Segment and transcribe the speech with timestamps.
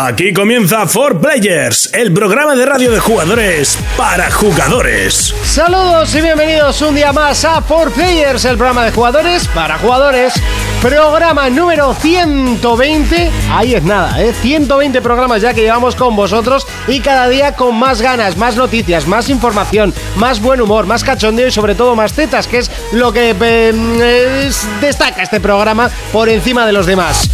[0.00, 5.34] Aquí comienza For Players, el programa de radio de jugadores para jugadores.
[5.42, 10.34] Saludos y bienvenidos un día más a For Players, el programa de jugadores para jugadores.
[10.80, 13.30] Programa número 120.
[13.50, 14.32] Ahí es nada, ¿eh?
[14.40, 19.04] 120 programas ya que llevamos con vosotros y cada día con más ganas, más noticias,
[19.08, 23.12] más información, más buen humor, más cachondeo y sobre todo más tetas, que es lo
[23.12, 23.30] que
[24.46, 27.28] es- destaca este programa por encima de los demás.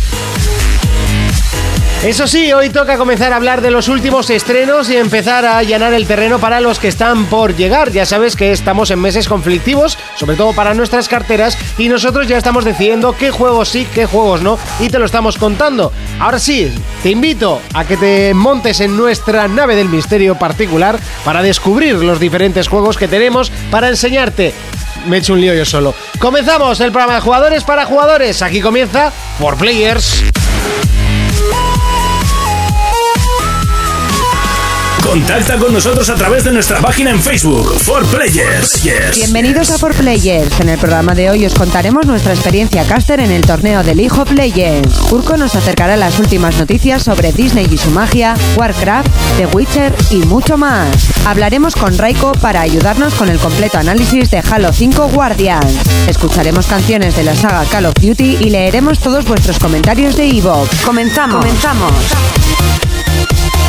[2.05, 5.95] Eso sí, hoy toca comenzar a hablar de los últimos estrenos y empezar a allanar
[5.95, 7.93] el terreno para los que están por llegar.
[7.93, 12.37] Ya sabes que estamos en meses conflictivos, sobre todo para nuestras carteras, y nosotros ya
[12.37, 15.93] estamos decidiendo qué juegos sí, qué juegos no, y te lo estamos contando.
[16.21, 16.71] Ahora sí,
[17.03, 22.21] te invito a que te montes en nuestra nave del misterio particular para descubrir los
[22.21, 24.53] diferentes juegos que tenemos para enseñarte.
[25.07, 25.95] Me he hecho un lío yo solo.
[26.19, 28.43] Comenzamos el programa de jugadores para jugadores.
[28.43, 30.23] Aquí comienza For Players.
[35.05, 38.83] Contacta con nosotros a través de nuestra página en Facebook, For Players.
[38.83, 39.17] Yes.
[39.17, 40.59] Bienvenidos a For Players.
[40.61, 44.19] En el programa de hoy os contaremos nuestra experiencia caster en el torneo de League
[44.19, 45.13] of Legends.
[45.13, 50.17] Urko nos acercará las últimas noticias sobre Disney y su magia, Warcraft, The Witcher y
[50.17, 50.89] mucho más.
[51.27, 55.77] Hablaremos con Raiko para ayudarnos con el completo análisis de Halo 5 Guardians.
[56.09, 60.81] Escucharemos canciones de la saga Call of Duty y leeremos todos vuestros comentarios de Evox.
[60.83, 61.37] Comenzamos.
[61.37, 61.93] Comenzamos.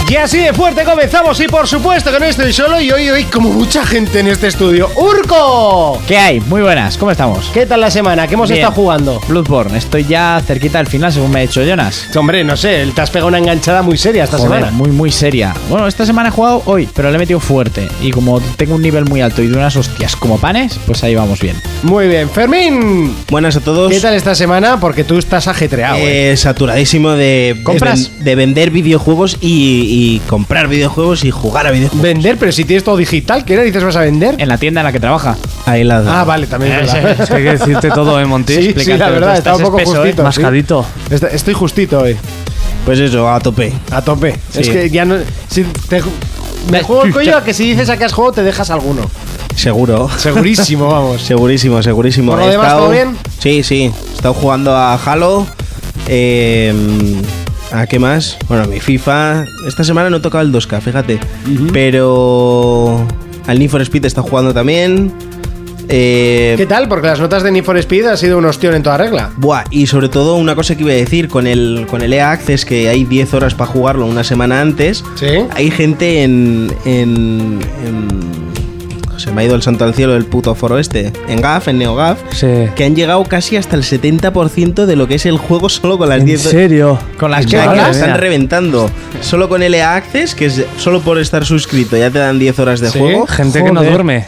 [0.07, 3.23] Y así de fuerte comenzamos y por supuesto que no estoy solo y hoy hoy
[3.23, 4.87] como mucha gente en este estudio.
[4.95, 5.99] ¡Urco!
[6.07, 6.39] ¿Qué hay?
[6.41, 7.49] Muy buenas, ¿cómo estamos?
[7.51, 8.27] ¿Qué tal la semana?
[8.27, 8.61] ¿Qué hemos Bien.
[8.61, 9.19] estado jugando?
[9.27, 12.07] Bloodborne, estoy ya cerquita del final, según me ha dicho Jonas.
[12.15, 14.71] Hombre, no sé, te has pegado una enganchada muy seria esta Joder, semana.
[14.71, 15.55] muy, muy seria.
[15.69, 17.87] Bueno, esta semana he jugado hoy, pero le he metido fuerte.
[17.99, 21.15] Y como tengo un nivel muy alto y de unas hostias como panes, pues ahí
[21.15, 21.59] vamos bien.
[21.81, 23.15] Muy bien, Fermín.
[23.31, 23.91] Buenas a todos.
[23.91, 24.79] ¿Qué tal esta semana?
[24.79, 25.97] Porque tú estás ajetreado.
[25.97, 26.31] ¿eh?
[26.33, 28.03] Eh, saturadísimo de, ¿Compras?
[28.03, 32.01] de, ven- de vender videojuegos y, y comprar videojuegos y jugar a videojuegos.
[32.03, 34.35] Vender, pero si tienes todo digital, ¿qué narices vas a vender?
[34.37, 35.35] En la tienda en la que trabaja.
[35.65, 37.21] Ahí la Ah, vale, también es verdad.
[37.21, 38.73] Es que hay que decirte todo, ¿eh, Monty?
[38.73, 39.99] Sí, la verdad, tú está un poco espeso, ¿eh?
[40.09, 40.21] justito.
[40.21, 40.25] sí.
[40.39, 40.85] Mascadito.
[41.31, 42.15] Estoy justito hoy,
[42.85, 43.73] Pues eso, a tope.
[43.91, 44.33] a tope.
[44.51, 44.61] Sí.
[44.61, 45.15] Es que ya no...
[45.49, 46.01] si te-
[46.71, 49.01] me juego el cuello a que si dices a qué has jugado te dejas alguno.
[49.55, 50.09] Seguro.
[50.17, 51.21] Segurísimo, vamos.
[51.25, 52.31] Segurísimo, segurísimo.
[52.31, 53.17] ¿Por lo He demás, estado- todo bien?
[53.39, 53.91] Sí, sí.
[54.11, 55.45] He estado jugando a Halo.
[56.07, 56.73] eh,
[57.75, 58.37] ¿A qué más?
[58.47, 59.43] Bueno, mi FIFA.
[59.67, 61.19] Esta semana no he tocado el 2K, fíjate.
[61.73, 63.05] Pero.
[63.47, 65.11] Al Need for Speed está jugando también.
[65.87, 66.87] Eh, ¿Qué tal?
[66.87, 69.31] Porque las notas de Need for Speed ha sido un ostión en toda regla.
[69.37, 72.31] Buah, y sobre todo una cosa que iba a decir, con el, con el EA
[72.31, 75.27] Access, que hay 10 horas para jugarlo una semana antes, ¿Sí?
[75.53, 78.44] hay gente en, en, en-
[79.17, 81.77] Se me ha ido el santo al cielo del puto foro este, en GAF, en
[81.79, 82.47] NeoGAF, Sí.
[82.75, 86.09] que han llegado casi hasta el 70% de lo que es el juego solo con
[86.09, 86.99] las ¿En 10 serio?
[87.17, 88.89] Con las que la están reventando.
[89.21, 92.59] Solo con el EA Access, que es solo por estar suscrito ya te dan 10
[92.59, 92.99] horas de Sí.
[92.99, 93.25] juego.
[93.27, 94.25] Gente que no duerme.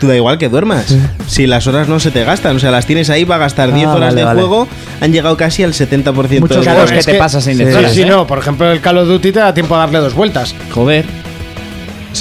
[0.00, 0.94] Tú da igual que duermas.
[1.26, 3.72] Si las horas no se te gastan, o sea, las tienes ahí, va a gastar
[3.72, 4.40] 10 Ah, horas vale, de vale.
[4.40, 4.68] juego,
[5.00, 6.92] han llegado casi al 70% Muchos Claro, juegos juego.
[6.92, 7.64] que es te que- pasas sin Sí.
[7.64, 7.88] Sí, decir.
[7.90, 8.26] sí, no.
[8.26, 10.54] Por ejemplo, el Call of Duty te da tiempo a darle dos vueltas.
[10.72, 11.04] Joder.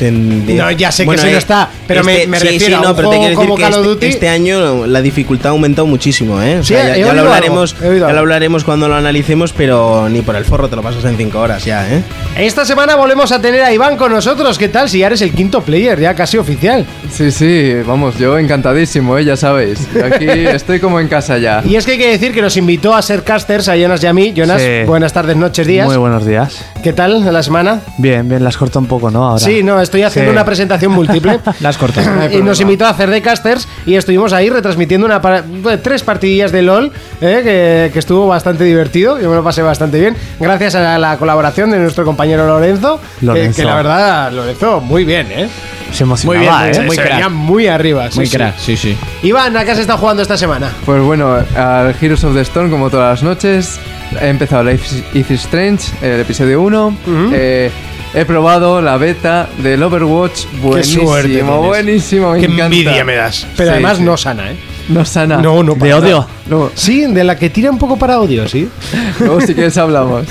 [0.01, 2.65] En- No, ya sé que Bueno, ese no eh, está, pero me- me sí, refiero
[2.67, 4.05] sí, a un no, pero juego te quiero decir como que Call of este, Duty.
[4.07, 6.59] este año la dificultad ha aumentado muchísimo, ¿eh?
[6.59, 10.35] O Sí, sea, ya, lo hablaremos, ya lo hablaremos cuando lo analicemos, pero ni por
[10.35, 12.01] el forro te lo pasas en 5 horas ya, ¿eh?
[12.37, 14.57] Esta semana volvemos a tener a Iván con nosotros.
[14.57, 14.89] ¿Qué tal?
[14.89, 16.85] Si ya eres el quinto player, ya casi oficial.
[17.11, 19.23] Sí, sí, vamos, yo encantadísimo, ¿eh?
[19.25, 19.79] ya sabéis.
[20.03, 21.61] Aquí estoy como en casa ya.
[21.65, 24.07] Y es que hay que decir que nos invitó a ser casters a Jonas y
[24.07, 24.33] a mí.
[24.35, 24.85] Jonas, Sí.
[24.85, 25.87] buenas tardes, noches, días.
[25.87, 26.65] Muy buenos días.
[26.83, 27.81] ¿Qué tal la semana?
[27.97, 29.25] Bien, bien, las corto un poco, ¿no?
[29.27, 29.39] Ahora.
[29.39, 30.35] Sí, no, estoy haciendo Sí.
[30.35, 31.39] una presentación múltiple.
[31.61, 32.01] Las corto.
[32.31, 36.51] y nos invitó a hacer de casters y estuvimos ahí retransmitiendo una bueno, tres partidillas
[36.51, 36.91] de LOL
[37.21, 39.19] eh, que, que estuvo bastante divertido.
[39.19, 40.15] Yo me lo pasé bastante bien.
[40.39, 42.99] Gracias a la colaboración de nuestro compañero Lorenzo.
[43.19, 43.61] que- Lorenzo.
[43.61, 45.47] Que, la verdad, Lorenzo, muy bien, ¿eh?
[45.91, 46.73] Se emocionaba, Muy bien, ¿eh?
[46.73, 47.13] Se- muy se crack.
[47.13, 48.09] venía muy arriba.
[48.11, 48.35] sí, Muy sí.
[48.35, 48.97] crack, sí, sí.
[49.23, 50.69] Iván, ¿a qué has estado jugando esta semana?
[50.85, 53.79] Pues bueno, al Heroes of the Storm, como todas las noches,
[54.19, 56.97] he empezado Life is Strange, el episodio 1.
[57.33, 57.71] eh,
[58.13, 60.45] he probado la beta del Overwatch.
[60.61, 62.65] Buenísimo, suerte buenísimo, me Qué encanta.
[62.65, 63.45] envidia me das.
[63.57, 64.03] Pero Sí, además sí.
[64.03, 64.55] no sana, ¿eh?
[64.87, 65.37] No sana.
[65.37, 65.73] No, no.
[65.73, 66.27] De para odio.
[66.75, 68.69] Sí, de la que tira un poco para odio, sí.
[69.19, 70.27] luego si quieres hablamos.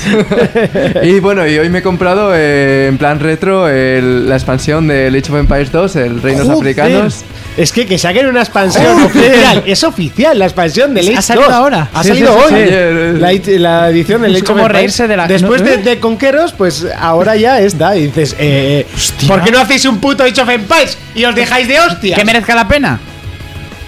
[1.02, 5.08] y bueno, y hoy me he comprado eh, en plan retro el- la expansión de
[5.08, 6.58] Age of Empires 2, el Reinos Joder.
[6.60, 7.24] Africanos.
[7.56, 9.62] Es que que saquen una expansión oficial.
[9.66, 11.54] Es oficial la expansión de Age ¿Ha salido 2.
[11.54, 11.88] ahora?
[11.94, 13.18] Ha Sí, salido sí, sí, hoy.
[13.58, 15.68] La, la edición del Es Age como reírse de la- Después ¿no?
[15.68, 17.96] de, de Conqueros, pues ahora ya está.
[17.96, 18.86] Y dices, eh,
[19.28, 22.18] ¿por qué no hacéis un puto Age of Empires y os dejáis de hostias?
[22.18, 22.98] ¿Que merezca la pena?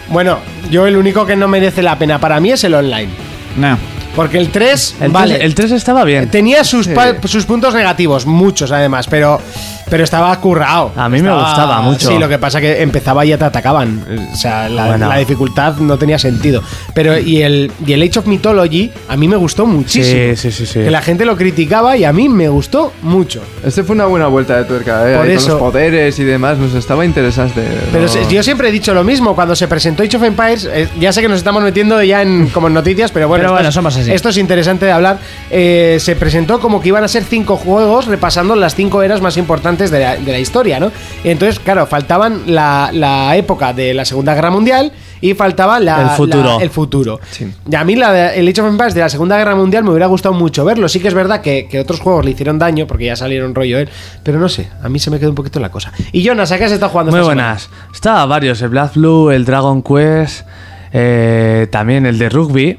[0.09, 0.39] Bueno,
[0.71, 3.09] yo el único que no merece la pena para mí es el online.
[3.57, 3.77] No.
[4.15, 6.31] Porque el 3, El, vale, 3, el 3 estaba bien.
[6.31, 9.43] tenía sus, pa- sus puntos negativos, muchos además, pero,
[9.89, 10.93] pero estaba currado.
[10.97, 12.09] A mí me gustaba mucho.
[12.09, 14.05] Sí, lo que pasa que empezaba y ya te atacaban.
[14.33, 15.09] O sea, la, Bueno.
[15.09, 16.63] la dificultad no tenía sentido.
[16.95, 20.35] Pero y el, y el Age of Mythology a mí me gustó muchísimo.
[20.35, 20.81] Sí, sí, sí, sí.
[20.81, 23.43] Que la gente lo criticaba y a mí me gustó mucho.
[23.65, 25.17] Este fue una buena vuelta de tuerca, ¿eh?
[25.17, 25.47] Por Ahí eso.
[25.47, 27.63] Con los poderes y demás, nos estaba interesante.
[27.93, 30.89] Pero no- yo siempre he dicho lo mismo, cuando se presentó Age of Empires, eh,
[30.99, 33.55] ya sé que nos estamos metiendo ya en como en noticias, pero bueno, Pero esto,
[33.57, 34.13] bueno, es, somos así.
[34.13, 35.19] esto es interesante de hablar.
[35.51, 39.37] Eh, se presentó como que iban a ser cinco juegos repasando las cinco eras más
[39.37, 40.91] importantes de la, de la historia, ¿no?
[41.25, 46.09] Entonces, claro, faltaban la, la época de la Segunda Guerra Mundial y faltaba la, El
[46.11, 46.59] futuro.
[46.59, 47.21] la- el futuro.
[47.31, 47.51] Sí.
[47.71, 49.91] Y a mí la de- el Age of Empires de la Segunda Guerra Mundial me
[49.91, 50.89] hubiera gustado mucho verlo.
[50.89, 53.79] Sí que es verdad que, que otros juegos le hicieron daño porque ya salieron rollo
[53.79, 53.89] él,
[54.23, 55.93] pero no sé, a mí se me quedó un poquito la cosa.
[56.13, 57.49] Y Jonas, ¿a qué has estado jugando Muy esta semana?
[57.49, 57.71] buenas.
[57.95, 60.47] Estaba varios, el Black Blue, el Dragon Quest,
[60.93, 62.79] eh, también el de rugby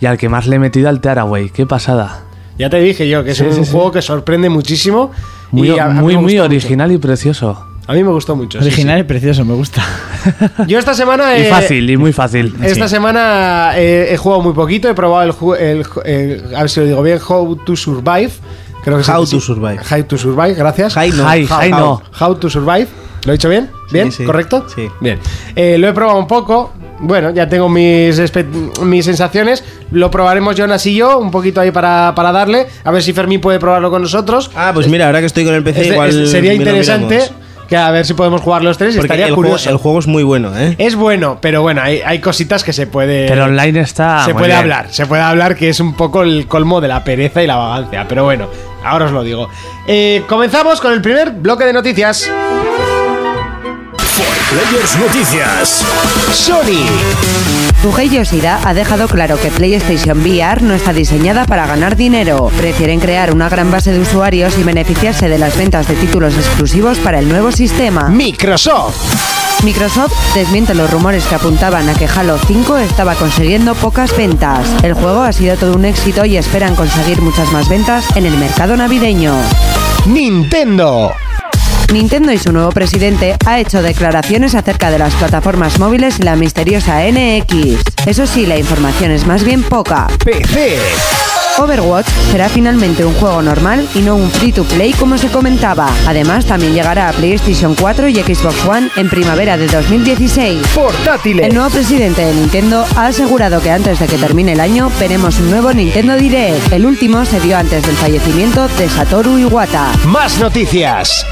[0.00, 1.50] y al que más le he metido al Tearaway.
[1.50, 2.22] Qué pasada.
[2.58, 3.70] Ya te dije yo que es Sí, un sí, sí.
[3.72, 5.10] juego que sorprende muchísimo.
[5.50, 7.66] Muy, y a- muy, muy original y precioso.
[7.88, 8.58] A mí me gustó mucho.
[8.60, 9.80] sí, Original y precioso, me gusta.
[10.66, 11.38] Yo esta semana.
[11.38, 12.52] Y fácil, y muy fácil.
[12.62, 14.88] Esta semana eh, he jugado muy poquito.
[14.88, 18.30] He probado el, ju- el, el- A ver si lo digo bien: How to Survive.
[18.82, 19.78] Creo que es How to Survive.
[19.88, 20.96] How to Survive, gracias.
[20.96, 21.28] How no.
[21.32, 22.02] Hi, hi, no.
[22.20, 22.88] How to Survive.
[23.24, 23.70] ¿Lo he dicho bien?
[23.92, 24.10] ¿Bien?
[24.12, 24.24] sí.
[24.24, 24.66] ¿Correcto?
[24.74, 24.88] Sí.
[25.00, 25.18] Bien.
[25.54, 26.72] Eh, lo he probado un poco.
[26.98, 28.20] Bueno, ya tengo mis,
[28.82, 29.62] mis sensaciones.
[29.90, 32.66] Lo probaremos Jonas y yo, un poquito ahí para, para darle.
[32.84, 34.50] A ver si Fermín puede probarlo con nosotros.
[34.56, 36.08] Ah, pues mira, ahora que estoy con el PC, igual.
[36.22, 37.20] es- sería interesante
[37.68, 38.94] que a ver si podemos jugar los tres.
[38.94, 39.70] Porque estaría el juego, curioso.
[39.70, 40.74] el juego es muy bueno, ¿eh?
[40.78, 43.26] Es bueno, pero bueno, hay, hay cositas que se puede.
[43.28, 44.20] Pero online está.
[44.24, 44.60] se muy puede bien.
[44.60, 47.56] hablar, se puede hablar que es un poco el colmo de la pereza y la
[47.56, 48.06] vagancia.
[48.08, 48.48] Pero bueno,
[48.84, 49.48] ahora os lo digo.
[49.86, 52.30] Eh, comenzamos con el primer bloque de noticias.
[54.16, 55.84] Players Noticias.
[56.32, 56.86] Sony.
[57.82, 62.50] Shuhei Yoshida ha dejado claro que PlayStation VR no está diseñada para ganar dinero.
[62.56, 66.98] Prefieren crear una gran base de usuarios y beneficiarse de las ventas de títulos exclusivos
[66.98, 68.08] para el nuevo sistema.
[68.08, 68.96] Microsoft.
[69.62, 74.66] Microsoft desmiente los rumores que apuntaban a que Halo 5 estaba consiguiendo pocas ventas.
[74.82, 78.36] El juego ha sido todo un éxito y esperan conseguir muchas más ventas en el
[78.38, 79.34] mercado navideño.
[80.06, 81.12] Nintendo.
[81.92, 86.36] Nintendo y su nuevo presidente ha hecho declaraciones acerca de las plataformas móviles y la
[86.36, 88.06] misteriosa NX.
[88.06, 90.06] Eso sí, la información es más bien poca.
[90.24, 90.78] PC.
[91.58, 95.88] Overwatch será finalmente un juego normal y no un free to play como se comentaba.
[96.06, 100.66] Además, también llegará a PlayStation 4 y Xbox One en primavera de 2016.
[100.74, 101.46] Portátiles.
[101.46, 105.38] El nuevo presidente de Nintendo ha asegurado que antes de que termine el año veremos
[105.38, 106.72] un nuevo Nintendo Direct.
[106.72, 109.92] El último se dio antes del fallecimiento de Satoru Iwata.
[110.04, 111.24] Más noticias.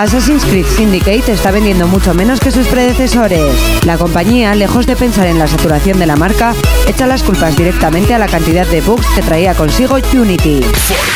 [0.00, 3.84] Assassin's Creed Syndicate está vendiendo mucho menos que sus predecesores.
[3.84, 6.54] La compañía, lejos de pensar en la saturación de la marca,
[6.88, 10.62] echa las culpas directamente a la cantidad de bugs que traía consigo Unity.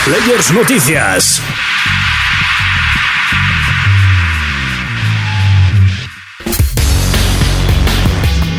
[0.05, 1.41] Players Noticias.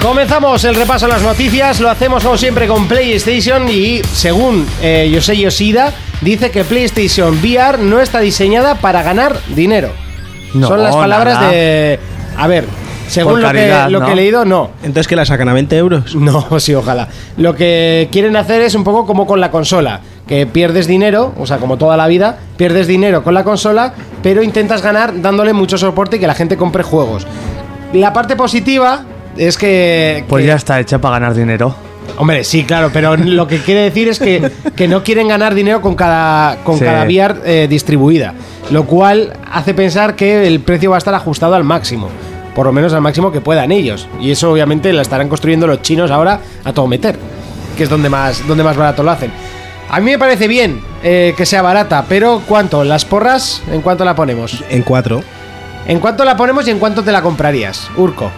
[0.01, 5.07] Comenzamos el repaso a las noticias, lo hacemos como siempre con PlayStation y según eh,
[5.13, 10.05] Yosei Yoshida, dice que PlayStation VR no está diseñada para ganar dinero.
[10.56, 11.52] No, Son las palabras nada.
[11.52, 12.00] de...
[12.38, 12.66] A ver,
[13.07, 14.06] según lo, que, lo ¿no?
[14.06, 14.72] que he leído, no.
[14.81, 16.16] Entonces, que la sacan a 20 euros?
[16.16, 17.07] No, sí, ojalá.
[17.38, 21.46] Lo que quieren hacer es un poco como con la consola, que pierdes dinero, o
[21.46, 23.94] sea, como toda la vida, pierdes dinero con la consola,
[24.24, 27.27] pero intentas ganar dándole mucho soporte y que la gente compre juegos.
[27.94, 29.03] La parte positiva
[29.38, 30.25] es que...
[30.27, 31.75] Pues que- ya está hecha para ganar dinero.
[32.18, 35.82] Hombre, sí, claro, pero lo que quiere decir es que, que no quieren ganar dinero
[35.82, 36.86] con cada, con Sí.
[36.86, 38.34] cada VR eh, distribuida,
[38.72, 42.10] lo cual hace pensar que el precio va a estar ajustado al máximo,
[42.56, 44.08] por lo menos al máximo que puedan ellos.
[44.22, 47.18] Y eso obviamente la estarán construyendo los chinos ahora a todo meter,
[47.76, 49.32] que es donde más, donde más barato lo hacen.
[49.90, 52.84] A mí me parece bien eh, que sea barata, pero ¿cuánto?
[52.84, 53.62] ¿Las porras?
[53.72, 54.64] ¿En cuánto la ponemos?
[54.70, 55.22] En 4.
[55.88, 58.32] ¿En cuánto la ponemos y en cuánto te la comprarías, Urco?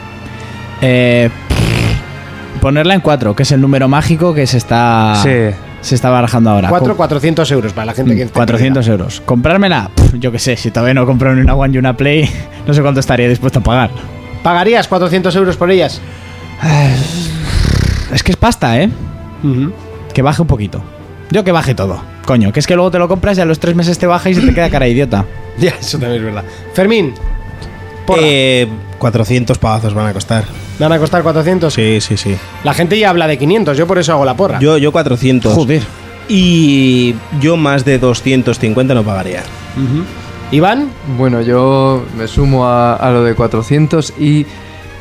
[0.82, 1.30] Eh,
[2.58, 5.56] ponerla en 4, que es el número mágico que se está, Sí.
[5.82, 6.70] se está barajando ahora.
[6.70, 8.24] 4, Com- 400 euros para la gente que...
[8.24, 9.22] esté 400 euros.
[9.26, 9.90] ¿Comprármela?
[10.14, 12.30] Yo qué sé, si todavía no compro ni una One y una Play,
[12.68, 13.90] no sé cuánto estaría dispuesto a pagar.
[14.44, 16.00] ¿Pagarías 400 euros por ellas?
[18.14, 18.90] Es que es pasta, ¿eh?
[20.14, 20.82] Que baje un poquito.
[21.30, 22.02] Yo que baje todo.
[22.26, 24.30] Coño, que es que luego te lo compras y a los tres meses te baja
[24.30, 25.26] y se te queda cara de idiota.
[25.60, 26.44] Ya, eso también es verdad.
[26.76, 27.16] Fermín,
[28.08, 28.22] porra.
[28.24, 30.46] Eh, 400 pavazos van a costar.
[30.80, 31.72] ¿van a costar 400?
[31.74, 32.36] Sí, sí, sí.
[32.64, 34.60] La gente ya habla de 500, yo por eso hago la porra.
[34.60, 35.54] Yo, yo 400.
[35.54, 35.84] Joder.
[36.28, 39.44] Y yo más de 250 no pagaría.
[40.52, 44.46] Iván, Bueno, yo me sumo a, a lo de 400 y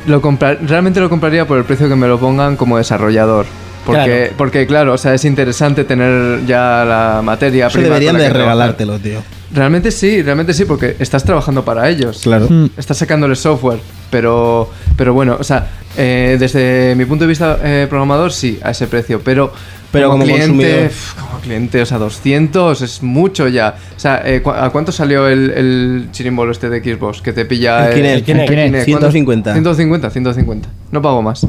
[0.05, 3.45] lo comprar, realmente lo compraría por el precio que me lo pongan como desarrollador.
[3.87, 4.33] Porque, Claro.
[4.37, 8.27] porque, claro, o sea, es interesante tener ya la materia Eso prima deberían con la
[8.27, 9.23] de que regalártelo, tío.
[9.53, 12.19] Realmente sí, realmente sí, porque estás trabajando para ellos.
[12.21, 12.47] Claro.
[12.75, 13.79] Estás sacándole software,
[14.11, 15.67] pero, pero bueno, o sea,
[15.97, 19.53] eh, desde mi punto de vista eh, programador, sí, a ese precio, pero,
[19.89, 23.73] Pero como cliente, pf, como cliente, o sea, 200 es mucho ya.
[23.95, 27.45] O sea, eh, ¿cu- ¿a cuánto salió el, el chirimbolo este de Xbox que te
[27.45, 27.89] pilla?
[27.89, 28.27] El el Kinect?
[28.27, 28.71] El Kinect.
[28.91, 29.11] ¿Cuánto?
[29.11, 29.53] 150.
[29.53, 30.69] 150, 150.
[30.91, 31.47] No pago más.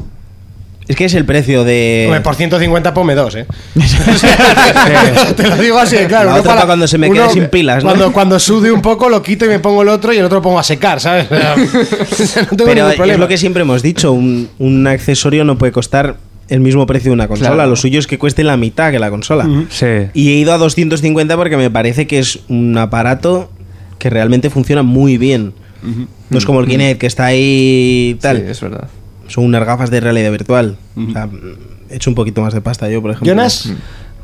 [0.88, 2.04] Es que es el precio de.
[2.06, 3.46] Hombre, por 150 ponme dos, ¿eh?
[5.36, 6.30] Te lo digo así, claro.
[6.30, 7.90] La otra para cuando se me quede sin pilas, ¿no?
[7.90, 10.38] Cuando, cuando sude un poco lo quito y me pongo el otro y el otro
[10.38, 11.26] lo pongo a secar, ¿sabes?
[11.30, 11.36] O
[12.16, 15.58] sea, no tengo Pero ningún es lo que siempre hemos dicho: un, un accesorio no
[15.58, 16.16] puede costar
[16.48, 17.52] el mismo precio de una consola.
[17.52, 17.68] Claro.
[17.68, 19.46] Lo suyo es que cueste la mitad que la consola.
[19.68, 19.86] Sí.
[20.14, 23.50] Y he ido a 250 porque me parece que es un aparato
[23.98, 25.52] que realmente funciona muy bien.
[26.30, 28.38] No es como el Kinect que está ahí y tal.
[28.38, 28.88] Sí, es verdad.
[29.28, 30.76] Son unas gafas de realidad virtual.
[30.96, 31.28] O sea,
[31.88, 33.28] he hecho un poquito más de pasta yo, por ejemplo.
[33.28, 33.72] Jonas,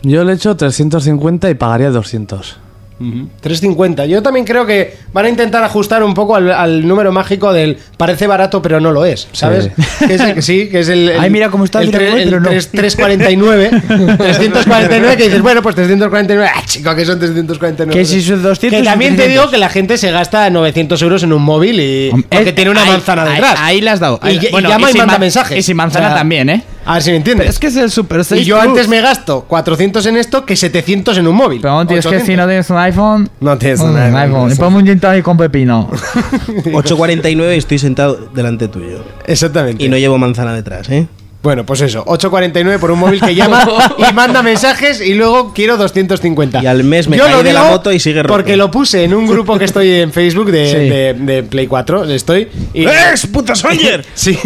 [0.03, 2.59] Yo le echo 350 y pagaría 200.
[2.99, 4.07] 350.
[4.07, 7.77] Yo también creo que van a intentar ajustar un poco al, al número mágico del
[7.97, 9.71] parece barato pero no lo es, ¿sabes?
[10.07, 12.03] Que es el, que sí, que es el, el- Ay, mira cómo está el, el
[12.19, 12.51] el pero no.
[12.51, 13.71] 3- 349,
[14.19, 17.99] 349 que dices, bueno, pues 349, ah, chico, que son 349.
[18.01, 19.29] Que si son 200 Que también te 300.
[19.43, 22.83] digo que la gente se gasta 900 euros en un móvil y porque tiene una
[22.83, 23.55] ahí- manzana ahí- detrás.
[23.59, 24.21] Ahí, le has dado.
[24.23, 25.59] Y, Ahí- y bueno, llama y, sin manda ma- mensajes.
[25.59, 26.63] Y sin manzana O sea, también, ¿eh?
[26.87, 27.49] A ver si me entiendes.
[27.49, 28.69] Es que es el Super 6 y yo Plus.
[28.69, 31.61] antes me gasto 400 en esto que 700 en un móvil.
[31.61, 32.27] Pero tío, es que 800.
[32.27, 33.31] si no tienes un iPhone.
[33.41, 34.53] No tienes un un iPhone, iPhone.
[34.53, 35.89] Y ponme un gin tonic con pepino.
[35.91, 39.05] 8.49 y estoy sentado delante tuyo.
[39.27, 39.83] Exactamente.
[39.83, 41.07] Y no llevo manzana detrás, ¿eh?
[41.45, 43.65] Bueno, pues eso, 8.49 por un móvil que llama
[43.99, 46.61] y manda mensajes y luego quiero 250.
[46.63, 48.33] Y al mes me Yo caí lo de la moto y sigue roto.
[48.35, 50.77] Porque lo puse en un grupo que estoy en Facebook de, Sí.
[50.89, 52.49] de- de Play 4, estoy.
[52.73, 54.05] Y, ¡Es puta Sawyer!
[54.15, 54.39] Sí,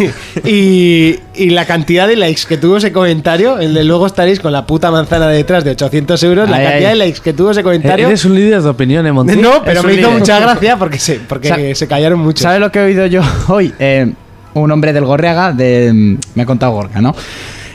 [0.45, 4.51] y, y la cantidad de likes que tuvo ese comentario, el de luego estaréis con
[4.51, 6.95] la puta manzana detrás de 800 euros, la cantidad ay.
[6.99, 8.07] de likes que tuvo ese comentario.
[8.07, 9.37] Eres un líder de opinión, ¿eh, Monty?
[9.37, 10.19] No, pero me hizo líder.
[10.19, 12.43] mucha gracia porque se, porque Sa- se callaron mucho.
[12.43, 13.73] ¿Sabes lo que he oído yo hoy?
[13.79, 14.11] Eh,
[14.53, 17.15] un hombre del Gorriaga, de, mm, me ha contado Gorka, ¿no?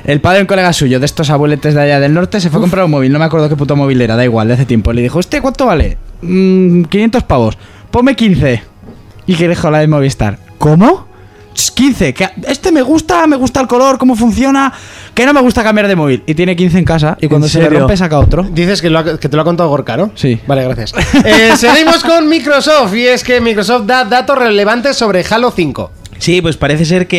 [0.05, 2.59] El padre de un colega suyo, de estos abueletes de allá del norte, se fue
[2.59, 3.11] a comprar un móvil.
[3.11, 4.93] No me acuerdo qué puto móvil era, da igual, de hace tiempo.
[4.93, 5.97] Le dijo, ¿este cuánto vale?
[6.21, 7.57] "Mm, 500 pavos.
[7.91, 8.63] Ponme 15.
[9.27, 10.39] Y que dijo la de Movistar.
[10.59, 11.07] ¿Cómo?
[11.55, 12.13] "Ch, 15.
[12.13, 14.73] Que este me gusta, me gusta el color, cómo funciona.
[15.15, 16.23] Que no me gusta cambiar de móvil.
[16.27, 17.17] Y tiene 15 en casa.
[17.21, 17.79] Y cuando ¿En se le serio?
[17.81, 18.43] rompe, saca otro.
[18.43, 20.11] Dices que, lo ha- que te lo ha contado Gorka, ¿no?
[20.17, 20.39] Sí.
[20.47, 20.93] Vale, gracias.
[21.25, 25.93] Eh, seguimos con Microsoft y es que Microsoft da datos relevantes sobre Halo 5.
[26.19, 27.19] Sí, pues parece ser que.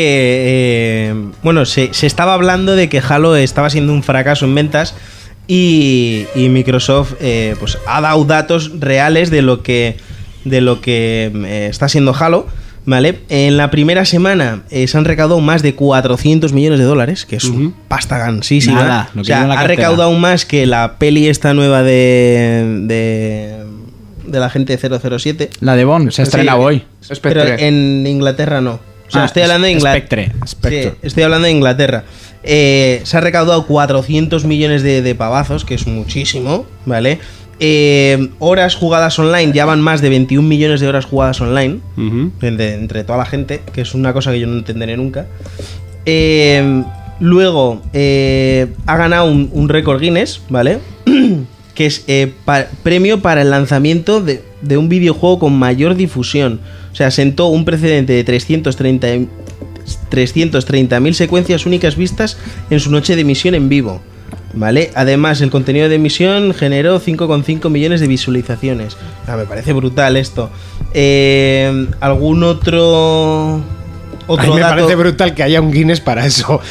[1.09, 4.95] eh, bueno, se, se estaba hablando de que Halo estaba siendo un fracaso en ventas.
[5.47, 9.97] Y, y Microsoft eh, pues ha dado datos reales de lo que.
[10.43, 12.47] De lo que eh, está siendo Halo.
[12.87, 13.21] ¿Vale?
[13.29, 17.45] En la primera semana se han recaudado más de 400 millones de dólares, que es
[17.45, 18.83] un pasta gansísima.
[18.83, 22.81] Nada, o sea, ha recaudado más que la peli esta nueva de.
[22.83, 23.65] de,
[24.27, 25.49] de la gente 007.
[25.61, 26.57] La de Bond se estrena Sí.
[26.59, 26.83] hoy.
[27.21, 28.79] Pero en Inglaterra no.
[29.07, 30.31] O sea, Ah, estoy hablando de Inglaterra.
[30.45, 32.03] Sí, estoy hablando de Inglaterra.
[32.43, 37.19] Eh, se ha recaudado 400 millones de, de pavazos, que es muchísimo, ¿vale?
[37.59, 41.79] Eh, horas jugadas online, ya van más de 21 millones de horas jugadas online,
[42.41, 45.27] entre, entre toda la gente, que es una cosa que yo no entenderé nunca.
[46.05, 46.83] Eh,
[47.19, 50.79] luego, eh, ha ganado un, un récord Guinness, ¿vale?
[51.75, 52.33] que es eh,
[52.83, 56.59] premio para el lanzamiento de, de un videojuego con mayor difusión.
[56.91, 59.29] O sea, sentó un precedente de 330 y-
[60.09, 62.37] 330.000 secuencias únicas vistas
[62.69, 64.01] en su noche de emisión en vivo.
[64.53, 64.91] ¿Vale?
[64.95, 68.95] Además, el contenido de emisión generó 5,5 millones de visualizaciones.
[69.27, 70.49] Me parece brutal esto.
[70.93, 73.61] Eh, ¿Algún otro...
[74.27, 74.75] Otro me dato?
[74.75, 76.59] parece brutal que haya un Guinness para eso.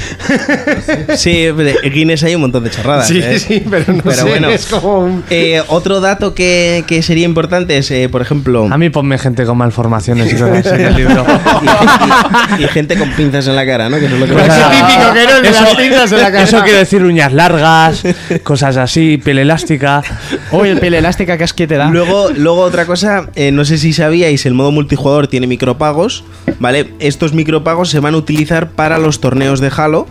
[1.16, 3.06] Sí, en Guinness hay un montón de charradas.
[3.08, 3.38] sí, ¿eh?
[3.38, 4.48] sí, pero no Pero sé, bueno.
[4.50, 5.24] es como un...
[5.30, 9.44] Eh, otro dato que, que sería importante es, eh, por ejemplo, A mí ponme gente
[9.44, 11.24] con malformaciones y cosas en el libro.
[12.58, 13.98] y, y- y gente con pinzas en la cara, ¿no?
[13.98, 16.42] Que eso es lo que Pues típico que no, de las pinzas en la cara.
[16.42, 18.02] Eso quiere decir uñas largas,
[18.42, 20.02] cosas así, piel elástica.
[20.52, 21.88] Uy, el piel elástica que asquete da.
[21.88, 26.24] Luego, luego otra cosa, eh, no sé si sabíais, el modo multijugador tiene micropagos,
[26.58, 26.92] ¿vale?
[26.98, 27.43] Estos micropagos
[27.84, 30.06] se van a utilizar para los torneos de Halo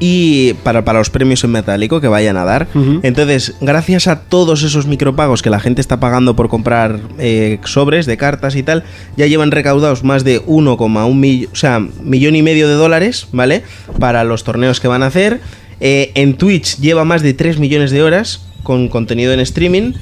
[0.00, 2.66] y para, para los premios en metálico que vayan a dar.
[3.02, 8.06] Entonces, gracias a todos esos micropagos que la gente está pagando por comprar eh, sobres
[8.06, 8.84] de cartas y tal,
[9.16, 13.62] ya llevan recaudados más de 1,1 millón, o sea, millón y medio de dólares, ¿vale?
[13.98, 15.40] Para los torneos que van a hacer.
[15.80, 19.92] Eh, en Twitch lleva más de 3 millones de horas con contenido en streaming.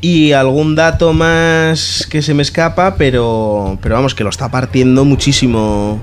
[0.00, 5.04] Y algún dato más que se me escapa, pero, pero vamos, que lo está partiendo
[5.04, 6.00] muchísimo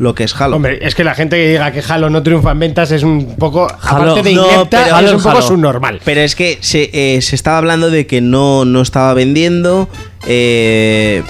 [0.00, 0.56] lo que es Halo.
[0.56, 3.34] Hombre, es que la gente que diga que Halo no triunfa en ventas es un
[3.36, 5.42] poco, Halo- aparte de no, inepta, pero- es un es poco Halo.
[5.42, 6.00] subnormal.
[6.04, 9.88] Pero es que se, eh, se estaba hablando de que no, no estaba vendiendo,
[10.26, 11.22] eh,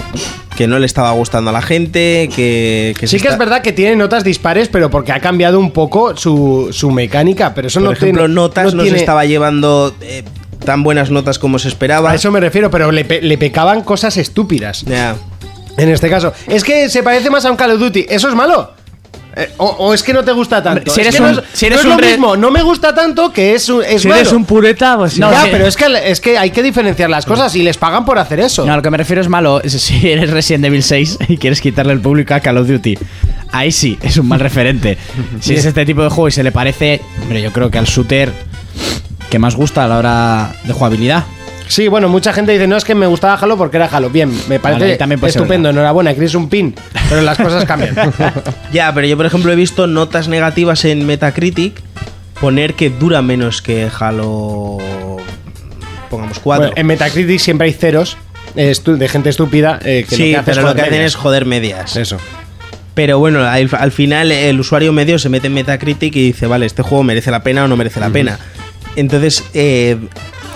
[0.55, 3.39] que no le estaba gustando a la gente, que, que se Sí que está- es
[3.39, 7.69] verdad que tiene notas dispares, pero porque ha cambiado un poco su, su mecánica, pero
[7.69, 10.23] eso Por no ejemplo, tiene, notas no, tiene- se estaba llevando eh,
[10.69, 12.11] tan buenas notas como se esperaba.
[12.11, 14.83] A eso me refiero, pero le, pe- le pecaban cosas estúpidas.
[14.85, 15.15] Ya.
[15.77, 18.05] En este caso, es que se parece más a un Call of Duty.
[18.07, 18.71] ¿Eso es malo?
[19.35, 20.91] Eh, o, o es que no te gusta tanto?
[20.93, 22.51] Si Es eres que no un- es, si eres no es un lo mismo, no
[22.51, 24.21] me gusta tanto que es, un- es Si malo.
[24.21, 25.19] eres un pureta, pues sí.
[25.19, 25.47] No, ya, sí.
[25.51, 28.39] pero es que, es que hay que diferenciar las cosas y les pagan por hacer
[28.39, 28.63] eso.
[28.63, 29.59] No, a lo que me refiero es malo.
[29.63, 32.95] es Si eres Resident Evil 6 y quieres quitarle el público a Call of Duty,
[33.51, 34.99] ahí sí, es un mal referente.
[35.39, 37.85] Si es este tipo de juego y se le parece, hombre, yo creo que al
[37.85, 38.31] shooter
[39.29, 41.25] que más gusta a la hora de jugabilidad.
[41.69, 44.09] Sí, bueno, mucha gente dice, no, es que me gustaba Halo porque era Halo.
[44.09, 46.73] Bien, me parece Vale, también estupendo, enhorabuena, quieres un pin,
[47.09, 47.95] pero las cosas cambian.
[48.73, 51.79] Ya, pero yo por ejemplo he visto notas negativas en Metacritic
[52.41, 54.77] poner que dura menos que Halo
[56.09, 56.65] pongamos 4.
[56.65, 58.17] Bueno, en Metacritic siempre hay ceros
[58.55, 61.01] eh, de gente estúpida eh, que sí, lo que hace pero es lo que hacen
[61.01, 61.95] es joder medias.
[61.95, 62.17] Eso.
[62.95, 66.65] Pero bueno, al, al final el usuario medio se mete en Metacritic y dice, vale,
[66.65, 68.39] este juego merece la pena o no merece la pena.
[68.99, 69.97] Entonces, eh,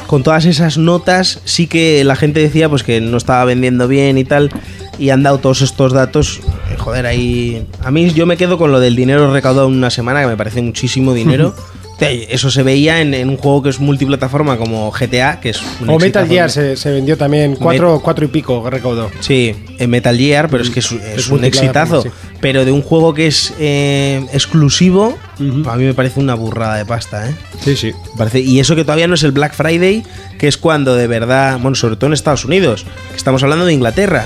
[0.08, 4.18] con todas esas notas, sí que la gente decía pues que no estaba vendiendo bien
[4.18, 4.52] y tal.
[5.00, 6.40] Y han dado todos estos datos.
[6.72, 7.66] eh, Joder, ahí.
[7.84, 10.38] A mí yo me quedo con lo del dinero recaudado en una semana, que me
[10.38, 11.56] parece muchísimo dinero.
[12.00, 15.90] Eso se veía en, en un juego que es multiplataforma como GTA, que es un
[15.90, 16.28] O Metal.
[16.28, 19.10] Gear se, se vendió también cuatro, cuatro y pico recaudó.
[19.22, 22.02] Sí, en Metal Gear, pero es que es, es Es un exitazo.
[22.02, 22.10] sí.
[22.42, 26.86] Pero de un juego que es eh, exclusivo, a mí me parece una burrada de
[26.86, 27.36] pasta, ¿eh?
[27.64, 27.92] Sí, sí.
[28.18, 30.04] Parece, y eso que todavía no es el Black Friday,
[30.38, 33.74] que es cuando de verdad, bueno, sobre todo en Estados Unidos, que estamos hablando de
[33.74, 34.26] Inglaterra.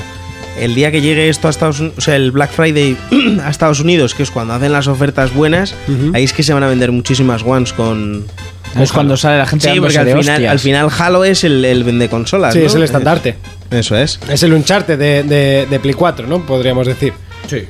[0.60, 2.98] El día que llegue esto a Estados Unidos, o sea, el Black Friday
[3.44, 5.76] a Estados Unidos, que es cuando hacen las ofertas buenas,
[6.14, 8.26] ahí es que se van a vender muchísimas ones con.
[8.80, 11.64] Es cuando sale la gente Sí, porque al de final, al final Halo es el,
[11.64, 12.54] el vende consolas.
[12.54, 13.36] Sí, es el estandarte.
[13.72, 14.20] Eso es.
[14.30, 16.46] Es el Uncharted de, de, de Play 4, ¿no?
[16.46, 17.14] Podríamos decir.
[17.48, 17.64] Sí.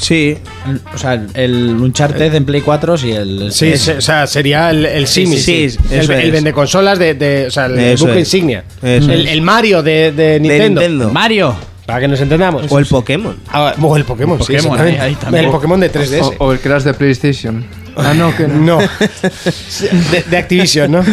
[0.00, 0.36] Sí,
[0.66, 3.52] El- O sea, el, Uncharted en Play 4 y el.
[3.52, 5.38] Sí, se- o sea, sería el, el Sí, símil.
[5.38, 6.32] sí, sí, el, el es.
[6.32, 8.26] vende consolas de, de- O sea, el Eso buque es.
[8.28, 8.64] insignia.
[8.82, 9.32] Eso el, es.
[9.32, 10.80] el Mario de, de Nintendo.
[10.80, 11.10] Nintendo.
[11.10, 11.54] Mario.
[11.86, 12.66] Para que nos entendamos.
[12.70, 13.36] O el Pokémon.
[13.48, 15.00] Ah, o el Pokémon, sí, Pokémon, exactamente.
[15.00, 15.44] ahí- ahí también.
[15.46, 16.36] El Pokémon de 3DS.
[16.38, 17.64] O, o el Crash de PlayStation.
[17.96, 18.60] Ah, no, que no.
[18.60, 18.78] No.
[18.78, 21.04] De, de Activision, ¿no?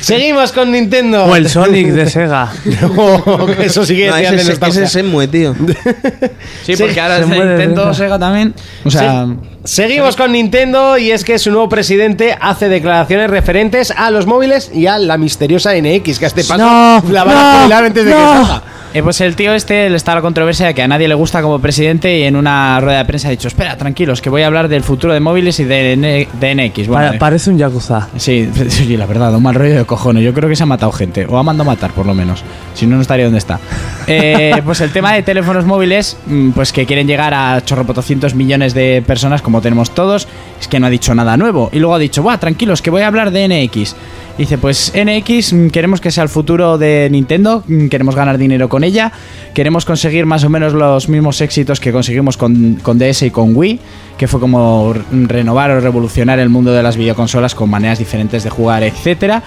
[0.00, 1.24] Seguimos con Nintendo.
[1.24, 2.52] O el Sonic de Sega.
[2.80, 5.54] No, eso sí que No, es ese, ese es Semue, tío.
[6.64, 7.92] Sí, Sí, porque ahora se Nintendo.
[7.94, 8.54] Sega también.
[8.84, 9.26] O sea,
[9.64, 14.70] Seguimos con Nintendo y es que su nuevo presidente hace declaraciones referentes a los móviles
[14.72, 18.10] y a la misteriosa NX, que a este paso No, la van a antes de
[18.10, 18.62] que salga.
[18.92, 21.42] Eh, pues el tío este le está la controversia de que a nadie le gusta
[21.42, 24.46] como presidente y en una rueda de prensa ha dicho, espera, tranquilos, que voy a
[24.48, 26.88] hablar del futuro de móviles y de, NX.
[26.88, 28.08] Bueno, Pa- eh, parece un Yakuza.
[28.16, 30.24] Sí, sí, la verdad, un mal rollo de cojones.
[30.24, 32.42] Yo creo que se ha matado gente, o ha mandado matar por lo menos.
[32.74, 33.60] Si no, no estaría donde está.
[34.12, 38.74] Eh, pues el tema de teléfonos móviles, mm, pues que quieren llegar a chorropotocientos millones
[38.74, 40.26] de personas como tenemos todos,
[40.60, 41.70] es que no ha dicho nada nuevo.
[41.72, 43.94] Y luego ha dicho, va, tranquilos, que voy a hablar de NX.
[44.40, 48.70] Dice, pues NX mm, queremos que sea el futuro de Nintendo, mm, queremos ganar dinero
[48.70, 49.12] con ella,
[49.52, 53.54] queremos conseguir más o menos los mismos éxitos que conseguimos con, con DS y con
[53.54, 53.78] Wii,
[54.16, 58.48] que fue como renovar o revolucionar el mundo de las videoconsolas con maneras diferentes de
[58.48, 59.42] jugar, etcétera.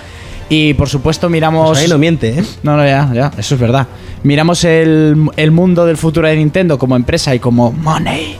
[0.47, 1.69] Y por supuesto miramos...
[1.69, 2.43] Pues ahí no miente, ¿eh?
[2.61, 3.87] No, no, ya, ya, eso es verdad.
[4.21, 8.35] Miramos el, el mundo del futuro de Nintendo como empresa y como money.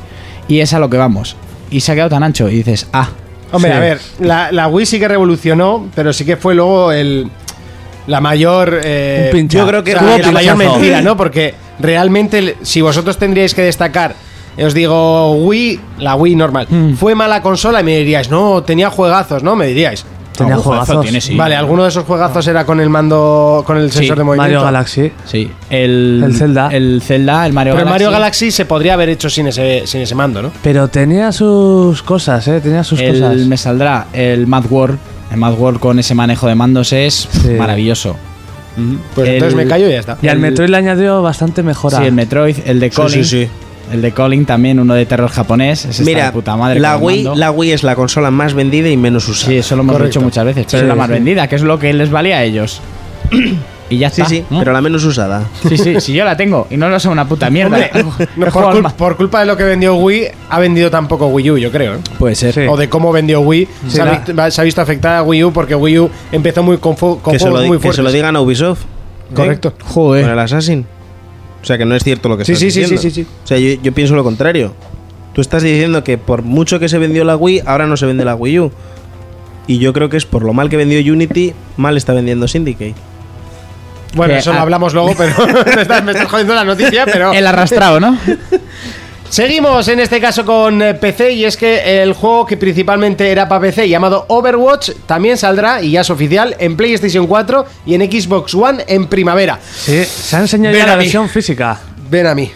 [0.47, 1.35] Y es a lo que vamos.
[1.71, 3.09] Y se ha quedado tan ancho y dices, ah.
[3.53, 3.77] Hombre, sí.
[3.77, 7.29] a ver, la, la Wii sí que revolucionó, pero sí que fue luego el
[8.07, 11.15] la mayor eh, Un yo creo que O sea, la mayor mentira, ¿no?
[11.15, 14.15] Porque realmente si vosotros tendríais que destacar
[14.57, 16.93] eh, os digo Wii, la Wii normal, Mm.
[16.95, 19.55] fue mala consola y me diríais, no, tenía juegazos, ¿no?
[19.55, 20.05] Me diríais.
[20.35, 21.01] Tenía Algún juegazos.
[21.03, 21.35] tiene, sí.
[21.35, 24.43] Vale, alguno de esos juegazos era con el mando, con el Sí, sensor de movimiento.
[24.55, 25.11] Mario Galaxy.
[25.25, 26.69] Sí, el, El Zelda.
[26.71, 28.03] El Zelda, el Mario Pero el Galaxy.
[28.05, 30.51] Mario Galaxy se podría haber hecho sin ese, sin ese mando, ¿no?
[30.63, 32.59] Pero tenía sus cosas, ¿eh?
[32.61, 33.37] Tenía sus El- cosas.
[33.45, 34.97] me saldrá el Mad World.
[35.31, 37.49] El Mad World con ese manejo de mandos es Sí.
[37.51, 38.15] maravilloso.
[39.13, 40.17] Pues El- entonces me callo y ya está.
[40.21, 41.99] Y al el- Metroid le añadió bastante mejora.
[41.99, 43.23] Sí, el Metroid, el de Calling.
[43.23, 43.49] sí, sí.
[43.93, 45.85] El de Calling también, uno de terror japonés.
[45.85, 48.89] Está Mira, de puta madre la, con Wii, la Wii es la consola más vendida
[48.89, 49.51] y menos usada.
[49.51, 50.09] Sí, eso lo hemos Correcto.
[50.19, 50.65] dicho muchas veces.
[50.69, 51.13] Pero Sí, es la más sí.
[51.13, 52.81] vendida, que es lo que les valía a ellos.
[53.89, 54.29] y ya sí, está.
[54.29, 54.59] sí, ¿no?
[54.59, 55.43] pero la menos usada.
[55.69, 57.75] Sí, sí, sí, yo la tengo y no lo sé una puta mierda.
[57.77, 57.91] Hombre,
[58.35, 61.71] no, por, cul- culpa de lo que vendió Wii, ha vendido tampoco Wii U, yo
[61.71, 61.95] creo.
[61.95, 61.99] ¿eh?
[62.17, 62.53] Puede ser.
[62.53, 62.61] Sí.
[62.67, 65.53] O de cómo vendió Wii, se, ha visto, se ha visto afectada a Wii U
[65.53, 67.95] porque Wii U empezó muy con, fu- con Que se, lo, juegos muy que fuertes.
[67.97, 68.81] se lo digan a Ubisoft.
[68.81, 69.35] ¿eh?
[69.35, 69.73] Correcto.
[69.79, 70.29] Con Joder.
[70.29, 70.85] el Assassin.
[71.63, 73.01] O sea, que no es cierto lo que Sí, estás sí, sí, diciendo.
[73.01, 73.27] sí, sí, sí.
[73.43, 74.73] O sea, yo, yo pienso lo contrario.
[75.33, 78.23] Tú estás diciendo que por mucho que se vendió la Wii, ahora no se vende
[78.25, 78.71] la Wii U.
[79.65, 82.93] Y yo creo que es por lo mal que vendió Unity, mal está vendiendo Syndicate.
[84.13, 85.33] Bueno, Que eso lo hablamos luego, pero
[85.75, 87.33] me estás, me estás jodiendo la noticia, pero...
[87.33, 88.15] El arrastrado, ¿no?
[89.33, 93.49] Seguimos en este caso con eh, PC y es que el juego que principalmente era
[93.49, 98.01] para PC llamado Overwatch también saldrá y ya es oficial en PlayStation 4 y en
[98.01, 99.59] Xbox One en primavera.
[99.59, 101.05] Sí, se ha enseñado Ven ya la mí.
[101.05, 101.81] versión física.
[102.11, 102.51] Ven a mí.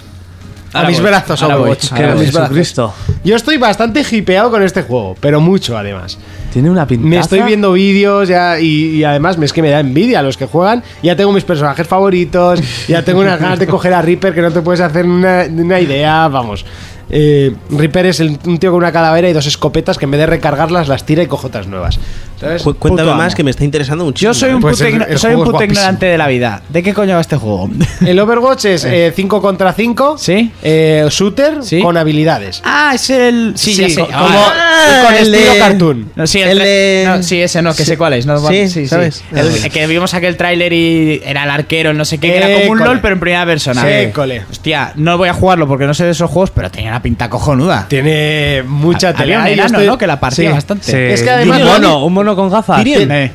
[0.74, 1.92] A mis brazos Overwatch.
[1.92, 2.34] A mis brazos.
[2.42, 2.94] Jesucristo.
[3.24, 6.18] Yo estoy bastante hipeado con este juego, pero mucho además.
[6.52, 7.10] Tiene una pintaza.
[7.10, 10.38] Me estoy viendo vídeos ya y, y además es que me da envidia a los
[10.38, 10.84] que juegan.
[11.04, 14.52] Ya tengo mis personajes favoritos, ya tengo unas ganas de coger a Reaper que no
[14.52, 16.66] te puedes hacer una, una idea, vamos.
[17.10, 20.20] Eh, Reaper es el- un tío con una calavera y dos escopetas que en vez
[20.20, 22.00] de recargarlas las tira y coge otras nuevas.
[22.80, 24.32] Cuéntame más que me está interesando muchísimo.
[24.32, 26.18] Yo soy un Pues puto, el- igno- el soy un juego es puto ignorante de
[26.18, 26.62] la vida.
[26.70, 27.70] ¿De qué coño va este juego?
[28.06, 30.52] El Overwatch es 5 contra 5, Sí.
[30.64, 31.82] shooter Sí.
[31.82, 32.62] con habilidades.
[32.64, 33.54] ah, es el.
[33.56, 33.96] Sí, ya sé.
[34.02, 36.12] co- Ah, como, Ah, con el estilo de- cartoon.
[36.16, 37.86] No, sí, el El tra- de- no, sí, ese no, que Sí.
[37.86, 38.26] sé cuál es.
[38.26, 38.88] No, Sí, sí, sí.
[38.88, 39.24] ¿sabes?
[39.34, 42.72] El- que vimos aquel tráiler y era el arquero, no sé qué, que era como
[42.72, 42.80] un.
[42.80, 43.82] LOL, pero en primera persona.
[43.84, 44.44] Sí, cole.
[44.50, 47.30] Hostia, no voy a jugarlo porque no sé de esos juegos, pero tenía una pinta
[47.30, 47.86] cojonuda.
[47.90, 49.42] Tiene mucha Había tela.
[49.42, 49.98] un enano, ¿no?
[49.98, 50.54] Que la partía Sí.
[50.54, 50.84] bastante.
[50.92, 50.98] Sí.
[50.98, 52.84] Es que además- un mono, un mono con gafas.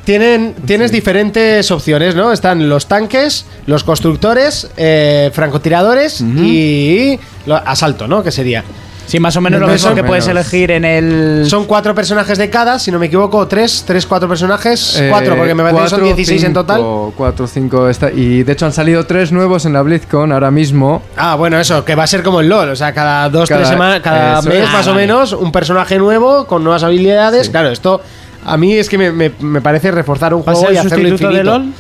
[0.04, 2.32] Tienen, tienes diferentes opciones, ¿no?
[2.32, 8.22] Están los tanques, los constructores, eh, francotiradores y lo- asalto, ¿no?
[8.22, 8.64] Que sería.
[9.04, 10.46] Sí, más o menos lo mismo que puedes menos.
[10.46, 11.44] elegir en el.
[11.50, 14.96] Son cuatro personajes de cada, si no me equivoco, tres, tres, cuatro personajes.
[14.98, 16.76] Eh, cuatro, porque me parece que son cuatro, 16 en total.
[16.78, 17.88] cinco, Cuatro, cinco.
[17.88, 21.02] está- y de hecho han salido tres nuevos en la BlizzCon ahora mismo.
[21.16, 23.62] Ah, bueno, eso, que va a ser como el LOL, o sea, cada dos, Cada-
[23.62, 24.70] tres semanas, cada eso mes es.
[24.72, 27.50] más o menos, un personaje nuevo con nuevas habilidades.
[27.50, 28.00] Claro, esto
[28.44, 30.78] a mí es que me, me- me parece reforzar un ¿Va a juego ser y
[30.78, 31.58] el hacerlo sustituto de infinito.
[31.58, 31.72] LOL?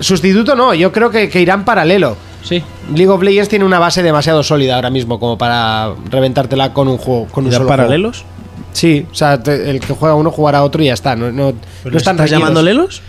[0.00, 2.16] Sustituto no, yo creo que, que irán paralelo.
[2.42, 2.62] Sí.
[2.94, 6.96] League of Legends tiene una base demasiado sólida ahora mismo como para reventártela con un
[6.98, 8.18] juego, con un ¿Ya solo paralelos?
[8.18, 8.40] juego.
[8.72, 11.16] Sí, o sea, te- el que juega uno jugará otro y ya está.
[11.16, 12.30] No, no, no están ¿Estás reñidos.
[12.30, 13.02] llamando Lelos?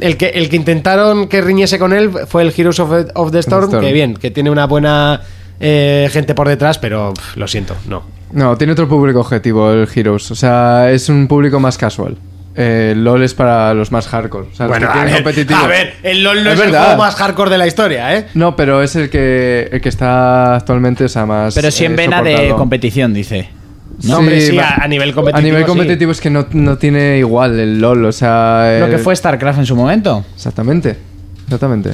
[0.00, 3.38] El que, el que intentaron que riñese con él fue el Heroes of, of the
[3.40, 3.84] Storm, Storm.
[3.84, 5.20] que bien, que tiene una buena
[5.58, 8.02] eh, gente por detrás, pero pff, lo siento, no.
[8.32, 10.30] No, tiene otro público objetivo el Heroes.
[10.30, 12.16] O sea, es un público más casual.
[12.56, 14.48] Eh, LOL es para los más hardcore.
[14.52, 15.62] O sea, los que a tienen ver, competitivos.
[15.64, 18.26] a ver, el LoL no Es es, el juego más hardcore de la historia, ¿eh?
[18.34, 21.54] No, pero es el que, el que está actualmente, o sea, más.
[21.54, 23.48] Pero sí en eh, vena de competición, dice.
[24.02, 25.68] No, hombre, sí, va- a- a nivel competitivo, A nivel sí.
[25.68, 28.78] competitivo es que no, no tiene igual el LOL, o sea.
[28.80, 30.24] Lo que fue StarCraft en su momento.
[30.34, 30.96] Exactamente.
[31.44, 31.90] Exactamente.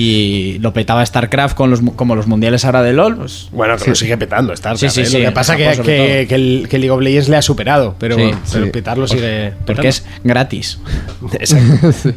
[0.00, 3.16] Y lo petaba StarCraft con los, mu- como los mundiales ahora de LOL.
[3.16, 4.80] Pues, Bueno, que lo sigue petando StarCraft.
[4.80, 5.06] Sí, sí, ¿eh?
[5.06, 8.14] sí, Lo que pasa que, que, el, que League of Legends le ha superado, pero,
[8.16, 8.70] Sí, pero sí.
[8.70, 9.54] petarlo sigue.
[9.66, 10.78] porque es gratis.
[11.32, 12.12] Exacto.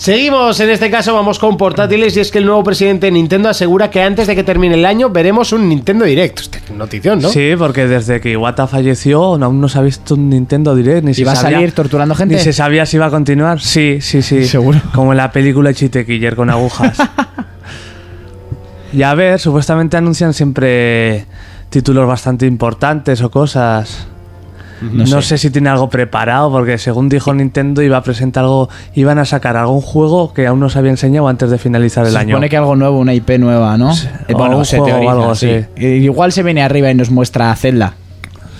[0.00, 3.50] Seguimos, en este caso vamos con portátiles y es que el nuevo presidente de Nintendo
[3.50, 6.70] asegura que antes de que termine el año veremos un Nintendo Direct.
[6.70, 7.28] Notición, ¿no?
[7.28, 11.04] Sí, porque desde que Iwata falleció aún no se ha visto un Nintendo Direct.
[11.04, 12.36] Ni se va a sabía- salir torturando gente?
[12.36, 13.60] Ni se sabía si iba a continuar.
[13.60, 14.44] Sí, sí, sí.
[14.48, 14.80] ¿Seguro?
[14.94, 16.96] Como en la película Chitequiller con agujas.
[18.94, 21.26] y a ver, supuestamente anuncian siempre
[21.68, 24.06] títulos bastante importantes o cosas.
[24.80, 25.38] No, sé.
[25.38, 29.56] si tiene algo preparado, porque según dijo Nintendo iba a presentar algo, iban a sacar
[29.56, 32.30] algún juego que aún no se había enseñado antes de finalizar el Se año.
[32.34, 33.92] supone que algo nuevo, una IP nueva, ¿no?
[33.92, 35.48] Eh, o un juego o algo, sí.
[35.76, 37.94] Eh, Igual se viene arriba y nos muestra Zelda.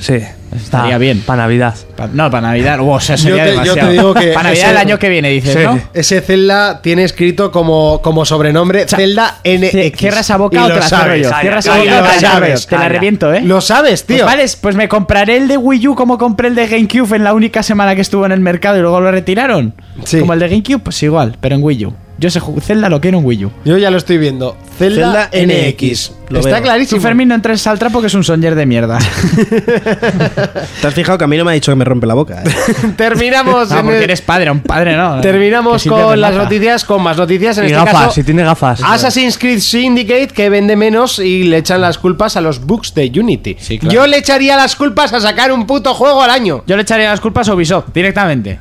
[0.00, 0.18] Sí,
[0.56, 1.20] Estaría bien.
[1.20, 1.74] Para Navidad.
[1.96, 2.78] Pa- no, para Navidad.
[2.80, 3.92] O sea, sería Yo te- yo te demasiado.
[3.92, 5.60] digo que para Navidad ese- el año que viene, dices, Sí.
[5.62, 5.80] ¿no?
[5.94, 9.96] Ese Zelda tiene escrito como, como sobrenombre Zelda NX.
[9.98, 11.22] Cierra esa boca Y o lo te la cierro sabes.
[11.22, 11.30] yo.
[11.30, 12.54] calla, Cierra esa calla, boca o te la calla, cierro yo.
[12.54, 12.66] calla.
[12.68, 13.40] Te la reviento, ¿eh?
[13.42, 14.16] Lo sabes, tío.
[14.16, 17.22] Pues vale, pues me compraré el de Wii U como compré el de GameCube en
[17.24, 19.74] la única semana que estuvo en el mercado y luego lo retiraron.
[20.04, 20.18] Sí.
[20.18, 21.94] Como el de GameCube, pues igual, pero en Wii U.
[22.20, 23.50] Yo ju- Zelda lo quiero en Wii U.
[23.64, 24.56] Yo ya lo estoy viendo.
[24.78, 25.82] Zelda, Zelda NX.
[25.82, 26.12] NX.
[26.28, 26.62] Lo Está veo.
[26.62, 27.00] clarísimo.
[27.00, 28.98] Si Fermín no entra en Saltra porque es un songer de mierda.
[30.80, 32.42] ¿Te has fijado que a mí no me ha dicho que me rompe la boca?
[32.42, 32.50] eh?
[32.96, 35.20] Terminamos, no, en porque el- eres padre, un padre, ¿no?
[35.20, 37.58] terminamos con las noticias, con más noticias.
[37.58, 38.82] En Y este gafas, caso, si tiene gafas.
[38.82, 43.10] Assassin's Creed Syndicate que vende menos y le echan las culpas a los bugs de
[43.14, 43.56] Unity.
[43.58, 43.94] Sí, claro.
[43.94, 46.62] Yo le echaría las culpas a sacar un puto juego al año.
[46.66, 48.60] Yo le echaría las culpas a Ubisoft, directamente.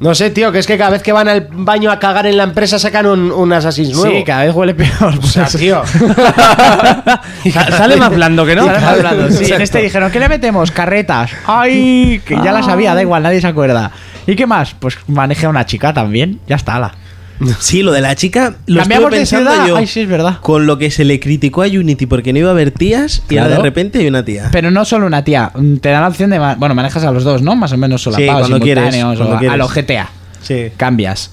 [0.00, 2.36] No sé, tío, que es que cada vez que van al baño a cagar en
[2.36, 4.16] la empresa sacan un, un Assassin's nuevo.
[4.16, 5.18] Sí, cada vez huele peor.
[5.20, 5.82] O sea, tío.
[7.52, 8.64] Sa- Sale más blando que no.
[8.64, 9.52] Sale más blando, sí.
[9.52, 10.70] En este dijeron, ¿qué le metemos?
[10.70, 11.32] Carretas.
[11.46, 12.20] ¡Ay!
[12.24, 13.90] Que ya la sabía, da igual, nadie se acuerda.
[14.26, 14.74] ¿Y qué más?
[14.78, 16.40] Pues maneje a una chica también.
[16.46, 16.92] Ya está, la.
[17.60, 19.66] Sí, lo de la chica lo estuve ¿Cambiamos de pensando ciudad?
[19.68, 19.76] yo.
[19.76, 20.38] Ay, sí, es verdad.
[20.40, 23.36] Con lo que se le criticó a Unity porque no iba a haber tías y
[23.36, 23.62] ahora Claro.
[23.62, 24.48] de repente hay una tía.
[24.52, 25.50] Pero no solo una tía.
[25.54, 26.38] mm, Te dan la opción de.
[26.38, 27.54] ma- Bueno, manejas a los dos, ¿no?
[27.56, 29.86] Más o menos solapados, cuando quieres, simultáneos, cuando o a- a quieres.
[29.86, 30.10] GTA.
[30.42, 30.72] Sí.
[30.76, 31.30] Cambias.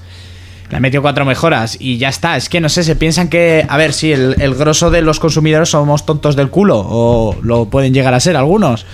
[0.70, 2.38] Le han metido cuatro mejoras y ya está.
[2.38, 5.20] Es que no sé, se piensan que, a ver, sí, el, el grosso de los
[5.20, 8.86] consumidores somos tontos del culo, o lo pueden llegar a ser algunos,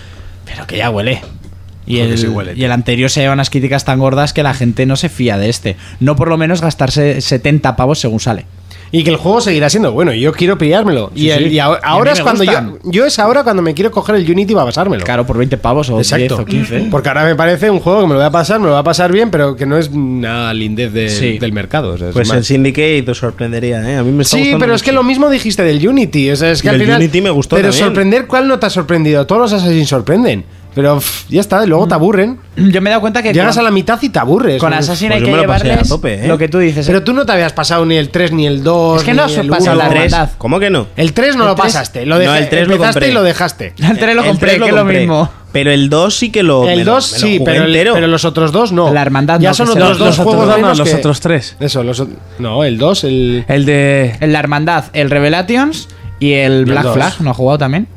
[0.45, 1.21] pero que ya huele.
[1.86, 2.65] Y el, sí huele, y tío.
[2.65, 5.50] el anterior se lleva unas críticas tan gordas que la gente no se fía de
[5.50, 5.76] este.
[6.00, 8.46] No por lo menos gastarse 70 pavos según sale.
[8.94, 10.13] Y que el juego seguirá siendo bueno.
[10.13, 11.13] y Yo quiero pillármelo.
[11.15, 11.50] y, Sí, el- sí.
[11.56, 12.52] y ahora, Y es cuando yo.
[12.52, 12.78] gustan.
[12.84, 15.06] Yo es ahora cuando me quiero coger el Unity para pasármelo.
[15.06, 16.41] Claro, por 20 pavos o 10 Exacto.
[16.41, 16.88] o 15.
[16.91, 18.82] Porque ahora me parece un juego que me lo voy a pasar, me lo voy
[18.82, 21.39] a pasar bien, pero que no es una lindez de- Sí.
[21.39, 21.94] del mercado.
[21.94, 23.96] o sea, es Pues más- el Syndicate te sorprendería, ¿eh?
[23.96, 26.30] A mí me está Sí, pero es que lo mismo dijiste del Unity.
[26.32, 26.98] O sea, es que al final.
[27.00, 27.86] Unity me gustó Pero también.
[27.86, 29.26] sorprender, ¿cuál no te ha sorprendido?
[29.26, 30.44] Todos los Assassin's sorprenden.
[30.73, 32.39] Pero pff, ya está, luego te aburren.
[32.55, 34.60] Yo me he dado cuenta que Llegas con, a la mitad y te aburres.
[34.60, 34.73] con.
[34.73, 36.27] Assassin Pues hay yo que me lo pasé a llevarles tope, ¿eh?
[36.27, 36.88] lo que tú dices.
[36.88, 38.99] Pero tú no te habías pasado ni el 3 ni el 2.
[38.99, 39.75] Es que no ni se el pasa 1.
[39.84, 40.29] la tres, hermandad.
[40.38, 40.88] ¿Cómo que no?
[40.95, 42.05] El 3 no El lo tres- pasaste.
[42.05, 43.10] Lo No, deja- el tres lo empezaste compré.
[43.10, 43.73] y lo dejaste.
[43.89, 44.99] el 3 lo El compré, tres que es lo compré.
[44.99, 45.29] mismo.
[45.51, 46.63] Pero el 2 sí que lo.
[46.63, 47.93] me El lo- 2 me lo sí, jugué pero, el- entero.
[47.95, 48.93] pero los otros dos no.
[48.93, 50.62] La hermandad Ya no, son que se- otros Los, dos los juegos otros dos no,
[50.63, 51.57] menos los que- otros tres.
[51.60, 53.43] Eso, los ot- No, el 2, el.
[53.49, 54.15] El de.
[54.21, 56.93] En la hermandad, el Revelations y el el Black dos.
[56.93, 57.13] Flag.
[57.19, 57.88] ¿No ha jugado también?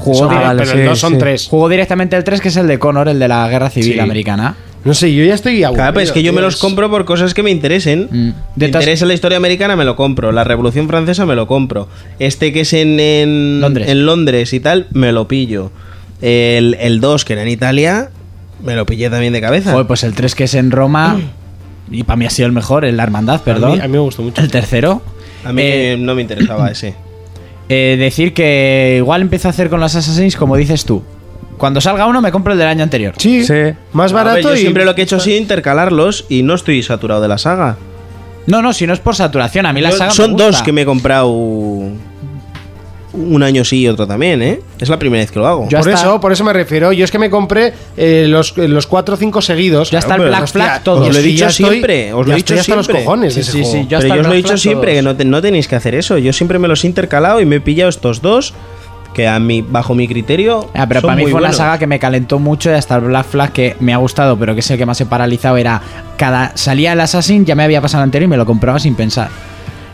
[0.00, 1.18] Jugó, Ah, direct- vale, pero sí, el 2 son sí.
[1.18, 1.46] 3.
[1.48, 3.98] jugó directamente el 3, que es el de Connor, el de la Guerra Civil Sí.
[4.00, 4.56] Americana.
[4.82, 5.74] No sé, yo ya estoy aburrido.
[5.82, 8.08] Claro, pero es que yo me los compro por cosas que me interesen.
[8.10, 8.30] Mm.
[8.56, 10.32] Me interesa la historia americana, me lo compro.
[10.32, 11.86] La Revolución Francesa, me lo compro.
[12.18, 13.88] Este que es en, en Londres.
[13.90, 15.70] en Londres y tal, me lo pillo.
[16.22, 18.08] El, el 2, que era en Italia,
[18.64, 19.72] me lo pillé también de cabeza.
[19.72, 21.20] Joder, pues el 3 que es en Roma.
[21.92, 23.72] Y para mí ha sido el mejor, el La Hermandad, perdón.
[23.72, 24.40] A mí, a mí me gustó mucho.
[24.40, 25.02] El tercero.
[25.44, 26.94] A mí Eh, no me interesaba ese.
[27.70, 31.02] Eh, decir que igual empiezo a hacer con los Assassins como dices tú.
[31.56, 33.14] Cuando salga uno me compro el del año anterior.
[33.18, 33.54] Sí, Sí.
[33.92, 34.58] más ver, barato yo y.
[34.58, 37.76] siempre lo que he hecho sido intercalarlos y no estoy saturado de la saga.
[38.46, 40.46] No, no, si no es por saturación, a mí la Yo- saga me son gusta.
[40.46, 41.30] dos que me he comprado
[43.12, 44.60] un año sí y otro también, ¿eh?
[44.78, 45.68] Es la primera vez que lo hago.
[45.68, 46.92] Por eso, por eso me refiero.
[46.92, 49.90] Yo es que me compré eh, los, los 4 o 5 seguidos.
[49.90, 51.02] Ya está el Black Flag, todo.
[51.06, 53.04] os lo he dicho ya estoy- siempre, os lo he dicho hasta los siempre.
[53.04, 54.96] cojones Sí, sí, sí, Pero yo os lo he dicho siempre, todos.
[54.98, 56.18] que no, te- no tenéis que hacer eso.
[56.18, 58.54] Yo siempre me los he intercalado y me he pillado estos dos,
[59.14, 60.70] que a mi, bajo mi criterio.
[60.72, 61.56] Ah, pero son para mí muy fue una buenos.
[61.56, 64.54] saga que me calentó mucho y hasta el Black Flag que me ha gustado, pero
[64.54, 65.56] que es el que más he paralizado.
[65.56, 65.82] Era
[66.16, 68.94] cada salía el Assassin, ya me había pasado el anterior y me lo compraba sin
[68.94, 69.28] pensar.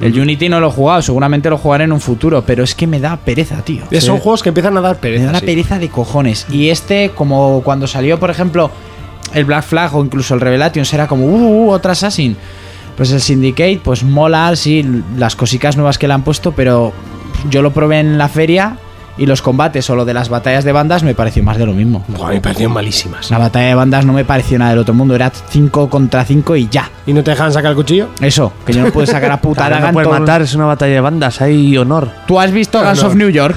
[0.01, 2.87] El Unity no lo he jugado, seguramente lo jugaré en un futuro, pero es que
[2.87, 3.85] me da pereza, tío.
[3.91, 5.25] Eh, Son juegos que empiezan a dar Me pereza.
[5.25, 5.47] da una sí.
[5.47, 6.47] pereza de cojones.
[6.51, 8.71] Y este, como cuando salió, por ejemplo,
[9.33, 12.37] el Black Flag o incluso el Revelations, era como, uh, uh, otro Assassin.
[12.97, 14.85] Pues el Syndicate, pues mola, sí,
[15.17, 16.93] las cositas nuevas que le han puesto, pero
[17.51, 18.77] yo lo probé en la feria
[19.19, 21.73] y los combates o lo de las batallas de bandas me pareció más de lo
[21.73, 22.05] mismo.
[22.09, 23.31] Buah, me parecieron malísimas.
[23.31, 26.57] La batalla de bandas no me pareció nada del otro mundo, era 5 contra 5
[26.57, 26.91] y ya.
[27.07, 28.09] ¿Y no te dejan sacar el cuchillo?
[28.21, 30.67] Eso, que yo no puedo sacar a puta Claro, daga no puedes matar, es una
[30.67, 32.11] batalla de bandas, hay honor.
[32.27, 33.57] ¿Tú has visto Guns of New York?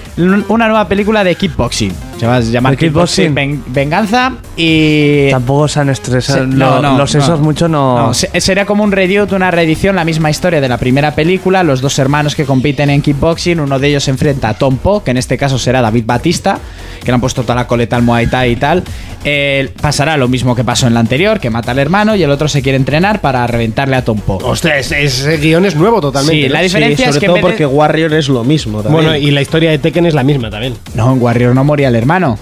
[0.17, 1.91] una nueva película de kickboxing.
[2.19, 3.33] Se va a llamar ¿De Kickboxing kickboxing?
[3.35, 5.31] Ven- Venganza y...
[5.31, 6.41] Tampoco se han estresado.
[6.41, 7.97] Se- no, los esos mucho no.
[8.07, 11.63] No, se- sería como un reduce, una reedición, la misma historia de la primera película.
[11.63, 15.03] Los dos hermanos que compiten en kickboxing, uno de ellos se enfrenta a Tom Po,
[15.03, 16.59] que en este caso será David Batista,
[16.99, 18.83] que le han puesto toda la coleta al Muay Thai y tal.
[19.23, 22.29] Eh, pasará lo mismo que pasó en la anterior, que mata al hermano y el
[22.31, 24.37] otro se quiere entrenar para reventarle a Tom Po.
[24.43, 26.41] Hostia, ese, ese guion es nuevo totalmente.
[26.43, 26.53] Sí, ¿no?
[26.53, 29.03] la diferencia Sí, es sobre que todo porque Warrior es lo mismo también.
[29.05, 30.75] Bueno, y la historia de Tekken es la misma también.
[30.95, 32.37] No, en Warrior no moría el hermano.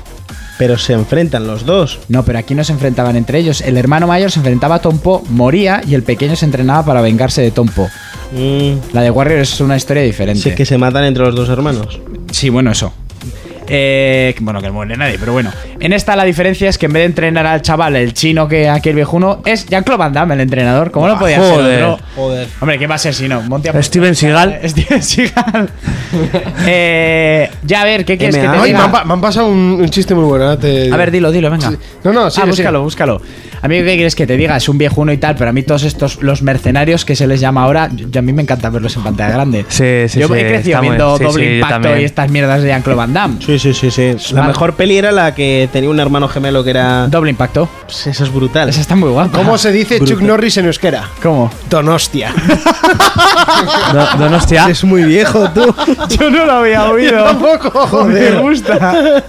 [0.58, 2.00] Pero se enfrentan los dos.
[2.10, 3.62] No, pero aquí no se enfrentaban entre ellos.
[3.62, 7.02] El hermano mayor se enfrentaba a Tom Po, moría y el pequeño se entrenaba para
[7.02, 7.88] vengarse de Tom Po.
[8.34, 10.42] Mm, La de Warrior es una historia diferente.
[10.42, 12.02] sé que se matan entre los dos hermanos.
[12.32, 12.92] Sí, bueno, eso.
[13.70, 15.52] Eh, bueno, que no muere nadie, pero bueno.
[15.80, 18.68] En esta la diferencia es que en vez de entrenar al chaval, el chino que
[18.70, 20.92] aquí el viejuno, es Jean-Claude Van Damme el entrenador.
[20.92, 22.06] ¿Cómo no podía joder, ser otro?
[22.16, 22.48] joder.
[22.60, 23.42] Hombre, ¿qué va a ser si no?
[23.42, 24.60] Monty a- Steven Seagal.
[24.66, 25.70] Steven Seagal.
[26.66, 29.06] eh, ya, a ver, ¿qué quieres que te Ay, me, han, diga?
[29.06, 30.58] me han pasado un, un chiste muy bueno.
[30.58, 31.70] te- A ver, dilo, dilo, venga.
[31.72, 31.78] Sí.
[32.04, 32.84] No, no, sigue, ah, búscalo, sigue.
[32.84, 33.22] búscalo.
[33.62, 34.56] A mí, ¿qué quieres que te diga?
[34.58, 37.40] Es un viejuno y tal, pero a mí todos estos, los mercenarios que se les
[37.40, 39.66] llama ahora, yo- a mí me encanta verlos en pantalla grande.
[39.68, 42.62] Sí, sí, yo sí, he crecido viendo sí, Doble sí, yo Impacto y estas mierdas
[42.62, 43.36] de Jean-Claude Van Damme.
[43.46, 44.16] Sí, Sí, sí, sí.
[44.34, 44.48] La Mal.
[44.52, 47.08] mejor peli era la que tenía un hermano gemelo que era.
[47.08, 47.68] Doble impacto.
[47.86, 48.70] Pues eso es brutal.
[48.70, 49.38] Esa está muy guapa.
[49.38, 51.10] ¿Cómo se dice Chuck Norris en euskera?
[51.22, 51.52] ¿Cómo?
[51.70, 52.34] Donostia.
[53.94, 54.68] Do- Donostia.
[54.70, 55.74] Es muy viejo, tú.
[56.10, 57.24] Yo no lo había oído.
[57.24, 59.24] Tampoco, Me gusta.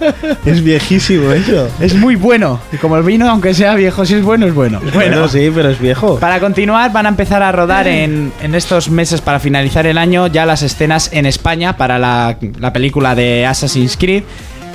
[0.45, 1.67] es viejísimo eso.
[1.79, 2.59] Es muy bueno.
[2.71, 4.79] Y como el vino, aunque sea viejo, si es bueno, es bueno.
[4.93, 6.17] Bueno, sí, pero es viejo.
[6.19, 10.27] Para continuar, van a empezar a rodar en, en estos meses para finalizar el año
[10.27, 14.20] ya las escenas en España para la, la película de Assassin's Creed.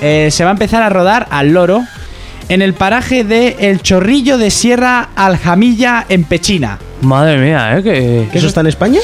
[0.01, 1.83] Eh, se va a empezar a rodar al loro
[2.49, 6.79] en el paraje de El Chorrillo de Sierra Aljamilla en Pechina.
[7.01, 7.83] Madre mía, ¿eh?
[7.83, 8.99] Que, ¿Eso está en España?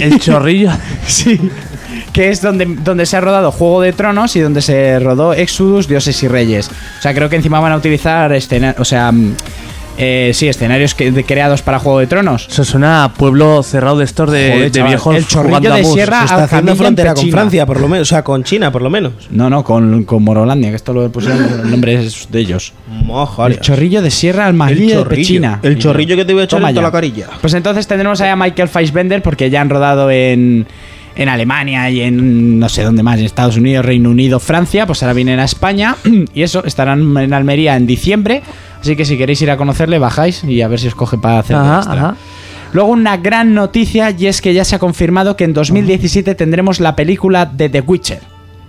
[0.00, 0.70] El chorrillo.
[1.06, 1.40] Sí.
[2.12, 5.88] Que es donde, donde se ha rodado Juego de Tronos y donde se rodó Exodus,
[5.88, 6.68] Dioses y Reyes.
[6.68, 9.12] O sea, creo que encima van a utilizar escena o sea,
[9.98, 12.46] eh, sí, escenarios que- de- creados para Juego de Tronos.
[12.50, 15.84] Eso suena a pueblo cerrado de estos de, Joder, de chaval, viejos el chorrillo de
[15.84, 17.30] sierra Se está haciendo frontera con.
[17.30, 18.08] Francia, por lo menos.
[18.08, 19.12] O sea, con China, por lo menos.
[19.30, 22.72] No, no, con, con Morolandia, que esto lo pusieron el nombre es de ellos.
[23.46, 25.60] El chorrillo de Sierra Almagilla de Pechina.
[25.62, 27.26] El chorrillo que te voy a echar en toda la carilla.
[27.40, 30.66] Pues entonces tendremos ahí a Michael Fassbender porque ya han rodado en,
[31.16, 35.02] en Alemania y en no sé dónde más, en Estados Unidos, Reino Unido, Francia, pues
[35.02, 35.96] ahora vienen a España
[36.34, 38.42] y eso, estarán en Almería en diciembre,
[38.80, 41.38] así que si queréis ir a conocerle bajáis y a ver si os coge para
[41.40, 41.94] hacer Ajá, extra.
[41.94, 42.16] ajá.
[42.72, 46.78] Luego una gran noticia y es que ya se ha confirmado que en 2017 tendremos
[46.80, 48.20] la película de The Witcher.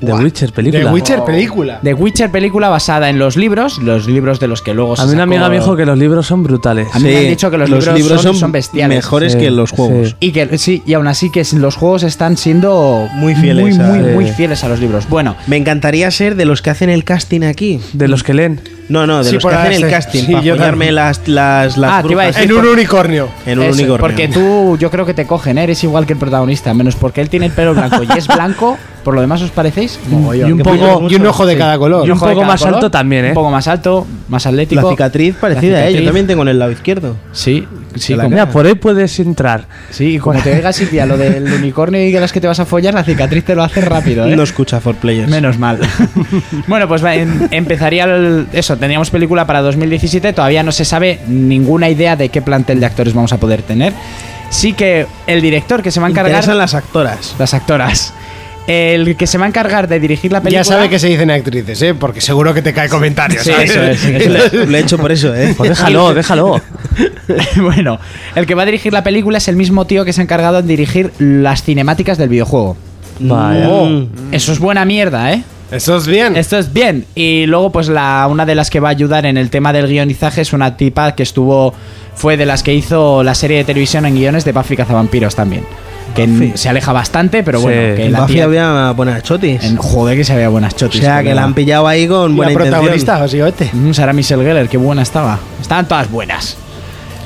[0.03, 0.83] The Witcher, película.
[0.85, 1.79] The Witcher película.
[1.83, 5.05] The Witcher película basada en los libros, los libros de los que luego se A
[5.05, 6.87] mí una sacó- amiga me dijo que los libros son brutales.
[6.91, 8.97] A mí me han dicho que los, libros, son, son bestiales.
[8.97, 10.09] mejores Sí, que los juegos.
[10.09, 10.15] sí.
[10.19, 13.87] Y que sí, y aún así que los juegos están siendo Muy fieles muy, a-
[13.89, 14.11] muy, Sí.
[14.15, 15.07] muy fieles a los libros.
[15.07, 17.79] Bueno, Me encantaría ser de los que hacen el casting aquí.
[17.93, 18.59] De los que leen.
[18.89, 20.21] No, no, de Sí, los por que hacen el casting.
[20.25, 20.95] sí, para yo follarme también.
[20.95, 22.41] las, las, las Ah, te iba a brujas.
[22.41, 23.29] decir- En un unicornio.
[23.45, 23.97] En un eso, unicornio.
[24.07, 25.63] porque tú yo creo que te cogen, ¿eh?
[25.63, 28.77] eres igual que el protagonista, menos porque él tiene el pelo blanco y es blanco,
[29.03, 30.49] por lo demás os parecéis mogollón.
[30.49, 31.59] y un Que poco- Y un ojo de Sí.
[31.59, 32.01] cada color.
[32.05, 33.27] Y un ojo de poco cada más alto también, ¿eh?
[33.29, 34.81] Un poco más alto, más atlético.
[34.81, 35.89] La cicatriz parecida La a ella.
[35.89, 36.07] Yo cicatriz.
[36.07, 37.15] también tengo en el lado izquierdo.
[37.31, 39.65] Sí, sí, como, Mira, por ahí puedes entrar.
[39.89, 42.59] sí, y como te diga Silvia lo del unicornio y de las que te vas
[42.59, 44.35] a follar, la cicatriz te lo hace rápido, ¿eh?
[44.35, 45.29] No escucha for players.
[45.29, 45.79] Menos mal.
[46.67, 48.77] bueno, pues va, em- empezaría el- eso.
[48.77, 50.33] Teníamos película para 2017.
[50.33, 53.93] Todavía no se sabe ninguna idea de qué plantel de actores vamos a poder tener.
[54.49, 56.31] Sí que el director que se va a encargar.
[56.31, 57.35] interesan las actoras.
[57.39, 58.13] las actoras.
[58.67, 60.63] El que se va a encargar de dirigir la película.
[60.63, 61.93] Ya sabe que se dicen actrices, ¿eh?
[61.93, 63.43] Porque seguro que te cae comentarios.
[63.43, 63.71] Sí, ¿sabes?
[63.71, 64.53] eso es, eso es.
[64.69, 65.53] Lo he hecho por eso, ¿eh?
[65.57, 66.61] Pues déjalo, déjalo.
[67.57, 67.99] bueno,
[68.35, 70.59] el que va a dirigir la película es el mismo tío que se ha encargado
[70.59, 72.77] en dirigir las cinemáticas del videojuego.
[73.19, 73.67] Vaya.
[73.67, 74.09] Mm.
[74.31, 75.43] Eso es buena mierda, ¿eh?
[75.71, 76.35] Eso es bien.
[76.35, 77.05] Esto es bien.
[77.15, 79.87] Y luego, pues la, una de las que va a ayudar en el tema del
[79.87, 81.73] guionizaje es una tipa que estuvo.
[82.13, 85.63] Fue de las que hizo la serie de televisión en guiones de Buffy Cazavampiros también.
[86.15, 87.63] Que se aleja bastante, pero Sí.
[87.65, 88.43] bueno, que En la Buffy tía.
[88.45, 89.63] había buenas chotis.
[89.63, 91.01] En, joder, que se había buenas O chotis.
[91.01, 93.19] sea, que la han pillado ahí con Y buena la protagonista, intención.
[93.49, 93.69] básicamente.
[93.73, 95.39] Mm, Sarah Michelle Gellar, qué buena estaba.
[95.61, 96.57] Estaban todas buenas.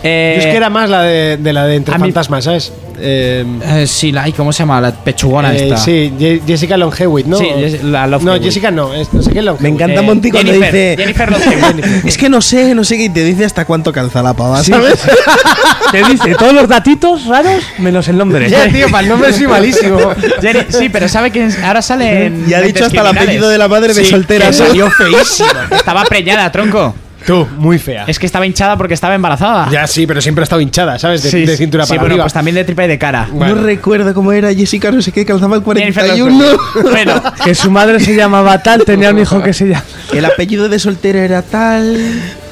[0.03, 2.43] Eh, Yo es que era más la de, de la de Entre a mí- Fantasmas,
[2.43, 2.71] ¿sabes?
[2.99, 4.79] Eh, eh, sí, la, ¿cómo se llama?
[4.81, 5.77] La pechugona eh, esta.
[5.77, 7.37] sí, Ye- Jessica Long Hewitt, ¿no?
[7.37, 7.47] Sí,
[7.83, 8.43] la Love no, Hewitt.
[8.45, 10.95] Jessica no, es no sé qué Me encanta Eh, Monty cuando Jennifer, dice.
[10.97, 12.05] Jennifer.
[12.05, 13.03] Es que no sé, no sé qué.
[13.05, 14.99] Y te dice hasta cuánto calza la pava, ¿sabes?
[15.91, 18.49] Te dice todos los datitos raros menos el nombre.
[18.49, 19.97] Ya, tío, para el nombre soy malísimo.
[20.41, 22.49] Jenny- sí, pero sabe que ahora sale en.
[22.49, 24.47] Y ha dicho hasta el apellido de la madre de Sí, soltera.
[24.47, 25.49] que salió feísimo.
[25.71, 26.95] Estaba preñada, tronco.
[27.25, 28.05] Tú, muy fea.
[28.07, 29.69] Es que estaba hinchada porque estaba embarazada.
[29.71, 31.23] Ya sí, pero siempre ha estado hinchada, ¿sabes?
[31.23, 32.23] De, Sí, de cintura sí, para bueno, arriba.
[32.25, 33.27] pues también de tripa y de cara.
[33.31, 33.55] Bueno.
[33.55, 36.45] No recuerdo cómo era Jessica, no sé qué, calzaba el Jennifer Love 41.
[36.45, 36.91] Hewitt.
[36.91, 39.83] Bueno, Que su madre se llamaba tal, tenía un hijo que se llama.
[40.13, 41.97] El apellido de soltera era tal.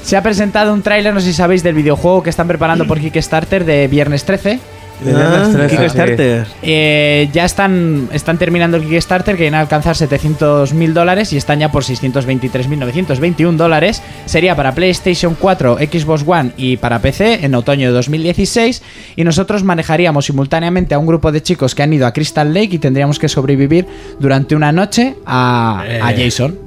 [0.04, 3.00] se ha presentado un tráiler, no sé si sabéis, del videojuego que están preparando por
[3.00, 4.60] Kickstarter de Viernes 13.
[5.02, 6.46] 13, Kickstarter.
[6.62, 11.38] Eh, ya están, están terminando el Kickstarter, que viene a alcanzar 700 mil dólares y
[11.38, 14.02] están ya por 623.921 dólares.
[14.26, 18.82] Sería para PlayStation 4, Xbox One y para PC en otoño de 2016.
[19.16, 22.76] Y nosotros manejaríamos simultáneamente a un grupo de chicos que han ido a Crystal Lake
[22.76, 23.86] y tendríamos que sobrevivir
[24.20, 26.26] durante una noche a, a Eh.
[26.26, 26.58] Jason.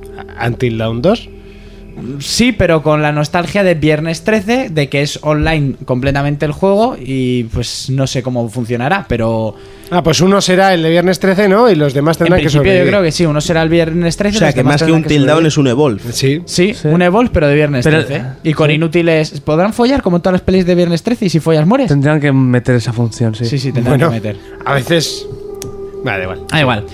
[0.45, 1.29] Until Dawn 2.
[2.19, 6.97] Sí, pero con la nostalgia de Viernes 13, de que es online completamente el juego
[6.99, 9.55] y pues no sé cómo funcionará, pero
[9.91, 11.71] Ah, pues uno será el de viernes 13, ¿no?
[11.71, 12.89] Y los demás en tendrán que principio yo sobrevivir.
[12.91, 14.37] creo que sí, uno será el Viernes 13.
[14.37, 15.47] O sea, que más que tendrán un till down sobrevivir.
[15.47, 16.01] es un evolve.
[16.13, 16.43] Sí.
[16.45, 16.89] Sí, Sí.
[16.89, 18.25] un Evolve, pero de Viernes Pero- 13.
[18.43, 19.41] Y con inútiles...
[19.43, 21.87] ¿Podrán follar como en todas las pelis de Viernes 13 y si follas mueres?
[21.87, 23.45] Tendrían que meter esa función, sí.
[23.45, 24.37] Sí, sí, tendrán Bueno, que meter.
[24.65, 25.25] a veces...
[26.05, 26.41] Vale, igual.
[26.51, 26.85] Ah, igual.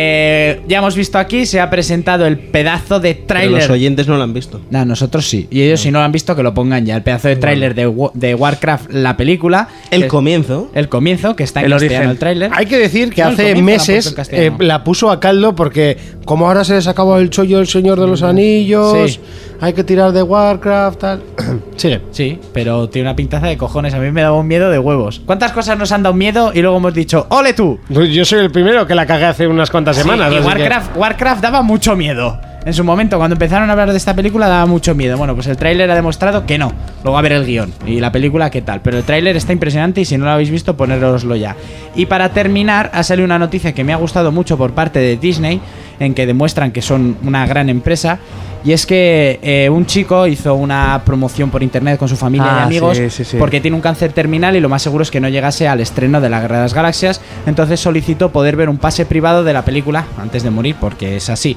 [0.00, 3.62] Eh, ya hemos visto aquí, se ha presentado el pedazo de Pero tráiler.
[3.62, 4.60] los oyentes no lo han visto.
[4.70, 5.48] No, nosotros sí.
[5.50, 6.96] Y ellos si no lo han visto, que lo pongan ya.
[6.96, 9.68] El pedazo de tráiler de, Wa- de Warcraft, la película.
[9.90, 10.70] El que- comienzo.
[10.74, 12.10] El comienzo, que está en El castellano origen.
[12.12, 12.50] el tráiler.
[12.54, 14.56] Hay que decir que No, el hace comienzo la han puesto meses en castellano.
[14.60, 18.00] eh, la puso a caldo porque como ahora se les acabó el chollo el Señor
[18.00, 19.20] de los Anillos, Sí.
[19.60, 21.22] Hay que tirar de Warcraft, tal.
[21.76, 22.00] Sigue.
[22.10, 23.94] Sí, pero tiene una pintaza de cojones.
[23.94, 25.20] A mí me daba un miedo de huevos.
[25.24, 27.78] ¿Cuántas cosas nos han dado miedo y luego hemos dicho, ¡ole tú!
[27.88, 30.32] Yo soy el primero que la cagué hace unas cuantas Sí, semanas.
[30.32, 32.40] y así que- Warcraft, Warcraft daba mucho miedo.
[32.64, 35.16] En su momento, cuando empezaron a hablar de esta película, daba mucho miedo.
[35.16, 36.72] Bueno, pues el tráiler ha demostrado que no.
[37.02, 38.82] Luego a ver el guion y la película, qué tal.
[38.82, 41.56] Pero el tráiler está impresionante y si no lo habéis visto, ponéroslo ya.
[41.94, 45.16] Y para terminar, ha salido una noticia que me ha gustado mucho por parte de
[45.16, 45.60] Disney,
[45.98, 48.18] en que demuestran que son una gran empresa.
[48.64, 52.50] Y es que eh, un chico hizo una promoción por internet con su familia y
[52.50, 53.36] Ah, amigos sí, sí, sí.
[53.38, 56.20] porque tiene un cáncer terminal y lo más seguro es que no llegase al estreno
[56.20, 57.20] de la Guerra de las Galaxias.
[57.46, 61.30] Entonces solicitó poder ver un pase privado de la película antes de morir, porque es
[61.30, 61.56] así.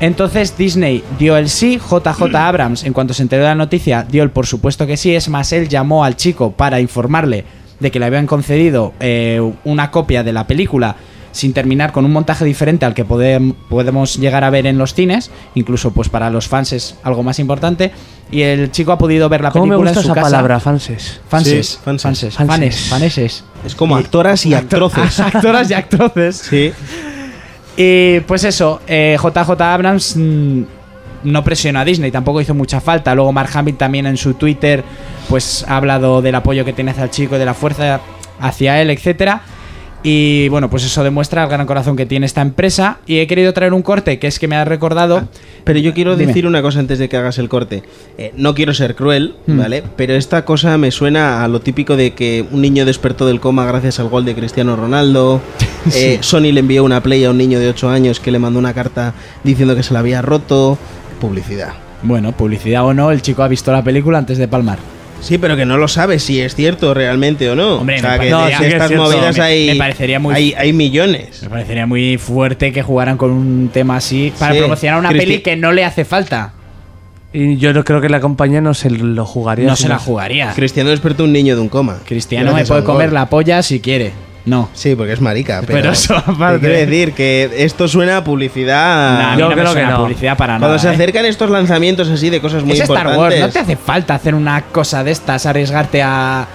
[0.00, 4.22] Entonces Disney dio el sí, JJ Abrams, en cuanto se enteró de la noticia, dio
[4.22, 5.14] el por supuesto que sí.
[5.14, 7.44] Es más, él llamó al chico para informarle
[7.78, 10.96] de que le habían concedido eh, una copia de la película
[11.32, 14.94] sin terminar con un montaje diferente al que podem- podemos llegar a ver en los
[14.94, 17.90] cines, incluso pues para los fans es algo más importante.
[18.30, 20.30] Y el chico ha podido ver la ¿Cómo me película gusta en su esa casa.
[20.30, 21.20] palabra, fanses?
[21.28, 22.02] Fanses, Sí, fanses.
[22.02, 22.46] fanses, Fanses.
[22.56, 23.44] fanes, faneses.
[23.66, 25.20] Es como actoras y actroces.
[25.20, 26.36] Actoras y actroces.
[26.36, 26.72] Sí.
[27.76, 30.62] Y pues eso, eh, JJ Abrams mm,
[31.24, 33.14] no presionó a Disney, tampoco hizo mucha falta.
[33.14, 34.84] Luego Mark Hamill también en su Twitter
[35.28, 38.00] pues ha hablado del apoyo que tiene hacia el chico y de la fuerza
[38.40, 39.40] hacia él, etcétera.
[40.04, 42.98] Y bueno, pues eso demuestra el gran corazón que tiene esta empresa.
[43.06, 45.28] Y he querido traer un corte que es que me ha recordado.
[45.64, 46.26] Pero yo quiero Dime.
[46.26, 47.84] decir una cosa antes de que hagas el corte.
[48.18, 49.58] Eh, no quiero ser cruel, Hmm.
[49.58, 49.82] ¿vale?
[49.96, 53.64] Pero esta cosa me suena a lo típico de que un niño despertó del coma
[53.64, 55.40] gracias al gol de Cristiano Ronaldo.
[55.96, 58.60] Eh, Sony le envió una play a un niño de 8 años que le mandó
[58.60, 60.78] una carta diciendo que se la había roto.
[61.20, 61.72] Publicidad.
[62.04, 64.78] Bueno, publicidad o no, el chico ha visto la película antes de palmar.
[65.22, 67.76] Sí, pero que no lo sabes si es cierto realmente o no.
[67.78, 70.34] Hombre, o sea, me que de sí es estas movidas Me- hay, me parecería muy-
[70.34, 71.42] hay, hay millones.
[71.44, 74.58] Me parecería muy fuerte que jugaran con un tema así para Sí.
[74.58, 76.52] promocionar una Cristi- peli que no le hace falta.
[77.32, 79.66] Y yo no creo que la compañía no se lo jugaría.
[79.66, 80.52] No se la jugaría.
[80.54, 81.98] Cristiano despertó un niño de un coma.
[82.04, 84.12] Cristiano me puede comer la polla si quiere.
[84.44, 84.68] No.
[84.74, 85.60] Sí, porque es marica.
[85.66, 86.60] Pero, Pero eso te aparte.
[86.60, 89.18] quiero decir que esto suena a publicidad.
[89.18, 89.98] Nah, a mí yo no me creo que no.
[90.02, 90.78] publicidad para Cuando nada.
[90.80, 90.90] se ¿eh?
[90.94, 93.18] acercan estos lanzamientos así de cosas muy es Star importantes.
[93.18, 96.46] Wars, no te hace falta hacer una cosa de estas, arriesgarte a, a-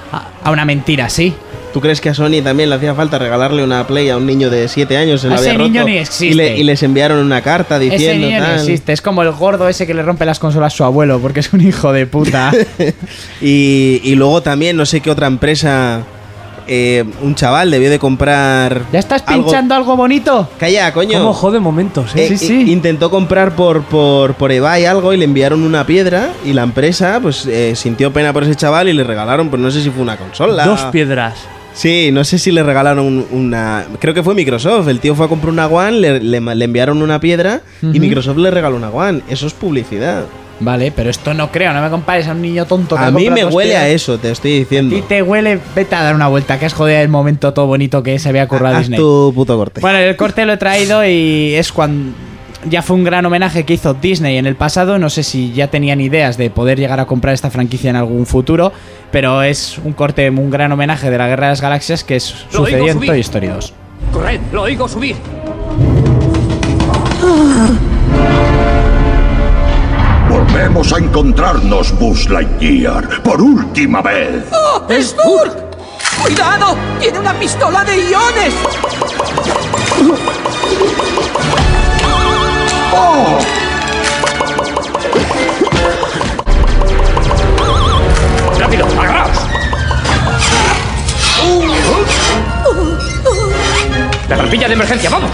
[0.44, 1.34] a una mentira así.
[1.74, 4.50] ¿Tú crees que a Sony también le hacía falta regalarle una Play a un niño
[4.50, 5.22] de 7 años?
[5.22, 6.36] Se la Ese había niño roto ni y, existe.
[6.36, 8.56] le- y les enviaron una carta Ese diciendo niño no tal.
[8.56, 11.42] existe, es como el gordo ese que le rompe las consolas a su abuelo, porque
[11.42, 12.52] es un hijo de puta.
[13.42, 16.02] Y, y luego también, no sé qué otra empresa,
[16.68, 18.84] eh, un chaval debió de comprar.
[18.92, 20.50] ¿Ya estás pinchando algo bonito?
[20.60, 21.20] Calla, coño.
[21.20, 22.28] ¿Cómo jode momentos, eh?
[22.28, 22.38] Eh,
[22.68, 26.64] i- Intentó comprar por, por, por eBay algo y le enviaron una piedra y la
[26.64, 29.90] empresa pues eh, sintió pena por ese chaval y le regalaron, pues no sé si
[29.90, 30.66] fue una consola.
[30.66, 31.36] Dos piedras.
[31.74, 33.86] Sí, no sé si le regalaron un- una...
[34.00, 34.88] Creo que fue Microsoft.
[34.88, 38.50] El tío fue a comprar una One, le, le enviaron una piedra y Microsoft le
[38.50, 39.22] regaló una One.
[39.30, 40.24] Eso es publicidad.
[40.60, 42.96] Vale, pero esto no creo, no me compares a un niño tonto.
[42.96, 44.96] que A mí me huele a eso, te estoy diciendo.
[44.96, 48.02] ti te huele, vete a dar una vuelta, que es joder el momento todo bonito
[48.02, 49.00] que se había currado Haz Disney.
[49.00, 49.82] tu puto corte.
[49.82, 52.14] Bueno, el corte lo he traído y es cuando
[52.68, 54.98] ya fue un gran homenaje que hizo Disney en el pasado.
[54.98, 58.26] No sé si ya tenían ideas de poder llegar a comprar esta franquicia en algún
[58.26, 58.74] futuro,
[59.12, 62.34] pero es un corte, un gran homenaje de la Guerra de las Galaxias que es-
[62.52, 63.00] Lo sucedió en.
[63.00, 63.74] Toy Story 2.
[64.12, 65.16] Corred, lo oigo subir.
[70.48, 74.46] Volvemos a encontrarnos, Buzz Lightyear, por última vez.
[74.52, 75.54] ¡Oh, es Burk!
[76.22, 76.76] ¡Cuidado!
[77.00, 78.54] ¡Tiene una pistola de iones!
[82.94, 83.40] ¡Oh!
[88.58, 89.38] ¡Rápido, agarraos!
[94.30, 95.32] ¡La trampilla de emergencia, vamos!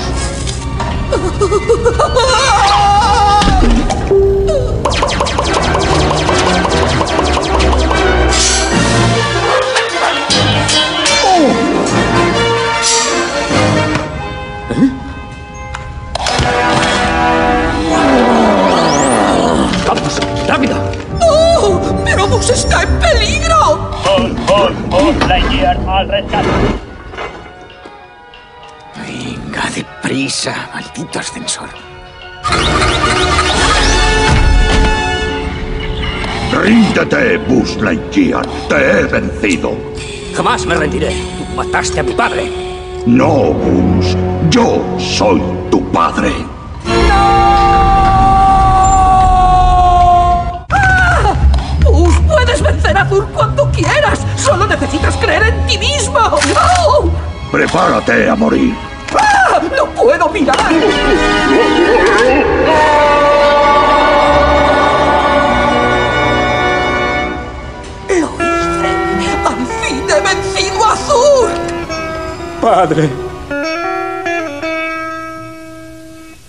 [20.47, 20.75] ¡Rápido!
[21.21, 21.79] ¡Oh!
[22.03, 23.91] ¡Pero Bus está en peligro!
[28.95, 31.69] Venga, deprisa, maldito ascensor.
[36.61, 38.45] Ríndete, Buzz Lightyear.
[38.69, 39.75] Te he vencido.
[40.35, 41.09] Jamás me rendiré.
[41.37, 42.51] Tú mataste a mi padre.
[43.05, 44.15] No, Buzz.
[44.49, 45.41] Yo soy
[45.71, 46.31] tu padre.
[54.53, 56.19] Solo necesitas creer en ti mismo.
[56.19, 57.09] ¡Oh!
[57.51, 58.75] Prepárate a morir.
[59.17, 59.59] ¡Ah!
[59.75, 60.55] ¡No puedo mirar!
[60.71, 62.45] ¡Lo hice!
[69.43, 70.95] ¡Al fin he vencido a!
[72.61, 73.09] Padre.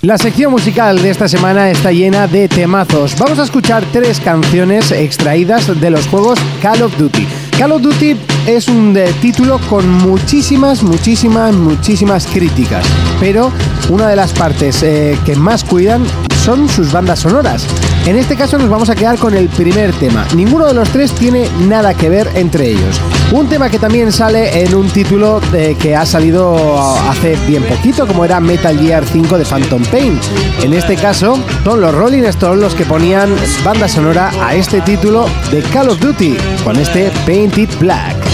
[0.03, 3.19] La sección musical de esta semana está llena de temazos.
[3.19, 7.27] Vamos a escuchar tres canciones extraídas de los juegos Call of Duty.
[7.59, 12.85] Call of Duty es un título con muchísimas, muchísimas, muchísimas críticas.
[13.21, 13.53] Pero
[13.89, 16.05] una de las partes eh, que más cuidan
[16.45, 17.65] son sus bandas sonoras.
[18.07, 20.27] En este caso nos vamos a quedar con el primer tema.
[20.35, 23.01] Ninguno de los tres tiene nada que ver entre ellos.
[23.33, 26.79] Un tema que también sale en un título de que ha salido
[27.09, 30.21] hace bien poquito, como era Metal Gear 5 de Phantom Pain.
[30.63, 33.35] En este caso, son los Rolling Stones los que ponían
[33.65, 38.34] banda sonora a este título de Call of Duty, con este Painted Black.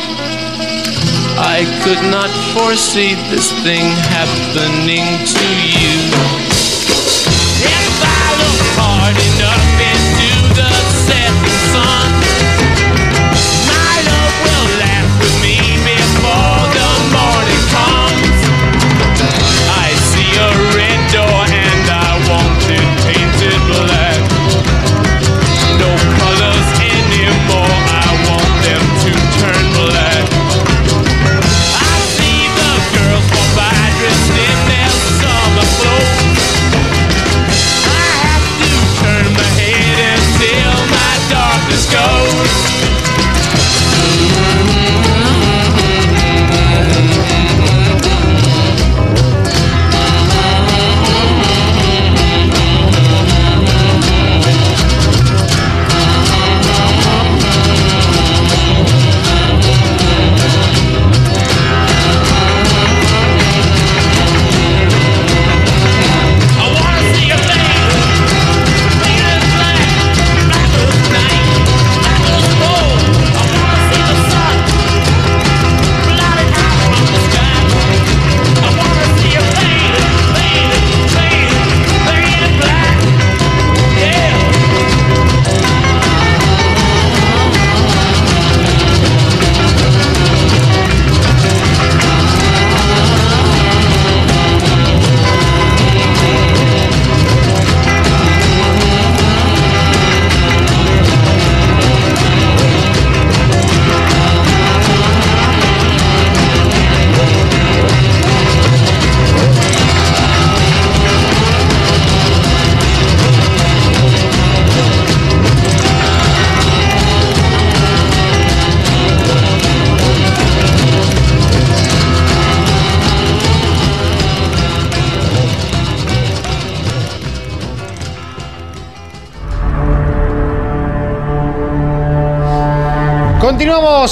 [1.43, 3.81] I could not foresee this thing
[4.13, 5.97] happening to you.
[7.65, 9.50] If I look hard enough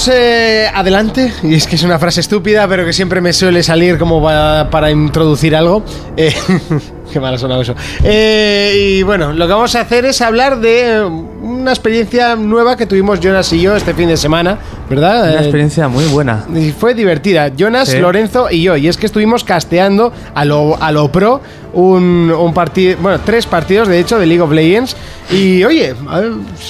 [0.07, 3.97] Eh, adelante, y es que es una frase estúpida, pero que siempre me suele salir
[3.97, 5.83] como para, introducir algo.
[6.15, 6.33] Eh,
[7.11, 7.75] qué mal ha eso.
[8.03, 12.85] Eh, y bueno, lo que vamos a hacer es hablar de una experiencia nueva que
[12.85, 14.59] tuvimos Jonas y yo este fin de semana,
[14.89, 15.23] ¿verdad?
[15.23, 16.45] Una Eh, experiencia muy buena.
[16.55, 17.49] y fue divertida.
[17.55, 17.97] Jonas, Sí.
[17.99, 18.75] Lorenzo y yo.
[18.77, 23.45] Y es que estuvimos casteando a lo, a lo pro un, un partido, bueno, tres
[23.45, 24.95] partidos de hecho de League of Legends.
[25.31, 25.93] Y oye,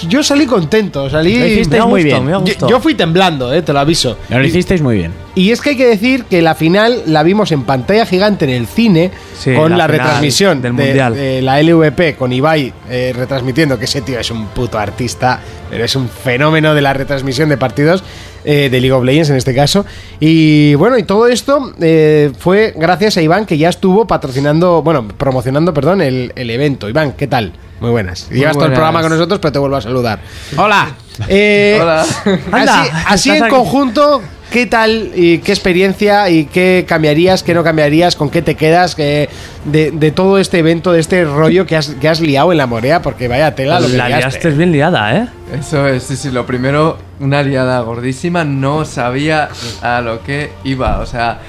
[0.09, 1.39] yo salí contento, salí.
[1.39, 2.25] Lo hicisteis muy bien.
[2.25, 2.33] me
[2.69, 4.17] Yo, fui temblando, eh, te lo aviso.
[4.29, 5.13] Lo hicisteis muy bien.
[5.35, 8.51] Y es que hay que decir que la final la vimos en pantalla gigante en
[8.51, 11.13] el cine Sí, con la retransmisión del de, Mundial.
[11.15, 15.39] de la LVP con Ibai eh, retransmitiendo, que ese tío es un puto artista,
[15.69, 18.03] pero es un fenómeno de la retransmisión de partidos
[18.43, 19.85] eh, de League of Legends en este caso.
[20.19, 25.07] Y bueno, y todo esto eh, fue gracias a Iván que ya estuvo patrocinando, bueno,
[25.07, 26.89] promocionando, perdón, el, el evento.
[26.89, 27.53] Iván, ¿qué tal?
[27.79, 28.29] Muy buenas.
[28.29, 30.19] Llevas todo el programa con nosotros, pero te vuelvo a saludar.
[30.57, 30.95] Hola.
[31.27, 32.05] Eh, Hola.
[32.51, 33.53] Anda, así en aquí.
[33.53, 34.21] conjunto,
[34.51, 38.95] ¿qué tal y qué experiencia y qué cambiarías, qué no cambiarías, con qué te quedas
[38.95, 39.29] que
[39.65, 42.65] de, de todo este evento, de este rollo que has, que has liado en la
[42.67, 43.01] morea?
[43.01, 44.29] Porque vaya tela lo que La liaste.
[44.39, 45.27] liaste bien liada, ¿eh?
[45.59, 49.49] Eso es, sí, sí, lo primero, una liada gordísima, no sabía
[49.81, 51.39] a lo que iba, o sea,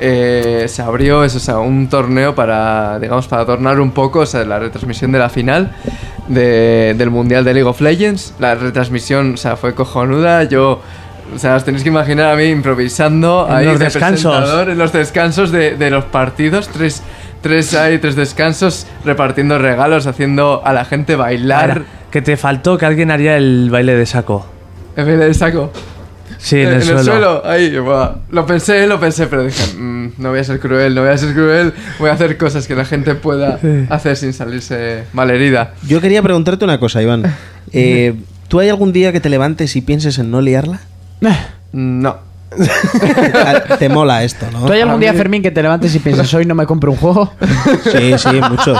[0.00, 4.26] eh, se abrió eso, o sea, un torneo para, digamos, para adornar un poco, o
[4.26, 5.72] sea, la retransmisión de la final
[6.28, 10.80] de- del Mundial de League of Legends, la retransmisión, o sea, fue cojonuda, yo...
[11.34, 14.68] O sea, os tenéis que imaginar a mí improvisando En ahí los de descansos.
[14.68, 17.02] en los descansos de, de los partidos, tres,
[17.42, 21.70] tres hay, tres descansos, repartiendo regalos, haciendo a la gente bailar.
[21.70, 24.46] Ahora, que te faltó que alguien haría el baile de saco.
[24.96, 25.70] En vez del saco.
[26.38, 27.42] Sí, en, Eh, el, suelo.
[27.44, 28.12] ahí, buah.
[28.30, 31.18] lo pensé, lo pensé, pero dije, "Mm, no voy a ser cruel, no voy a
[31.18, 33.58] ser cruel, voy a hacer cosas que la gente pueda
[33.90, 35.74] hacer sin salirse malherida.
[35.86, 37.24] Yo quería preguntarte una cosa, Iván.
[37.72, 38.14] Eh,
[38.48, 40.80] ¿Tú hay algún día que te levantes y pienses en no liarla?
[41.72, 42.16] No.
[43.78, 44.64] Te mola esto, ¿no?
[44.66, 46.96] ¿Tú hay algún día, Fermín, que te levantes y piensas, hoy no me compro un
[46.96, 47.30] juego?
[47.84, 48.78] Sí, sí, muchos.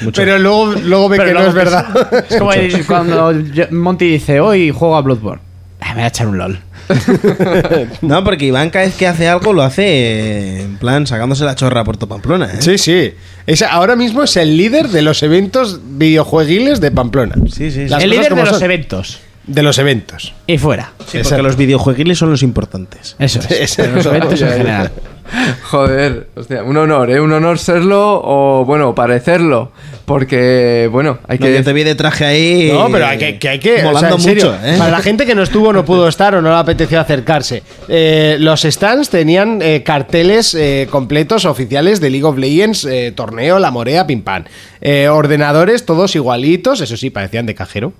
[0.00, 0.14] muchos.
[0.14, 2.24] Pero luego, luego ve Pero que no es verdad.
[2.28, 5.42] Es como el- cuando yo- Monty dice, hoy juego a Bloodborne.
[5.80, 6.58] Ah, me voy a echar un LOL.
[8.02, 11.54] No, porque Iván cada vez que hace algo lo hace eh, en plan sacándose la
[11.54, 12.46] chorra por Pamplona.
[12.46, 12.56] ¿eh?
[12.60, 13.12] Sí, sí.
[13.46, 17.34] Es, ahora mismo es el líder de los eventos videojueguiles de Pamplona.
[17.50, 17.88] Sí, sí, sí.
[17.88, 18.64] Las el cosas líder como de los son.
[18.64, 19.20] eventos.
[19.46, 20.32] De los eventos.
[20.46, 20.92] Y fuera.
[21.06, 23.14] Sí, porque los videojueguiles son los importantes.
[23.18, 23.50] Eso es.
[23.60, 24.90] Eso Pero los eventos en general.
[25.70, 27.20] Joder, hostia, un honor, ¿eh?
[27.20, 29.72] Un honor serlo o, bueno, parecerlo.
[30.04, 31.54] Porque, bueno, hay No, que...
[31.54, 32.70] yo te vi de traje ahí.
[32.72, 33.74] No, pero hay que, que hay que.
[33.74, 34.76] o sea, Molando serio, mucho, ¿eh?
[34.78, 37.62] Para la gente que no estuvo, no pudo estar o no le apeteció acercarse.
[37.88, 43.58] eh, los stands tenían eh, carteles eh, completos oficiales de League of Legends, eh, torneo,
[43.58, 44.44] la morea, pim pam.
[44.82, 47.92] Eh, ordenadores todos igualitos, eso sí, parecían de cajero.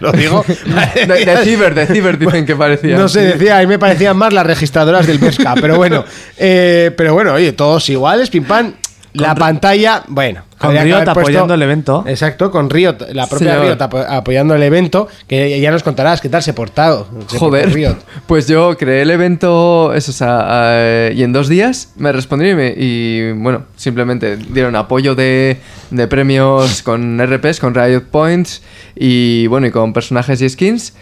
[0.00, 0.44] Lo digo.
[1.06, 2.96] De, de ciber, de ciber dicen que parecía.
[2.96, 6.04] No sé, decía, a mí me parecían más las registradoras del Pesca, pero bueno.
[6.38, 8.74] Eh, pero bueno, oye, todos iguales, pim pam.
[9.14, 10.44] La pantalla, bueno.
[10.58, 12.04] Con Riot puesto- apoyando el evento.
[12.06, 13.64] Exacto, con Riot, la propia Señor.
[13.66, 17.06] Riot apo- apoyando el evento, que ya nos contarás qué tal se portado.
[17.26, 17.96] se Joder, Riot.
[18.26, 22.58] pues yo creé el evento, eso, o sea, eh, y en dos días me respondieron
[22.58, 25.58] y, me- y, bueno, simplemente dieron apoyo de,
[25.90, 28.62] de premios con RPs, con Riot Points
[28.94, 30.94] y bueno, y con personajes y skins.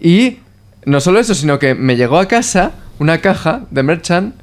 [0.00, 0.38] Y
[0.84, 4.34] no solo eso, sino que me llegó a casa una caja de merchant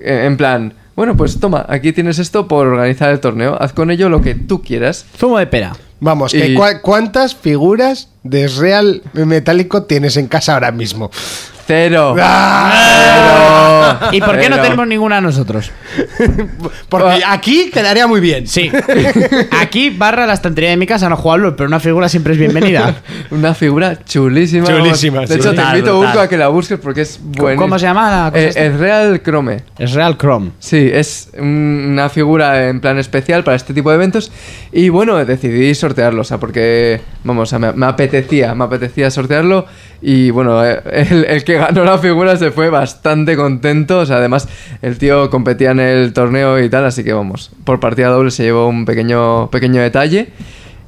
[0.00, 3.90] eh, en plan, bueno, pues toma, aquí tienes esto por organizar el torneo, haz con
[3.90, 5.06] ello lo que tú quieras.
[5.16, 5.74] Zumo de pera.
[6.00, 11.10] Vamos, que Y- cua- ¿cuántas figuras de Real metálico tienes en casa ahora mismo?
[11.70, 12.16] Cero.
[12.20, 14.08] ¡Ah!
[14.10, 15.70] ¿Y por qué no tenemos ninguna nosotros?
[16.88, 18.48] Porque aquí quedaría muy bien.
[18.48, 18.70] Sí.
[19.60, 22.96] Aquí, barra la estantería de mi casa, no LOL, pero una figura siempre es bienvenida.
[23.30, 24.66] Una figura chulísima.
[24.66, 25.34] Chulísima, De sí.
[25.34, 26.00] hecho, te invito.
[26.00, 27.56] Urco, a que la busques porque es buena.
[27.56, 28.60] ¿Cómo se llama la cosa esta?
[28.64, 29.62] es Real Chrome.
[29.78, 30.50] Es Real Chrome.
[30.58, 34.32] Sí, es un- una figura en plan especial para este tipo de eventos.
[34.72, 39.08] Y bueno, decidí sortearlo, o sea, porque, vamos, o sea, me, me apetecía, me apetecía
[39.10, 39.66] sortearlo.
[40.02, 43.98] Y bueno, eh, el, el que ganó la figura se fue bastante contento.
[44.00, 44.48] O sea, además,
[44.82, 48.42] el tío competía en el torneo y tal, así que vamos, por partida doble se
[48.44, 50.28] llevó un pequeño, pequeño detalle.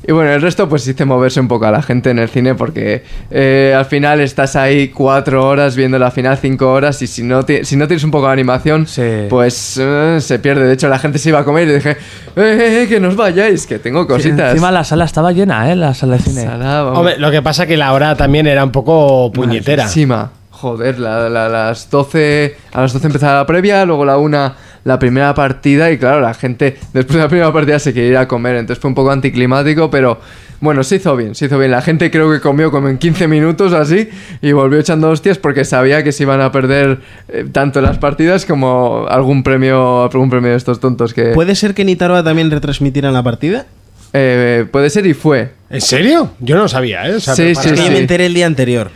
[0.04, 2.56] Y bueno, el resto pues hice moverse un poco a la gente en el cine
[2.56, 7.22] porque eh, al final estás ahí cuatro horas viendo la final, cinco horas y si
[7.22, 9.26] no, ti- si no tienes un poco de animación, Sí.
[9.30, 10.64] pues eh, se pierde.
[10.66, 11.96] De hecho, la gente se iba a comer y le dije, eh,
[12.36, 14.50] eh, eh, que nos vayáis, que tengo cositas.
[14.50, 15.76] Encima la sala estaba llena, ¿eh?
[15.76, 16.42] La sala de cine.
[16.46, 16.98] Sala, vamos.
[16.98, 19.84] Hombre, lo que pasa que la hora también era un poco puñetera.
[19.84, 20.32] Malísima.
[20.62, 22.56] Joder, la- la- las 12.
[22.72, 24.54] A las 12 empezaba la previa, luego la 1
[24.84, 25.90] la primera partida.
[25.90, 28.54] Y claro, la gente después de la primera partida se quería ir a comer.
[28.54, 30.20] Entonces fue un poco anticlimático, pero
[30.60, 31.72] bueno, se hizo bien, se hizo bien.
[31.72, 34.08] La gente creo que comió como en 15 minutos así
[34.40, 38.46] y volvió echando hostias porque sabía que se iban a perder eh, tanto las partidas
[38.46, 41.32] como algún premio, algún premio de estos tontos que.
[41.34, 43.66] ¿Puede ser que en Itaroa también retransmitieran la partida?
[44.12, 45.50] Eh, puede ser y fue.
[45.70, 46.30] ¿En serio?
[46.38, 47.14] Yo no lo sabía, ¿eh?
[47.16, 48.90] O sea, Sí, yo me enteré el día anterior.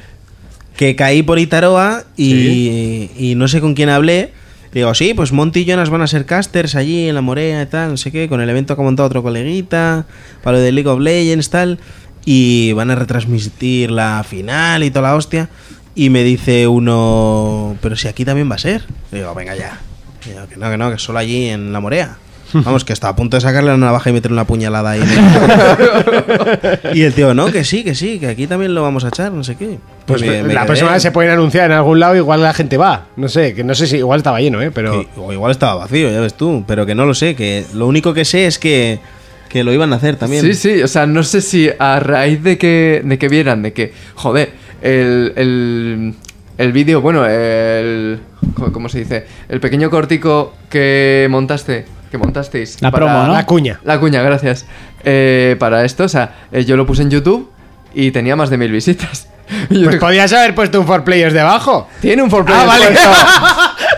[0.77, 4.33] Que caí por Itaroa y, y no sé con quién hablé.
[4.77, 7.67] Digo, sí, pues Monty y Jonas van a ser casters allí en la Morea y
[7.67, 10.05] tal, no sé qué, con el evento que ha montado otro coleguita,
[10.43, 11.79] para lo de League of Legends tal,
[12.27, 15.49] y van a retransmitir la final y toda la hostia.
[15.95, 18.83] Y me dice uno, pero si aquí también va a ser.
[19.13, 19.81] Y digo, venga ya.
[20.27, 22.19] Y yo, que no, que no, que solo allí en la Morea.
[22.53, 25.03] Vamos, que estaba a punto de sacarle la navaja y meterle una puñalada ahí.
[26.93, 29.33] y el tío, no, que sí, que sí, que aquí también lo vamos a echar,
[29.33, 29.79] no sé qué.
[30.07, 32.55] Pues me- me la quedé- próxima vez se pueden anunciar en algún lado, igual la
[32.55, 33.07] gente va.
[33.17, 34.71] No sé, que no sé si igual estaba lleno, ¿eh?
[34.73, 34.93] Pero.
[35.03, 37.87] que- o igual estaba vacío, ya ves tú, pero que no lo sé, que lo
[37.87, 39.01] único que sé es que,
[39.49, 40.43] que lo iban a hacer también.
[40.43, 43.73] Sí, sí, o sea, no sé si a raíz de que, de que vieran, de
[43.73, 44.51] que, joder,
[44.83, 46.15] el, el,
[46.59, 48.21] el vídeo, bueno, el...
[48.55, 49.27] ¿cómo- ¿Cómo se dice?
[49.49, 52.81] El pequeño cortico que montaste, que montasteis.
[52.81, 53.33] La promo, ¿no?
[53.33, 53.81] La cuña.
[53.85, 54.67] La cuña, gracias.
[55.05, 57.51] Eh, para esto, o sea, eh, yo lo puse en YouTube
[57.95, 59.29] y tenía más de mil visitas.
[59.69, 61.89] Pues digo, podías haber puesto un for players debajo.
[62.01, 62.87] Tiene un for Ah, vale.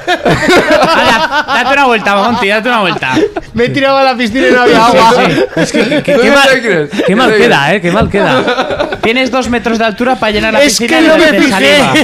[0.06, 3.14] Hala, date una vuelta, Monty, date una vuelta.
[3.54, 5.12] Me he tirado a la piscina y no había agua.
[5.56, 7.90] Es que, que- que- ¿Tú qué mal, te qué mal ¿Tú te queda, eh, qué
[7.92, 8.90] mal queda.
[9.02, 11.50] Tienes dos metros de altura para llenar la Es piscina que no me fijé.
[11.50, 11.94] saliva.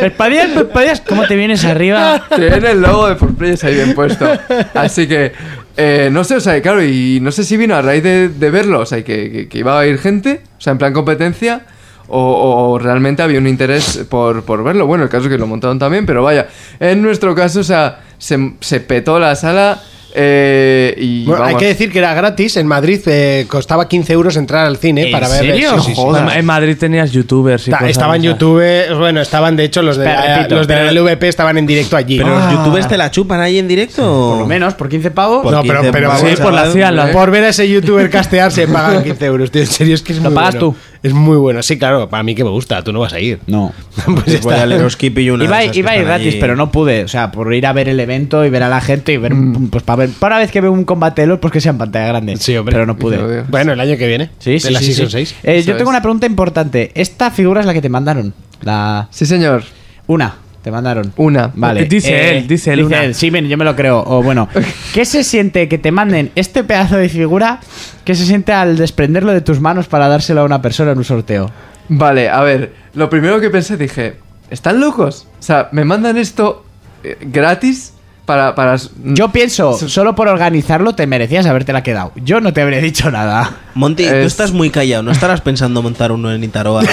[0.00, 2.22] Parpadeas, parpadeas, ¿cómo te vienes arriba?
[2.34, 4.26] Tiene el logo de For Players ahí bien puesto.
[4.74, 5.32] Así que,
[5.76, 8.50] eh, no sé, o sea, claro, y no sé si vino a raíz de, de
[8.50, 11.62] verlo, o sea, que, que- que iba a ir gente, o sea, en plan competencia,
[12.08, 14.86] o, o realmente había un interés por, por verlo.
[14.86, 16.46] Bueno, el caso es que lo montaron también, pero vaya,
[16.80, 19.80] en nuestro caso, o sea, se, se petó la sala
[20.18, 21.24] eh, y.
[21.26, 22.56] Bueno, hay que decir que era gratis.
[22.56, 25.40] En Madrid eh, costaba 15 euros entrar al cine ¿En para ver.
[25.40, 25.72] serio?
[25.74, 25.94] sí, sí, sí.
[25.94, 28.38] Joder, en Madrid tenías youtubers y cosas estaban en de esas.
[28.40, 31.58] YouTube, bueno, estaban de hecho los de, Espera, la- repito, los de la LVP estaban
[31.58, 32.16] en directo allí.
[32.16, 32.50] Pero Ah.
[32.50, 34.02] los youtubers te la chupan ahí en directo.
[34.30, 35.42] Por lo menos, por 15 pavos.
[35.42, 38.66] Por No, pero- 15 pero- pavos, Sí, por la- Por ver a ese youtuber castearse
[38.68, 39.60] pagan 15 euros, tío.
[39.60, 40.70] En serio, es que es ¿Lo muy pagas bueno.
[40.72, 40.76] tú?
[41.02, 41.62] Es muy bueno.
[41.62, 42.82] Sí, claro, para mí que me gusta.
[42.82, 43.38] Tú no vas a ir.
[43.46, 43.72] No.
[44.04, 45.94] Pues Pues voy a leer los Keep y una Iba, de esas que iba a
[45.94, 46.40] ir están gratis, allí.
[46.40, 47.04] pero no pude.
[47.04, 49.32] O sea, por ir a ver el evento y ver a la gente y ver.
[49.70, 50.10] Pues para ver.
[50.18, 52.36] Para una vez que veo un combate de LOL, pues que sea en pantalla grande.
[52.36, 52.72] Sí, hombre.
[52.72, 53.42] Pero no pude.
[53.48, 54.30] Bueno, el año que viene.
[54.38, 55.26] Sí, de sí, la sí, Season sí.
[55.26, 55.34] 6.
[55.42, 56.92] Eh, yo tengo una pregunta importante.
[56.94, 58.34] Esta figura es la que te mandaron.
[58.62, 59.08] La.
[59.10, 59.64] Sí, señor.
[60.06, 60.36] Una.
[60.66, 61.12] Te mandaron.
[61.14, 61.52] Una.
[61.54, 61.82] Vale.
[61.82, 63.14] Eh, dice él, dice él.
[63.14, 64.02] Sí, bien, yo me lo creo.
[64.04, 64.48] O bueno,
[64.92, 67.60] ¿qué se siente que te manden este pedazo de figura?
[68.04, 71.04] ¿Qué se siente al desprenderlo de tus manos para dárselo a una persona en un
[71.04, 71.52] sorteo?
[71.88, 74.16] Vale, a ver, lo primero que pensé dije,
[74.50, 75.28] ¿están locos?
[75.38, 76.64] O sea, me mandan esto
[77.04, 77.92] eh, gratis
[78.24, 78.56] para...
[78.56, 82.10] para Yo pienso, solo por organizarlo te merecías habértela quedado.
[82.16, 83.52] Yo no te habría dicho nada.
[83.74, 85.04] Monty, tú Es- estás muy callado.
[85.04, 86.82] ¿No estarás pensando montar uno en Itaroa?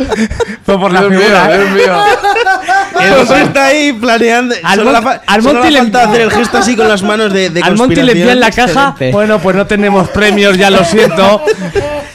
[0.64, 1.58] Fue por la Dios mío, figura, ¿eh?
[1.58, 1.94] Dios mío.
[3.22, 4.54] Eso está ahí planeando.
[4.62, 6.88] Al Monty- la fa- al solo Monty le le- falta hacer el gesto así con
[6.88, 8.66] las manos de, de Al Monty le envían la caja.
[8.90, 9.12] Excelente.
[9.12, 11.42] Bueno, pues no tenemos premios, ya lo siento.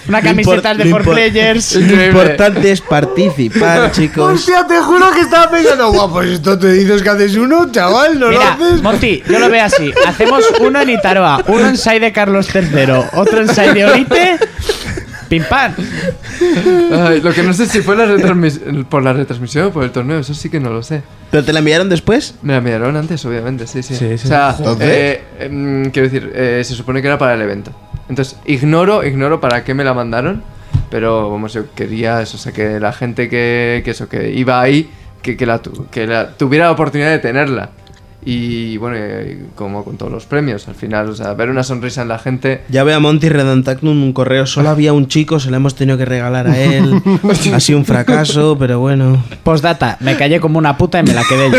[0.07, 1.75] Una camiseta de For Players.
[1.77, 4.33] Lo importante es participar, chicos.
[4.36, 8.19] Hostia, te juro que estaba pensando, guau, pues esto te dices que haces uno, chaval,
[8.19, 8.81] no Mira, lo haces.
[8.83, 9.91] Monty, yo lo veo así.
[10.05, 14.38] Hacemos uno en Itaroa, uno en Sai de Carlos III, otro en Sai de Orite.
[15.36, 15.73] Pim pam.
[16.93, 18.05] Ay, lo que no sé si fue la
[18.89, 21.03] por la retransmisión o por el torneo, eso sí que no lo sé.
[21.29, 22.36] ¿Pero te la enviaron después?
[22.41, 23.95] Me la enviaron antes, obviamente, sí, sí.
[23.95, 24.25] Sí, sí.
[24.25, 27.71] O sea, eh, em, quiero decir, eh, se supone que era para el evento.
[28.07, 30.41] Entonces, ignoro, ignoro para qué me la mandaron,
[30.89, 34.61] pero vamos, yo quería eso, o sea, que la gente que, que eso, que iba
[34.61, 34.89] ahí,
[35.21, 35.61] que, que, la,
[35.91, 37.71] que la tuviera la oportunidad de tenerla.
[38.28, 42.01] Y bueno, eh, como con todos los premios, al final, o sea, ver una sonrisa
[42.01, 42.61] en la gente.
[42.69, 44.47] Ya veo a Monty redactando un correo.
[44.47, 47.01] Solo había un chico, se lo hemos tenido que regalar a él.
[47.53, 49.23] ha sido un fracaso, pero bueno.
[49.43, 51.57] Postdata, me callé como una puta y me la quedé yo.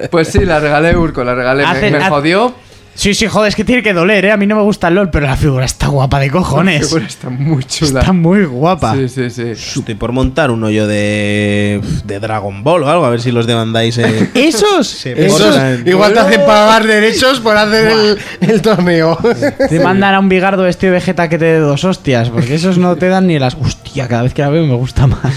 [0.10, 2.54] Pues sí, la regalé Urco, la regalé, me- Hace- me, hace- jodió.
[2.94, 4.32] Sí, sí, joder, es que tiene que doler, ¿eh?
[4.32, 6.88] A mí no me gusta el LOL, pero la figura está guapa de cojones.
[6.88, 8.00] Seguro está muy chula.
[8.00, 8.94] Está muy guapa.
[8.94, 9.42] Sí, sí, sí.
[9.50, 13.46] Estoy por montar un hoyo de, de Dragon Ball o algo, a ver si los
[13.46, 14.30] de Bandai se.
[14.34, 15.06] ¿Esos?
[15.06, 15.82] Esos, Portan.
[15.86, 19.16] igual te hacen pagar derechos por hacer el, el torneo.
[19.68, 22.78] Te mandan a un bigardo vestido de Vegeta que te dé dos hostias, porque esos
[22.78, 23.54] no te dan ni las...
[23.54, 25.34] Hostia, cada vez que la veo me gusta más.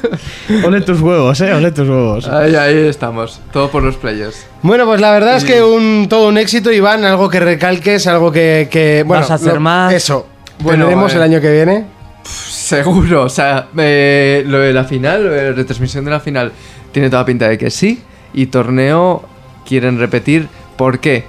[0.64, 2.28] ole tus huevos, eh, ole tus huevos.
[2.28, 3.40] Ahí, ahí estamos.
[3.52, 4.46] Todo por los players.
[4.62, 8.30] Bueno, pues la verdad es que un, todo un éxito, Iván, algo que recalques, algo
[8.32, 8.68] que...
[8.70, 9.92] que bueno, Vas a hacer lo- más.
[9.92, 10.26] Eso.
[10.60, 11.84] Bueno, ¿Tendremos eh, el año que viene?
[12.24, 13.24] Seguro.
[13.24, 16.52] O sea, eh, lo de la final, lo de la retransmisión de la final,
[16.92, 18.02] tiene toda pinta de que sí.
[18.34, 19.22] Y torneo
[19.66, 20.48] quieren repetir.
[20.76, 21.24] ¿Por qué?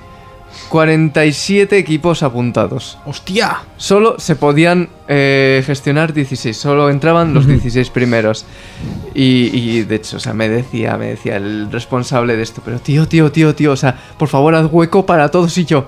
[0.72, 2.98] 47 equipos apuntados.
[3.06, 3.64] ¡Hostia!
[3.76, 8.46] Solo se podían eh, gestionar 16, solo entraban los 16 primeros.
[9.14, 12.80] Y, y, de hecho, o sea, me decía, me decía el responsable de esto, pero
[12.80, 15.88] tío, tío, tío, tío, o sea, por favor haz hueco para todos y yo.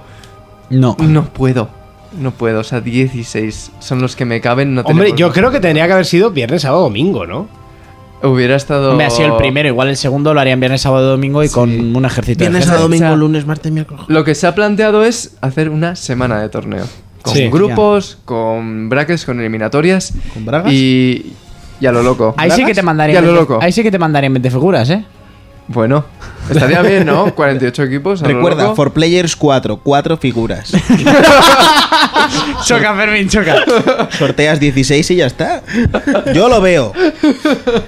[0.70, 0.98] No.
[1.00, 1.70] No puedo,
[2.20, 4.76] no puedo, o sea, 16 son los que me caben.
[4.76, 7.48] No Hombre, yo creo que tendría que haber sido viernes, sábado, domingo, ¿no?
[8.24, 8.92] Hubiera estado.
[8.92, 11.96] Hombre, ha sido el primero, igual el segundo lo harían viernes, sábado, domingo y con
[11.96, 12.82] un ejército Viernes de a gente.
[12.84, 14.06] domingo, O sea, lunes, martes, miércoles.
[14.08, 16.86] Lo que se ha planteado es hacer una semana de torneo.
[17.22, 17.50] Con Sí.
[17.50, 20.14] grupos, con brackets, con eliminatorias.
[20.34, 20.72] ¿Con bragas?
[20.72, 21.34] Y.
[21.80, 22.34] Y a lo loco.
[22.38, 23.16] Ahí sí que te mandarían.
[23.16, 23.64] Y a lo 20 loco.
[23.64, 25.04] Ahí sí que te mandarían 20 figuras, ¿eh?
[25.68, 26.06] Bueno,
[26.50, 27.34] estaría bien, ¿no?
[27.36, 28.22] 48 equipos.
[28.22, 28.76] a lo Recuerda, loco.
[28.76, 30.72] for players 4, 4 figuras.
[32.66, 33.56] choca, Fermín, choca.
[34.12, 35.64] Sorteas 16 y ya está.
[36.34, 36.94] Yo lo veo.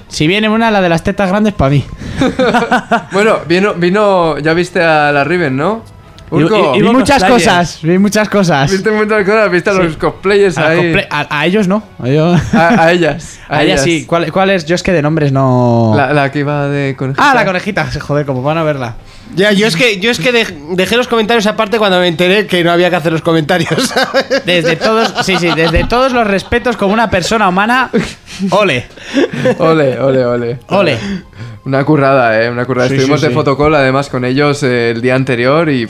[0.08, 1.84] Si viene una, la de las tetas grandes para mí.
[3.12, 4.38] Bueno, vino, vino.
[4.40, 5.84] Ya viste a la Riven, ¿no?
[6.32, 8.72] Urco, Vi muchas cosas, vi muchas cosas.
[8.72, 10.96] viste muchas cosas, viste a los cosplayers A, ahí.
[11.10, 11.84] a- a ellos no.
[12.00, 13.40] A, ellos- A, a ellas.
[13.48, 14.06] a ellas sí.
[14.06, 14.66] ¿Cuál, cuál es?
[14.66, 15.94] Yo es que de nombres no.
[15.96, 17.32] La, la que iba de conejita.
[17.32, 17.88] Ah, la conejita.
[18.02, 18.96] Joder, como van a verla.
[19.36, 22.48] Ya, yo es que, yo es que dej- dejé los comentarios aparte cuando me enteré
[22.48, 23.94] que no había que hacer los comentarios.
[24.46, 27.90] Desde todos, sí, sí, desde todos los respetos como una persona humana.
[28.52, 28.86] Ole,
[29.60, 30.60] Ole, ole, ole.
[30.68, 30.98] ole.
[31.66, 32.88] Una currada, eh, una currada.
[32.90, 33.36] Sí, Estuvimos sí, de sí.
[33.36, 35.88] fotocall además con ellos eh, el día anterior y.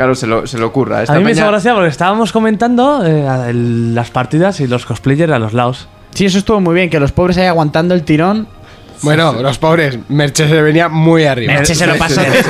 [0.00, 1.02] Claro, se lo, se lo curra.
[1.02, 4.66] Esta A mí me peña- hizo gracia porque estábamos comentando eh, el- las partidas y
[4.66, 5.88] los cosplayers a los lados.
[6.14, 8.48] Sí, eso estuvo muy bien, que los pobres ahí aguantando el tirón.
[9.02, 11.52] bueno, los pobres, Merche se venía muy arriba.
[11.52, 12.20] Merche se lo pasó.
[12.22, 12.42] Merche.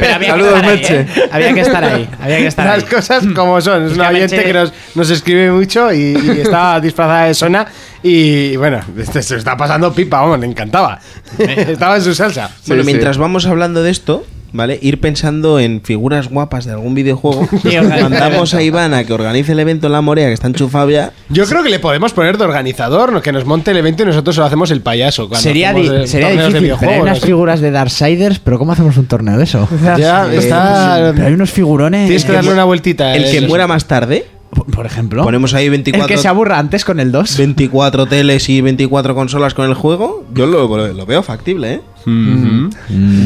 [0.00, 1.00] Pero había Saludos, que ahí, Merche.
[1.00, 1.06] ¿eh?
[1.32, 2.08] Había que estar ahí.
[2.22, 2.90] Había que estar Las ahí.
[2.90, 3.84] cosas como son.
[3.86, 7.24] Es Es una que oyente Merche- que nos, nos escribe mucho y, y estaba disfrazada
[7.24, 7.66] de Sona.
[8.02, 10.98] Y bueno, este se está pasando pipa, vamos, le encantaba.
[11.38, 12.50] estaba en su salsa.
[12.66, 12.86] bueno, sí.
[12.86, 14.78] mientras vamos hablando de esto, ¿vale?
[14.82, 17.48] Ir pensando en figuras guapas de algún videojuego.
[18.00, 20.90] Mandamos el a Iván a que organice el evento en la Morea, que está enchufado
[20.90, 21.12] ya.
[21.28, 24.34] Yo creo que le podemos poner de organizador, que nos monte el evento y nosotros
[24.36, 25.28] solo hacemos el payaso.
[25.28, 29.06] cuando Sería, di- eh, sería difícil tener unas figuras de Darksiders, pero ¿cómo hacemos un
[29.06, 29.68] torneo de eso?
[29.98, 31.12] Ya, está.
[31.14, 32.06] Pero hay unos figurones.
[32.06, 33.14] Tienes que darle una vueltita.
[33.14, 33.46] El que Eso.
[33.48, 34.26] muera más tarde,
[34.74, 35.22] Por ejemplo.
[35.22, 37.36] ponemos ahí el 24, que se aburra antes con el 2.
[37.38, 40.24] 24 teles y 24 consolas con el juego.
[40.34, 41.80] Yo lo, lo veo factible, ¿eh?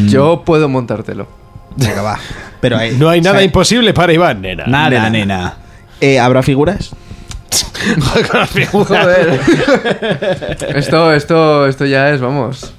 [0.09, 1.27] Yo puedo montártelo.
[1.77, 2.18] Venga, va.
[2.61, 4.64] Pero hay, No hay nada o sea, imposible para Iván, nena.
[4.66, 5.11] Nada, Nena.
[5.11, 5.55] nena.
[6.01, 6.91] eh, ¿Habrá figuras?
[8.31, 8.89] Con las figuras.
[8.89, 9.41] Joder.
[10.77, 12.72] esto, esto, esto ya es, vamos.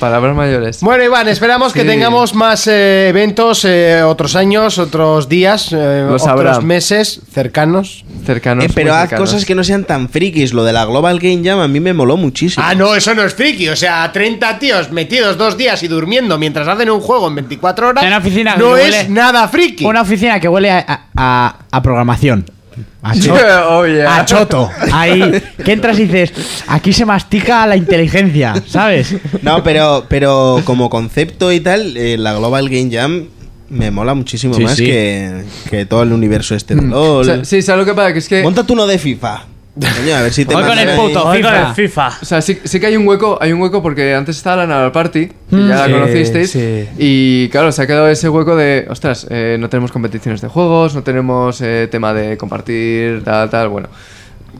[0.00, 0.80] Palabras mayores.
[0.80, 6.22] Bueno, Iván, esperamos que tengamos más eh, eventos, eh, otros años, otros días, eh, Los
[6.22, 6.26] otros
[6.56, 6.60] habrá.
[6.62, 8.04] meses cercanos.
[8.24, 8.64] Cercanos.
[8.64, 9.28] Eh, pero haz cercanos.
[9.30, 10.52] cosas que no sean tan frikis.
[10.54, 12.64] Lo de la Global Game Jam a mí me moló muchísimo.
[12.66, 13.68] Ah, no, eso no es friki.
[13.68, 17.88] O sea, 30 tíos metidos dos días y durmiendo mientras hacen un juego en 24
[17.88, 18.02] horas.
[18.02, 19.84] En una oficina no que es huele- nada friki.
[19.84, 22.46] Una oficina que huele a, a- a programación.
[23.02, 23.34] A, cho-
[23.68, 24.16] Oh, yeah.
[24.20, 24.70] a choto.
[24.92, 26.32] Ahí, que entras y dices,
[26.68, 29.14] aquí se mastica la inteligencia, ¿sabes?
[29.42, 33.26] No, pero, pero como concepto y tal, eh, la Global Game Jam
[33.68, 34.84] me mola muchísimo Sí, más sí.
[34.86, 37.24] Que, que todo el universo este de O LOL.
[37.24, 38.12] sea, sí, ¿sabes lo que pasa?
[38.12, 38.42] Que es que.
[38.42, 39.44] Montate uno de FIFA.
[39.80, 41.24] Coño, a ver si te Voy con el puto.
[41.26, 41.68] Hoy con FIFA.
[41.68, 42.08] el FIFA.
[42.20, 44.66] O sea, sí, sí que hay un hueco, hay un hueco porque antes estaba la
[44.66, 46.88] Naval Party, que ya la Sí, conocisteis, sí.
[46.98, 50.94] y claro, se ha quedado ese hueco de, ostras, eh, no tenemos competiciones de juegos,
[50.94, 53.88] no tenemos eh, tema de compartir, tal, tal, bueno.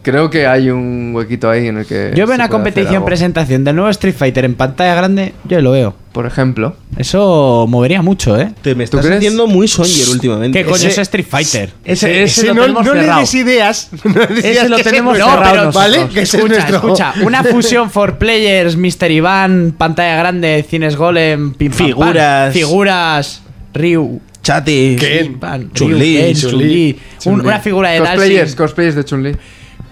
[0.03, 2.12] Creo que hay un huequito ahí en el que...
[2.14, 5.94] Yo veo una competición, presentación del nuevo Street Fighter en pantalla grande, yo lo veo.
[6.12, 6.74] Por ejemplo.
[6.96, 8.51] Eso movería mucho, ¿eh?
[8.62, 10.59] Te me ¿Tú estás haciendo muy Songer últimamente.
[10.59, 11.70] ¿Qué coño Ese- es Street Fighter?
[11.84, 13.90] Ese, ese, Ese lo no, tenemos no le des ideas.
[14.05, 15.74] No le des Ese ideas lo tenemos cerrado nuestro, nosotros.
[15.74, 16.09] ¿Vale?
[16.12, 16.76] Que ese es Escucha, nuestro.
[16.76, 19.11] escucha, una fusión for players, Mr.
[19.11, 21.70] Iván, pantalla grande, cines golem, pim.
[21.72, 22.53] Figuras.
[22.53, 23.42] figuras,
[23.74, 24.96] Ryu, Chati.
[24.98, 26.34] Chun-Li, Ryu, Ken, Chun-Li.
[26.34, 26.98] Chun-Li.
[27.26, 28.57] Un- una figura de Cosplayers, Dalsim.
[28.57, 29.36] cosplayers de Chun-Li.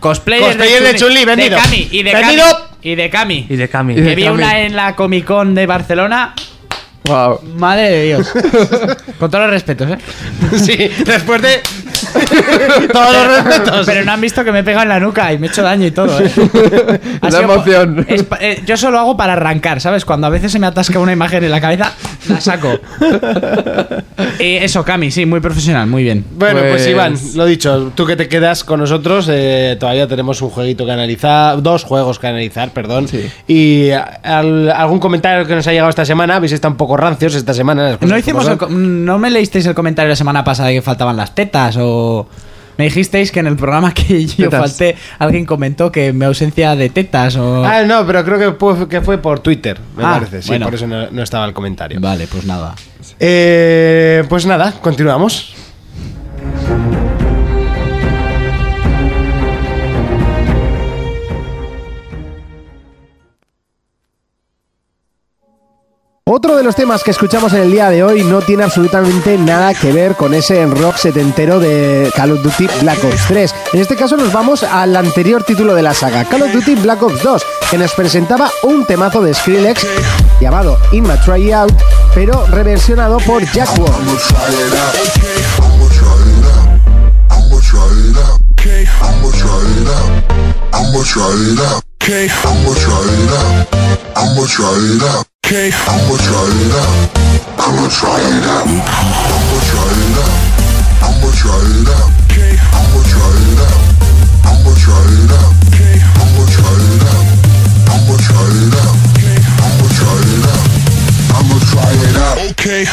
[0.00, 1.56] Cosplayers, Cosplayer de Chun-Li, vendido.
[1.56, 2.44] De Kami y de Vendido.
[2.44, 2.64] Kami.
[2.82, 3.46] Y de Kami.
[3.48, 3.92] Y de Cami.
[3.94, 4.34] Y de Que vi Kami.
[4.34, 6.34] una en la Comic Con de Barcelona.
[7.04, 7.40] Wow.
[7.56, 8.30] Madre de Dios.
[9.18, 9.98] Con todos los respetos, ¿eh?
[10.58, 11.60] Sí, después de
[12.92, 13.86] todos los respetos.
[13.86, 15.62] Pero no han visto que me he pegado en la nuca y me he hecho
[15.62, 16.30] daño y todo, ¿eh?
[17.22, 18.06] Ha La sido emoción.
[18.08, 20.04] es pa- eh, yo solo hago para arrancar, ¿sabes?
[20.04, 21.92] Cuando a veces se me atasca una imagen en la cabeza,
[22.28, 22.78] la saco.
[24.38, 26.24] y eso, Cami, sí, muy profesional, muy bien.
[26.32, 30.40] Bueno, pues, Pues- Iván, lo dicho, tú que te quedas con nosotros, eh, todavía tenemos
[30.42, 33.08] un jueguito que analizar, dos juegos que analizar, perdón.
[33.08, 33.28] Sí.
[33.46, 36.96] Y a- al- algún comentario que nos ha llegado esta semana, habéis estado un poco
[36.96, 37.82] rancios esta semana.
[37.82, 38.52] las cosas No como hicimos son.
[38.52, 41.76] el co- no me leísteis el comentario la semana pasada de que faltaban las tetas
[41.76, 41.87] o
[42.76, 44.60] me dijisteis que en el programa que yo Tetas.
[44.60, 48.88] falté alguien comentó que mi ausencia de tetas o Ah, no, pero creo que fue,
[48.88, 50.42] que fue por Twitter, me Ah, parece.
[50.42, 50.66] Sí, bueno.
[50.66, 51.98] por eso no, no estaba el comentario.
[52.00, 52.74] Vale, pues nada.
[53.20, 55.54] Eh, pues nada, continuamos.
[66.30, 69.72] Otro de los temas que escuchamos en el día de hoy no tiene absolutamente nada
[69.72, 73.54] que ver con ese rock setentero de Call of Duty Black Ops 3.
[73.72, 77.02] En este caso nos vamos al anterior título de la saga, Call of Duty Black
[77.02, 79.86] Ops 2, que nos presentaba un temazo de Skrillex
[80.38, 81.72] llamado In My Try Out,
[82.14, 83.88] pero reversionado por Jack Wong.
[95.48, 95.72] Okay.
[95.88, 97.08] I'ma try it out.
[97.56, 98.68] I'ma try it out.
[98.68, 98.84] Okay.
[99.32, 100.36] I'ma try it out.
[101.08, 102.12] I'ma try it out.
[102.76, 103.80] I'ma try it out.
[104.44, 105.56] I'ma try it out.
[105.72, 105.96] Okay.
[106.20, 106.84] I'ma try it out.
[106.84, 106.84] I'ma try it out.
[106.84, 106.84] Okay.
[106.84, 107.32] I'ma try it out.
[107.96, 108.92] I'ma try it out.
[109.16, 109.40] Okay.
[109.64, 110.68] I'ma try it out.
[111.32, 112.36] I'ma try it out.
[112.52, 112.84] Okay.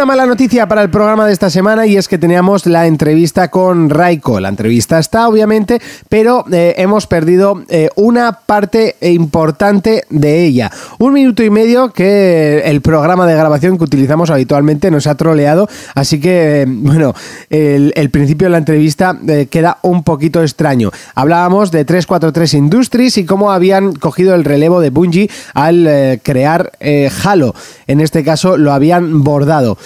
[0.00, 3.48] Una mala noticia para el programa de esta semana y es que teníamos la entrevista
[3.48, 4.40] con Raiko.
[4.40, 5.78] La entrevista está, obviamente,
[6.08, 10.70] pero eh, hemos perdido eh, una parte importante de ella.
[10.98, 15.68] Un minuto y medio que el programa de grabación que utilizamos habitualmente nos ha troleado,
[15.94, 17.12] así que, eh, bueno,
[17.50, 19.18] el, principio de la entrevista
[19.50, 20.90] queda un poquito extraño.
[21.14, 26.72] Hablábamos de 343 Industries y cómo habían cogido el relevo de Bungie al crear
[27.22, 27.54] Halo.
[27.86, 29.76] En este caso lo habían bordado.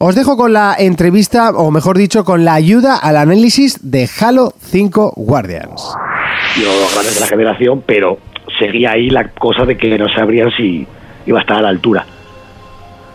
[0.00, 4.54] Os dejo con la entrevista, o mejor dicho, con la ayuda al análisis de Halo
[4.70, 5.82] 5 Guardians.
[6.56, 8.18] Yo grandes de la generación, pero
[8.60, 10.86] seguía ahí la cosa de que no sabrían si
[11.26, 12.06] iba a estar a la altura.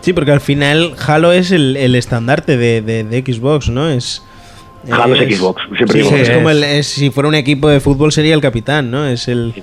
[0.01, 3.87] Sí, porque al final Halo es el, el estandarte de, de- de Xbox, ¿no?
[3.89, 4.21] Es.
[4.91, 6.17] Halo es Xbox, siempre Sí, digo.
[6.17, 9.05] es como el, es- si fuera un equipo de fútbol sería el capitán, ¿no?
[9.07, 9.53] Es el.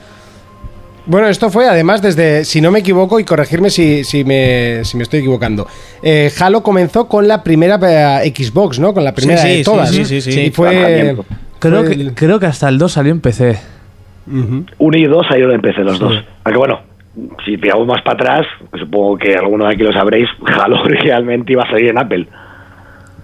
[1.07, 4.97] Bueno, esto fue además desde, si no me equivoco, y corregirme si, si, me, si
[4.97, 5.67] me estoy equivocando.
[6.03, 8.93] eh, Halo comenzó con la primera eh, Xbox, ¿no?
[8.95, 9.91] Con la primera Sí, sí, de todas.
[9.91, 10.05] sí, ¿no?
[10.05, 10.41] sí, sí.
[10.41, 11.17] Y fue.
[11.59, 13.59] Creo, fue que, el- creo que hasta el 2 salió en PC.
[14.27, 16.23] Uno y dos salieron en PC los dos.
[16.45, 16.81] Aunque bueno,
[17.45, 21.53] si tiramos más para atrás, pues supongo que alguno de aquí lo sabréis, Halo realmente
[21.53, 22.29] iba a salir en Apple.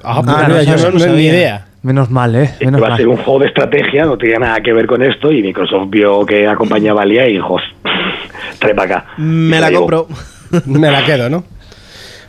[0.02, 1.65] Ah, pues mira, yo no- no- ni idea.
[1.82, 2.50] Menos mal, ¿eh?
[2.60, 2.98] Menos Iba a mal.
[2.98, 6.24] ser un juego de estrategia, no tenía nada que ver con esto, y Microsoft vio
[6.26, 7.58] que acompañaba a Lía y dijo,
[8.58, 9.06] trae para acá.
[9.18, 10.08] Me la compro.
[10.66, 11.44] Me la quedo, ¿no?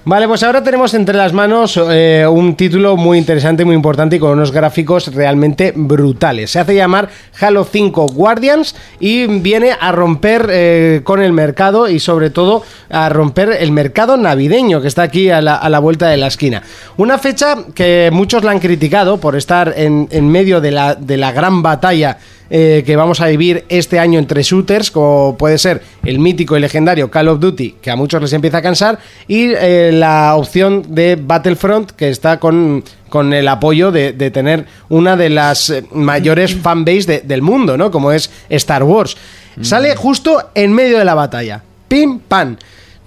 [0.09, 4.19] Vale, pues ahora tenemos entre las manos eh, un título muy interesante, muy importante y
[4.19, 6.51] con unos gráficos realmente brutales.
[6.51, 7.09] Se hace llamar
[7.41, 13.09] Halo 5 Guardians y viene a romper eh, con el mercado y sobre todo a
[13.09, 16.63] romper el mercado navideño que está aquí a la, vuelta de la esquina.
[16.95, 21.17] Una fecha que muchos la han criticado por estar en, en medio de la, de
[21.17, 22.17] la gran batalla
[22.49, 26.59] eh, que vamos a vivir este año entre shooters, como puede ser el mítico y
[26.59, 30.83] legendario Call of Duty, que a muchos les empieza a cansar, y eh, la opción
[30.89, 35.83] de Battlefront, que está con, con el apoyo de, de tener una de las eh,
[35.91, 37.91] mayores fanbase de- del mundo, ¿no?
[37.91, 39.17] Como es Star Wars.
[39.61, 41.63] Sale justo en medio de la batalla.
[41.87, 42.57] Pim, pam.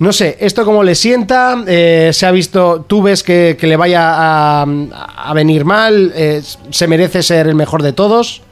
[0.01, 3.77] No sé, esto cómo le sienta, eh, se ha visto, tú ves que, que le
[3.77, 4.01] vaya
[4.63, 4.67] a,
[5.17, 8.43] a venir mal, Eh, se merece ser el mejor de todos.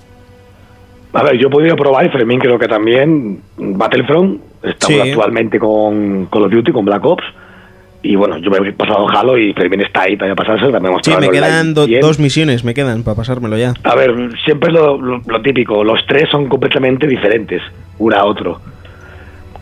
[1.19, 4.41] A ver, yo he podido probar y Fermín creo que también Battlefront.
[4.63, 5.11] Estamos Sí.
[5.11, 7.25] actualmente con Call of Duty, con Black Ops.
[8.03, 10.65] Y bueno, yo me he pasado Halo y Fermín está ahí para pasarse.
[10.71, 13.75] También hemos Sí, me quedan do- dos misiones, me quedan para pasármelo ya.
[13.83, 14.15] A ver,
[14.45, 15.83] siempre es lo, lo- lo típico.
[15.83, 17.61] Los tres son completamente diferentes,
[17.99, 18.61] uno a otro.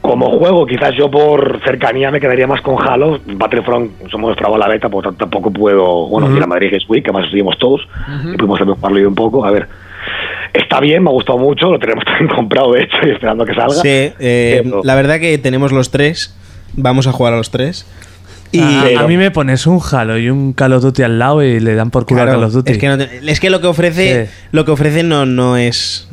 [0.02, 3.18] Como juego, quizás yo por cercanía me quedaría más con Halo.
[3.26, 6.06] Battlefront, somos probado la beta, por tanto tampoco puedo.
[6.08, 6.36] Bueno, Ujú.
[6.36, 7.88] ir a Madrid Games Week, que además estuvimos todos.
[8.32, 9.44] Y pudimos también jugarlo yo un poco.
[9.44, 9.66] A ver,
[10.54, 11.70] está bien, me ha gustado mucho.
[11.70, 13.74] Lo tenemos también comprado, de hecho, y esperando a que salga.
[13.82, 16.34] Sí, eh, la verdad que tenemos los tres.
[16.74, 17.86] Vamos a jugar a los tres.
[18.52, 21.42] Y a, a mí me pones un Halo y un Call of Duty al lado
[21.42, 22.72] y le dan por culo Claro, a Call of Duty.
[22.72, 24.32] Es que, no te- es que lo que ofrece, Sí.
[24.52, 26.08] lo que ofrece no, no es.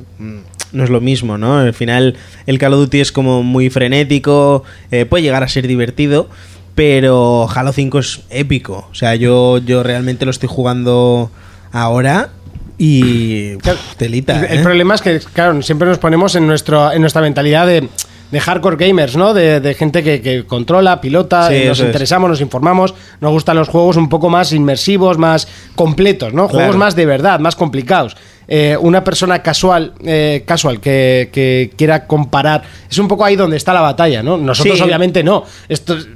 [0.72, 1.60] No es lo mismo, ¿no?
[1.60, 2.16] Al final,
[2.48, 6.28] el Call of Duty es como muy frenético, eh, puede llegar a ser divertido,
[6.74, 8.88] pero Halo 5 es épico.
[8.90, 11.30] O sea, yo, yo realmente lo estoy jugando
[11.72, 12.30] ahora
[12.78, 13.58] y.
[13.98, 14.46] telita.
[14.46, 14.64] El ¿eh?
[14.64, 17.88] problema es que, claro, siempre nos ponemos en, nuestro, en nuestra mentalidad de,
[18.34, 19.36] de hardcore gamers, ¿no?
[19.36, 21.86] De, de gente que, que controla, pilota, Sí, y nos es.
[21.86, 26.48] interesamos, nos informamos, nos gustan los juegos un poco más inmersivos, más completos, ¿no?
[26.48, 26.80] Juegos Claro.
[26.80, 28.18] más de verdad, más complicados.
[28.48, 33.56] Eh, una persona casual, eh, casual que, que quiera comparar, es un poco ahí donde
[33.56, 34.36] está la batalla, ¿no?
[34.38, 34.84] Nosotros Sí.
[34.84, 35.44] obviamente no.
[35.70, 36.08] Esto es-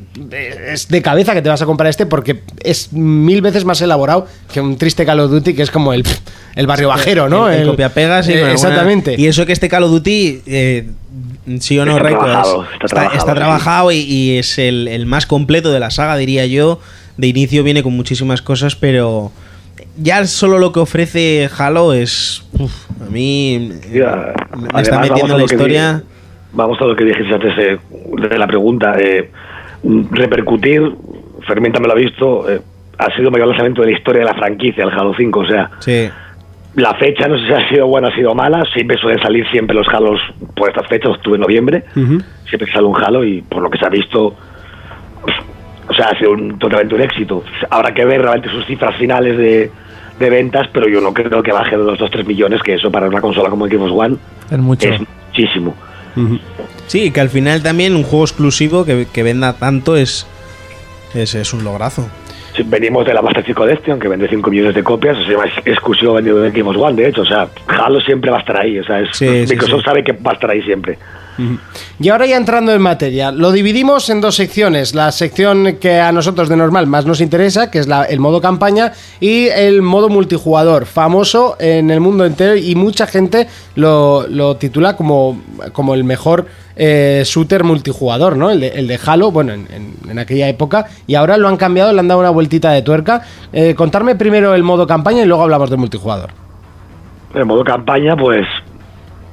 [0.73, 4.25] es de cabeza que te vas a comprar este porque es mil veces más elaborado
[4.51, 6.03] que un triste Call of Duty que es como el,
[6.55, 7.47] el barrio bajero, ¿no?
[7.49, 7.75] El, eh,
[8.33, 9.15] con alguna- exactamente.
[9.17, 10.87] Y eso que este Call of Duty, eh,
[11.59, 13.37] sí o no, Está Raiko, trabajado, es- está está, trabajado, está sí.
[13.37, 16.79] trabajado y, y es el, el más completo de la saga, diría yo.
[17.17, 19.31] De inicio viene con muchísimas cosas, pero
[19.97, 22.43] ya solo lo que ofrece Halo es.
[22.53, 22.71] uf,
[23.01, 24.33] a mí Ya,
[24.73, 26.03] me está metiendo en la que historia.
[26.53, 27.77] vamos a lo que dijiste antes eh,
[28.29, 28.95] de la pregunta.
[28.99, 29.31] eh,
[30.11, 30.81] repercutir,
[31.47, 32.61] Fermín también lo ha visto, eh,
[32.97, 35.39] ha sido el mayor lanzamiento de la historia de la franquicia, el Halo 5.
[35.39, 36.09] O sea, Sí.
[36.77, 38.63] La fecha no sé si ha sido buena o ha sido mala.
[38.73, 40.19] Siempre suelen salir siempre los Halos
[40.55, 41.83] por estas fechas, octubre, noviembre.
[41.93, 44.35] Siempre sale un Halo y por lo que se ha visto,
[45.89, 47.43] o sea, ha sido un- totalmente un éxito.
[47.69, 49.71] Habrá que ver realmente sus cifras finales de,
[50.19, 53.07] de ventas, pero yo no creo que baje de los 2-3 millones, que eso para
[53.07, 54.17] una consola como Xbox One
[54.51, 54.87] Es mucho.
[54.87, 55.75] es muchísimo.
[56.87, 60.25] Sí, que al final también un juego exclusivo que, que venda tanto es,
[61.13, 62.07] es, es un lograzo.
[62.65, 65.57] Venimos de la Master Chief Collection, que vende 5 millones de copias, o sea, es
[65.67, 68.79] exclusivo vendido de Xbox One, de hecho, o sea, Halo siempre va a estar ahí,
[68.79, 69.85] o sea, es- Sí, sí, Microsoft sí.
[69.85, 70.97] sabe que va a estar ahí siempre.
[71.99, 74.95] Y ahora ya entrando en materia, lo dividimos en dos secciones.
[74.95, 78.93] La sección que a nosotros de normal más nos interesa, que es el modo campaña,
[79.19, 85.41] y el modo multijugador, famoso en el mundo entero y mucha gente lo, titula como,
[85.73, 88.51] como el mejor eh, shooter multijugador, ¿no?
[88.51, 91.99] El de, el de Halo, bueno, en, aquella época, y ahora lo han cambiado, le
[91.99, 93.23] han dado una vueltita de tuerca.
[93.53, 96.31] Eh, contarme primero el modo campaña y luego hablamos de multijugador.
[97.33, 98.47] En modo campaña, pues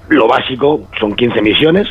[0.08, 1.88] lo básico son 15 misiones.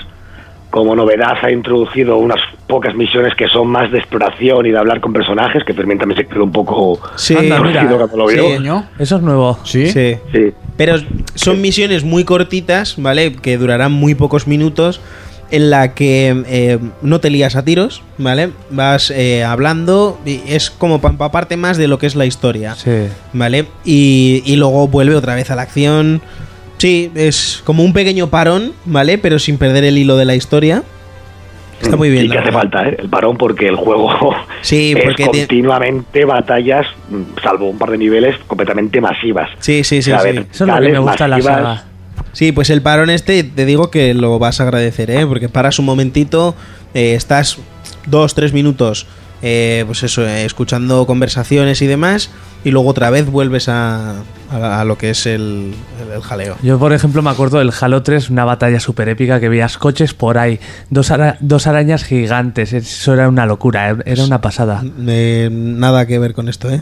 [0.69, 5.01] Como novedad ha introducido unas pocas misiones que son más de exploración y de hablar
[5.01, 7.85] con personajes, que Fermín también se quedó un poco Sí, Anda, mira.
[7.87, 8.43] cuando lo vio.
[8.59, 8.85] Sí.
[8.97, 9.59] Eso es nuevo.
[9.63, 9.85] ¿Sí?
[9.91, 10.15] Sí.
[10.31, 10.51] Sí.
[10.75, 10.95] Pero
[11.35, 13.33] son misiones muy cortitas, ¿vale?
[13.33, 14.99] Que durarán muy pocos minutos.
[15.51, 18.49] En la que eh, no te lías a tiros, ¿vale?
[18.71, 22.73] Vas eh, hablando y es como para empaparte más de lo que es la historia,
[22.73, 23.09] Sí.
[23.33, 23.65] ¿vale?
[23.85, 26.23] Y, y luego vuelve otra vez a la acción.
[26.77, 29.17] Sí, es como un pequeño parón, ¿vale?
[29.17, 30.83] Pero sin perder el hilo de la historia.
[31.81, 32.25] Está muy bien.
[32.25, 32.59] Y que hace verdad.
[32.61, 32.95] falta, ¿eh?
[32.99, 34.09] El parón, porque el juego
[34.61, 39.49] Sí, es porque tiene- continuamente batallas, mm, salvo un par de niveles, completamente masivas.
[39.59, 40.11] Sí, sí, sí.
[40.11, 40.37] O sea, sí.
[40.51, 41.55] Eso es lo que me gusta de la masivas.
[41.57, 41.83] saga.
[42.31, 45.25] Sí, pues el parón este te digo que lo vas a agradecer, ¿eh?
[45.27, 46.55] Porque paras un momentito,
[46.93, 47.57] eh, estás
[48.07, 49.05] dos, tres minutos,
[49.43, 52.31] eh, pues eso, eh, escuchando conversaciones y demás,
[52.63, 56.55] y luego otra vez vuelves a, a- a lo que es el, el- el jaleo.
[56.63, 60.13] Yo, por ejemplo, me acuerdo del Halo 3, una batalla súper épica que veías coches
[60.13, 60.59] por ahí,
[60.89, 62.71] dos, ara- dos arañas gigantes.
[62.73, 64.81] Eso era una locura, eh, era una pasada.
[65.07, 66.81] Eh, nada que ver con esto, ¿eh?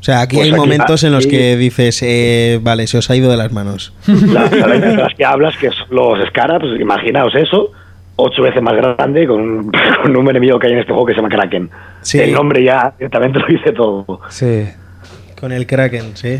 [0.00, 2.98] O sea, aquí Pues hay aquí- momentos en los aquí- que dices, eh, vale, se
[2.98, 3.92] os ha ido de las manos.
[4.08, 7.70] Las arañas de las que hablas, que son los Scarabs, pues imaginaos eso,
[8.16, 9.72] ocho veces más grande, con un,
[10.02, 11.70] con un enemigo que hay en este juego que se llama Kraken.
[12.02, 12.20] Sí.
[12.20, 14.20] El nombre ya directamente lo dice todo.
[14.28, 14.68] Sí.
[15.38, 16.38] Con el Kraken, sí.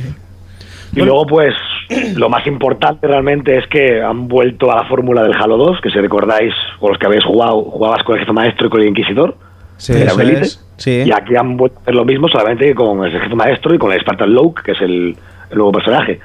[0.95, 1.55] Y luego, pues,
[2.17, 5.91] lo más importante realmente es que han vuelto a la fórmula del Halo 2, que
[5.91, 8.89] si recordáis, o los que habéis jugado, jugabas con el jefe maestro y con el
[8.89, 9.37] inquisidor.
[9.79, 11.03] Sí, era es, sí.
[11.05, 13.79] Y aquí han vuelto a hacer lo mismo, solamente que con el jefe maestro y
[13.79, 15.17] con el Spartan Loke, que es el,
[15.51, 16.21] el nuevo personaje.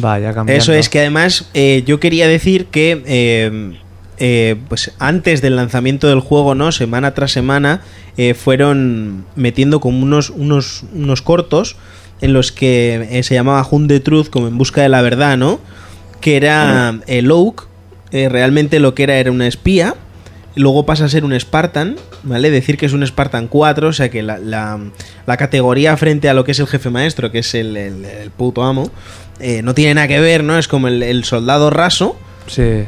[0.00, 0.62] Vaya, cambiando.
[0.62, 3.72] Eso es que además eh, yo quería decir que eh,
[4.20, 6.70] eh, pues antes del lanzamiento del juego, ¿no?
[6.70, 7.80] Semana tras semana,
[8.16, 11.76] eh, fueron metiendo como unos, unos, unos cortos
[12.20, 15.36] en los que eh, se llamaba Hunt the Truth, como en busca de la verdad,
[15.38, 15.58] ¿no?
[16.20, 17.66] Que era el Oak,
[18.12, 19.94] eh, realmente lo que era era una espía.
[20.56, 22.50] Luego pasa a ser un Spartan, ¿vale?
[22.50, 24.78] Decir que es un Spartan 4, o sea que la, la-
[25.26, 28.30] la categoría frente a lo que es el jefe maestro, que es el, el- el
[28.30, 28.90] puto amo,
[29.38, 30.58] eh, no tiene nada que ver, ¿no?
[30.58, 32.16] Es como el, el soldado raso.
[32.48, 32.84] Sí.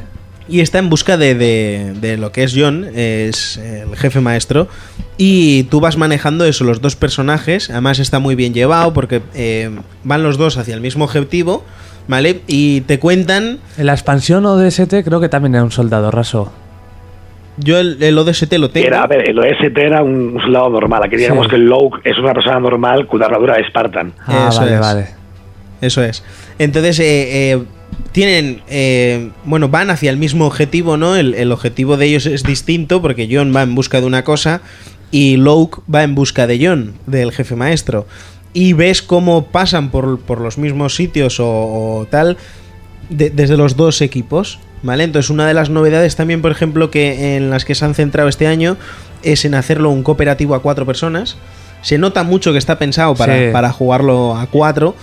[0.52, 4.68] Y está en busca de, de- de lo que es John, es el jefe maestro.
[5.16, 7.70] Y tú vas manejando eso, los dos personajes.
[7.70, 9.70] Además está muy bien llevado porque eh,
[10.04, 11.64] van los dos hacia el mismo objetivo,
[12.06, 12.42] ¿vale?
[12.46, 13.60] Y te cuentan...
[13.78, 16.52] En la expansión ODST creo que también era un soldado raso.
[17.58, 18.86] Yo el, el ODST lo tengo.
[18.86, 21.02] Era, a ver, el OST era un, un soldado normal.
[21.04, 21.50] Aquí digamos Sí.
[21.50, 24.12] que el Loke es una persona normal con una armadura de Spartan.
[24.26, 24.80] Ah, Eso vale, es.
[24.80, 25.06] vale.
[25.80, 26.22] Eso es.
[26.58, 27.62] Entonces, eh, eh,
[28.12, 28.62] tienen.
[28.68, 31.16] eh, bueno, van hacia el mismo objetivo, ¿no?
[31.16, 34.60] El, el objetivo de ellos es distinto porque John va en busca de una cosa
[35.10, 38.06] y Luke va en busca de John, del jefe maestro.
[38.54, 42.36] Y ves cómo pasan por, por los mismos sitios o, o tal
[43.08, 44.58] de- desde los dos equipos.
[44.84, 45.04] ¿Vale?
[45.04, 48.28] Entonces, una de las novedades también, por ejemplo, que en las que se han centrado
[48.28, 48.76] este año
[49.22, 51.36] es en hacerlo un cooperativo a cuatro personas.
[51.82, 53.44] Se nota mucho que está pensado para, Sí.
[53.52, 54.96] para jugarlo a cuatro.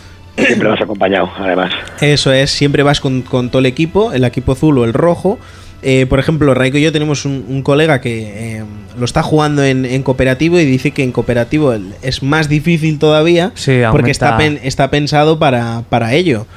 [0.48, 1.72] Siempre vas acompañado, además.
[2.02, 5.40] Eso es, siempre vas con, con todo el equipo, el equipo azul o el rojo.
[5.82, 8.64] Eh, por ejemplo, Raiko y yo tenemos un, un colega que eh,
[8.98, 13.52] lo está jugando en, en cooperativo y dice que en cooperativo es más difícil todavía
[13.56, 16.48] Sí, porque está, pen- está pensado para, para ello.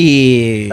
[0.00, 0.68] Y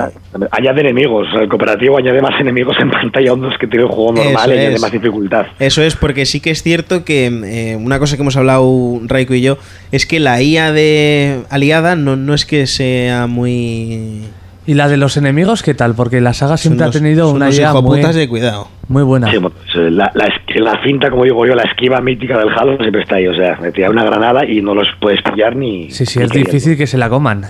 [0.52, 1.28] Añade enemigos.
[1.34, 4.54] El cooperativo añade más enemigos en pantalla a los que tiene el juego normal Eso
[4.54, 5.48] y añade más dificultad.
[5.58, 9.34] Eso es porque sí que es cierto que eh, una cosa que hemos hablado Raiko
[9.34, 9.58] y yo
[9.92, 14.26] es que la IA de aliada no, no es que sea muy...
[14.68, 15.96] ¿Y la de los enemigos qué tal?
[15.96, 18.68] Porque la saga siempre unos- ha tenido una idea muy, de cuidado.
[18.90, 19.32] muy buena.
[19.32, 23.02] Sí, pues, eh, la, la, cinta, como digo yo, la esquiva mítica del Halo siempre
[23.02, 23.28] está ahí.
[23.28, 25.90] O sea, me tira una granada y no los puedes pillar ni.
[25.92, 26.52] Sí, sí, ni es queriendo.
[26.52, 27.46] difícil que se la coman.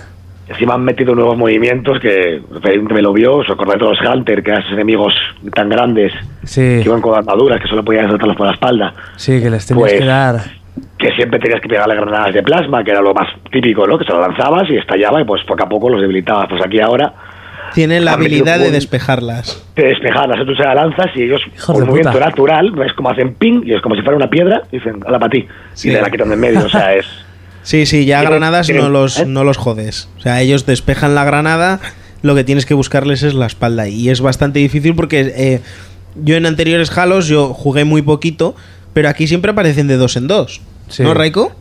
[0.48, 2.40] Encima han metido nuevos movimientos que
[2.92, 3.36] me lo vio.
[3.38, 5.12] ¿Os acordáis de los Hunter, que eran esos enemigos
[5.54, 6.12] tan grandes
[6.44, 8.94] Sí, que iban con armaduras que solo podían saltarlos por la espalda?
[9.16, 10.36] sí, que les tenías Pues- que dar.
[10.98, 13.98] Que siempre tenías que pegarle granadas de plasma, que era lo más típico, ¿no?
[13.98, 16.46] Que se lo lanzabas y estallaba y pues poco a poco los debilitabas.
[16.48, 17.12] Pues aquí ahora
[17.74, 19.66] Tienen la habilidad de un- despejarlas.
[19.74, 22.26] te despejarlas, tú se las lanzas y ellos, Hijos de un movimiento puta.
[22.26, 25.18] natural, ves como hacen ping y es como si fuera una piedra y dicen, hala
[25.18, 25.46] para ti.
[25.72, 25.90] Sí.
[25.90, 27.06] Y te la quitan de en medio, o sea, es.
[27.66, 29.26] Sí, sí, ya granadas no los, ¿eh?
[29.26, 30.08] no los jodes.
[30.18, 31.80] O sea, ellos despejan la granada,
[32.22, 33.88] lo que tienes que buscarles es la espalda.
[33.88, 35.60] Y es bastante difícil porque eh,
[36.14, 38.54] yo en anteriores Halos yo jugué muy poquito,
[38.92, 40.60] pero aquí siempre aparecen de dos en dos.
[40.88, 41.02] Sí.
[41.02, 41.52] ¿No, Raiko?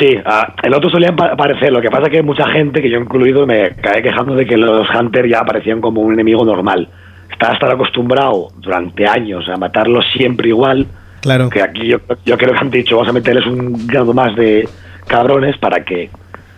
[0.00, 1.70] Sí, ah, el otro solían pa- aparecer.
[1.70, 4.56] Lo que pasa es que mucha gente, que yo incluido, me cae quejando de que
[4.56, 6.88] los Hunter ya aparecían como un enemigo normal.
[7.30, 10.86] Estás tan acostumbrado durante años a matarlos siempre igual,
[11.20, 11.50] Claro.
[11.50, 14.66] que aquí yo, yo creo que han dicho, vamos a meterles un grado más de
[15.06, 16.10] cabrones para que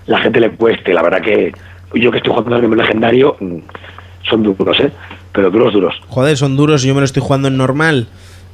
[0.06, 0.92] la gente le cueste.
[0.94, 1.52] La verdad que
[1.94, 3.56] yo que estoy jugando en el legendario, mm,
[4.28, 4.90] son duros, ¿eh?
[5.32, 5.94] Pero duros, duros.
[6.08, 8.06] Joder, son duros, yo me lo estoy jugando en normal.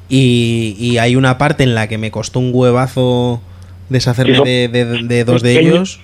[0.09, 3.41] Y, y hay una parte en la que me costó un huevazo
[3.89, 6.01] deshacerme Sí, de, de- de dos de ellos.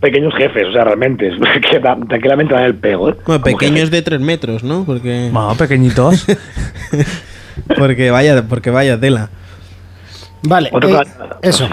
[0.00, 1.34] Pequeños jefes, o sea, realmente, es
[1.70, 3.14] que da- tranquilamente dan el pego, ¿eh?
[3.26, 4.84] Bueno, pequeños de tres metros, ¿no?
[4.84, 6.26] Porque, Bueno, pequeñitos.
[7.78, 9.30] porque vaya, porque vaya tela.
[10.42, 11.02] Vale, eh,
[11.42, 11.68] eso.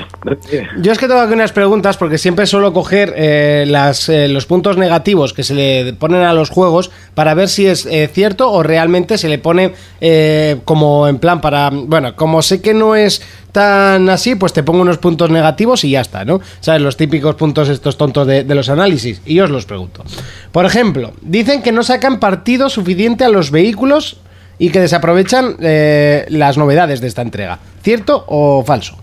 [0.79, 4.45] Yo es que tengo aquí unas preguntas porque siempre suelo coger eh, las, eh, los
[4.45, 8.51] puntos negativos que se le ponen a los juegos para ver si es eh, cierto
[8.51, 11.69] o realmente se le pone eh, como en plan para...
[11.71, 13.21] Bueno, como sé que no es
[13.51, 16.41] tan así, pues te pongo unos puntos negativos y ya está, ¿no?
[16.59, 16.81] ¿Sabes?
[16.81, 19.21] Los típicos puntos estos tontos de, de los análisis.
[19.25, 20.03] Y yo os los pregunto.
[20.51, 24.17] Por ejemplo, dicen que no sacan partido suficiente a los vehículos
[24.57, 27.59] y que desaprovechan eh, las novedades de esta entrega.
[27.81, 28.97] ¿Cierto o falso?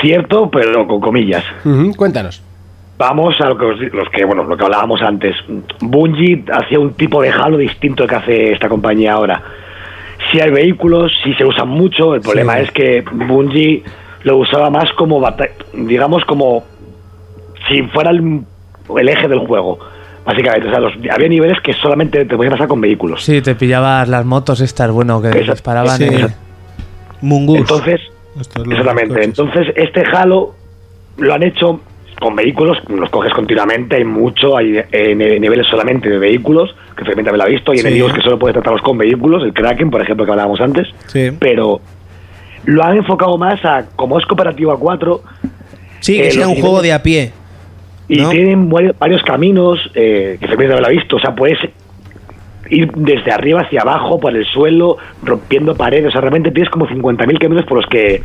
[0.00, 1.44] Cierto, pero con comillas.
[1.96, 2.42] Cuéntanos.
[2.98, 5.36] Vamos a lo que, os los que, bueno, lo que hablábamos antes.
[5.80, 9.40] Bungie hacía un tipo de Halo distinto que hace esta compañía ahora.
[10.30, 13.84] Si hay vehículos, si se usan mucho, el problema es que Bungie
[14.24, 15.24] lo usaba más como,
[15.74, 16.64] digamos, como
[17.68, 18.40] si fuera el,
[18.98, 19.78] el eje del juego.
[20.28, 23.24] Básicamente, o sea, los- había niveles que solamente te podías pasar con vehículos.
[23.24, 25.96] Sí, te pillabas las motos estas, bueno, que Esa- disparaban.
[25.96, 26.06] sí.
[27.22, 27.60] Mungus.
[27.60, 28.00] Entonces,
[28.38, 29.08] es exactamente.
[29.08, 29.24] coches.
[29.24, 30.54] Entonces, este Halo
[31.16, 31.80] lo han hecho
[32.20, 37.04] con vehículos, los coges continuamente, hay mucho, hay eh, ni- niveles solamente de vehículos, que
[37.06, 37.86] Fermenta me lo ha visto, y Sí.
[37.86, 41.30] enemigos que solo puedes tratarlos con vehículos, el Kraken, por ejemplo, que hablábamos antes, Sí.
[41.38, 41.80] pero
[42.66, 45.22] lo han enfocado más a, como es cooperativo a 4,
[46.00, 47.32] Sí, que Eh, sea los un juego de a pie.
[48.08, 48.30] Y ¿no?
[48.30, 51.58] tienen varios, caminos eh, que Fermenta me lo ha visto, o sea, puedes
[52.70, 56.86] ir desde arriba hacia abajo, por el suelo, rompiendo paredes, o sea, realmente tienes como
[56.86, 58.22] 50.000 caminos por los que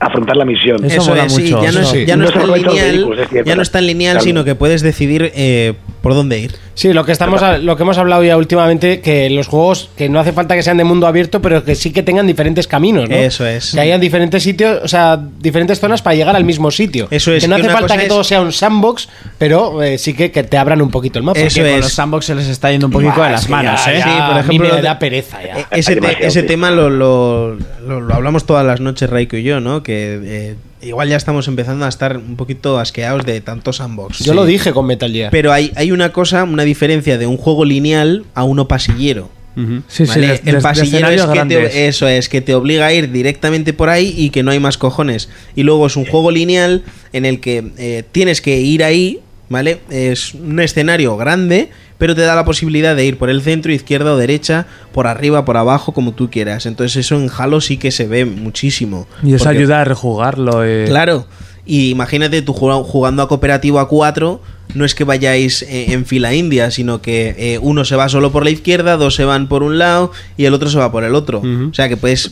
[0.00, 0.84] afrontar la misión.
[0.84, 3.48] Eso, es, sí, ya no, es, ya es los lineal, vehículos, es cierto.
[3.48, 4.24] ya no es tan lineal, Claro.
[4.24, 6.54] sino que puedes decidir eh, por dónde ir.
[6.74, 10.08] Sí, lo que estamos a- lo que hemos hablado ya últimamente que los juegos que
[10.08, 13.08] no hace falta que sean de mundo abierto, pero que sí que tengan diferentes caminos,
[13.08, 13.16] ¿no?
[13.16, 13.72] Eso es.
[13.74, 17.08] Que hayan diferentes sitios, o sea, diferentes zonas para llegar al mismo sitio.
[17.10, 19.08] Eso es, Que no hace falta que es- todo sea un sandbox,
[19.38, 21.40] pero eh, sí que, que te abran un poquito el mapa.
[21.40, 23.92] Porque con los sandbox se les está yendo un poquito de las es manos, ya-
[23.92, 23.98] ¿eh?
[23.98, 25.66] ya Sí, por a mí ejemplo, me da pereza ya.
[25.72, 27.54] Ese, te- tema lo, lo-
[27.84, 29.82] lo- lo hablamos todas las noches, Raiko y yo, ¿no?
[29.88, 34.18] Que eh, igual ya estamos empezando a estar un poquito asqueados de tantos sandbox.
[34.18, 35.30] Yo lo dije con Metal Gear.
[35.30, 39.30] Pero hay, hay una cosa, una diferencia de un juego lineal a uno pasillero.
[39.56, 40.20] Sí, sí, ¿vale?
[40.20, 41.38] de- de- el de pasillero es que
[41.70, 44.60] te, eso es que te obliga a ir directamente por ahí y que no hay
[44.60, 45.30] más cojones.
[45.56, 46.82] Y luego es un juego lineal
[47.14, 49.80] en el que eh, tienes que ir ahí, ¿vale?
[49.90, 54.12] Es un escenario grande, pero te da la posibilidad de ir por el centro, izquierda
[54.12, 56.66] o derecha, por arriba, por abajo, como tú quieras.
[56.66, 59.06] Entonces eso en Halo sí que se ve muchísimo.
[59.22, 60.64] Y eso Porque- ayuda a rejugarlo.
[60.64, 60.84] eh.
[60.86, 61.26] Claro.
[61.66, 64.40] Y imagínate tú jugando, jugando a cooperativo a 4,
[64.74, 68.32] no es que vayáis eh, en fila india, sino que eh, uno se va solo
[68.32, 71.04] por la izquierda, dos se van por un lado y el otro se va por
[71.04, 71.40] el otro.
[71.70, 72.30] O sea que puedes,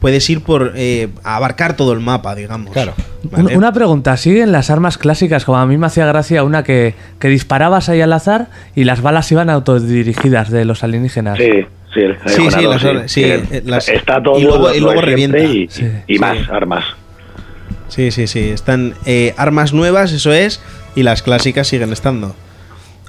[0.00, 2.72] puedes ir por eh, abarcar todo el mapa, digamos.
[2.72, 2.94] Claro.
[3.32, 5.44] Un- Una pregunta, ¿siguen las armas clásicas?
[5.44, 9.00] Como a mí me hacía gracia una que, que disparabas ahí al azar y las
[9.02, 11.36] balas iban autodirigidas de los alienígenas.
[11.38, 11.50] Sí,
[11.92, 14.72] sí, el Sí, sí, Jonado, las or- sí, Eh, eh, las- está todo y luego-
[14.72, 15.38] y revienta.
[15.40, 16.18] y, Sí, y sí.
[16.20, 16.84] más armas.
[17.88, 18.50] Sí, sí, sí.
[18.50, 20.60] Están eh, armas nuevas, eso es,
[20.94, 22.36] y las clásicas siguen estando.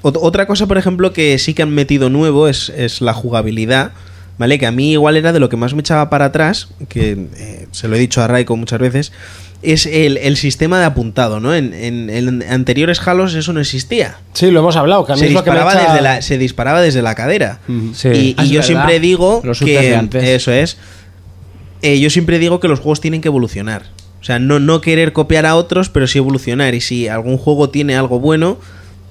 [0.02, 3.92] Ot- otra cosa, por ejemplo, que sí que han metido nuevo es, es la jugabilidad,
[4.40, 4.58] ¿vale?
[4.58, 7.66] Que a mí igual era de lo que más me echaba para atrás, que eh,
[7.70, 9.12] se lo he dicho a Raiko muchas veces,
[9.62, 11.54] es el, el sistema de apuntado, ¿no?
[11.54, 14.16] En, en- en anteriores Halos eso no existía.
[14.32, 16.02] Sí, lo hemos hablado, que a mí Se es lo que me disparaba, echa- desde
[16.02, 17.58] la, se disparaba desde la cadera.
[17.94, 18.08] Sí.
[18.08, 18.66] Y, Ah, y yo verdad.
[18.66, 20.78] siempre digo Los que eso es.
[21.82, 23.82] Eh, yo siempre digo que los juegos tienen que evolucionar.
[24.20, 26.74] O sea, no, no querer copiar a otros, pero sí evolucionar.
[26.74, 28.58] Y si algún juego tiene algo bueno,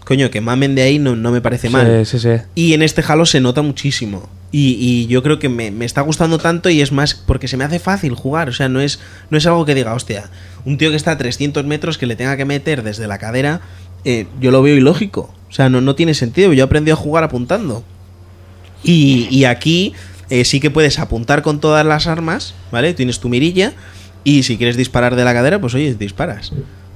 [0.05, 2.05] coño, que mamen de ahí no, no me parece mal.
[2.05, 2.41] Sí, sí, sí.
[2.55, 4.29] Y en este Halo se nota muchísimo.
[4.51, 7.55] Y, y yo creo que me, me está gustando tanto y es más porque se
[7.55, 8.49] me hace fácil jugar.
[8.49, 8.99] O sea, no es,
[9.29, 10.29] no es algo que diga, hostia,
[10.65, 13.61] un tío que está a 300 metros que le tenga que meter desde la cadera,
[14.05, 15.33] eh, yo lo veo ilógico.
[15.49, 16.51] O sea, no, no tiene sentido.
[16.53, 17.83] Yo aprendí a jugar apuntando.
[18.83, 19.93] Y, y aquí
[20.29, 22.93] eh, sí que puedes apuntar con todas las armas, ¿vale?
[22.93, 23.73] Tienes tu mirilla
[24.23, 26.51] y si quieres disparar de la cadera, pues oye, disparas.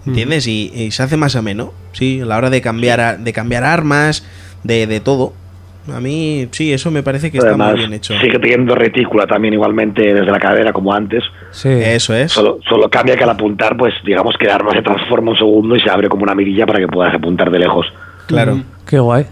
[0.06, 0.48] ¿Entiendes?
[0.48, 3.64] Y, y se hace más ameno, sí, a la hora de cambiar, a- de cambiar
[3.64, 4.24] armas,
[4.64, 5.34] de, de todo.
[5.91, 8.14] A mí, sí, eso me parece que está muy bien hecho.
[8.19, 11.23] sigue teniendo retícula también igualmente desde la cadera como antes.
[11.51, 11.69] Sí.
[11.69, 12.31] Eso es.
[12.31, 15.76] Solo, solo cambia que al apuntar, pues digamos que el arma se transforma un segundo
[15.76, 17.85] y se abre como una mirilla para que puedas apuntar de lejos.
[18.27, 18.61] Claro.
[18.88, 19.26] Qué guay.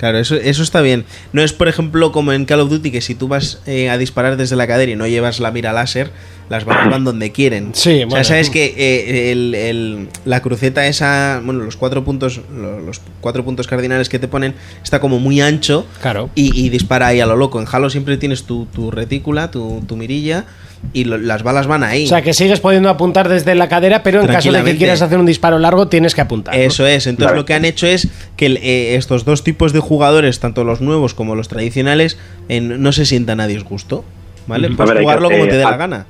[0.00, 1.04] Claro, eso, eso está bien.
[1.34, 3.98] No es, por ejemplo, como en Call of Duty, que si tú vas eh, a
[3.98, 6.10] disparar desde la cadera y no llevas la mira láser,
[6.48, 7.72] las balas van donde quieren.
[7.74, 8.24] Sí, O sea, bueno.
[8.24, 13.44] sabes que eh, el- el- la cruceta esa, bueno, los cuatro puntos, lo- los cuatro
[13.44, 16.30] puntos cardinales que te ponen, está como muy ancho Claro.
[16.34, 17.60] y, y dispara ahí a lo loco.
[17.60, 20.46] En Halo siempre tienes tu, tu retícula, tu, tu mirilla
[20.92, 22.04] y lo- las balas van ahí.
[22.04, 25.02] O sea, que sigues pudiendo apuntar desde la cadera, pero en caso de que quieras
[25.02, 26.54] hacer un disparo largo, tienes que apuntar.
[26.54, 26.60] ¿no?
[26.60, 27.36] Eso es, entonces Claro.
[27.36, 31.14] lo que han hecho es que eh, estos dos tipos de jugadores, tanto los nuevos
[31.14, 34.04] como los tradicionales, en- no se sientan a disgusto.
[34.46, 34.70] ¿Vale?
[34.70, 36.06] Puedes ver, jugarlo que- como te dé eh, la gana.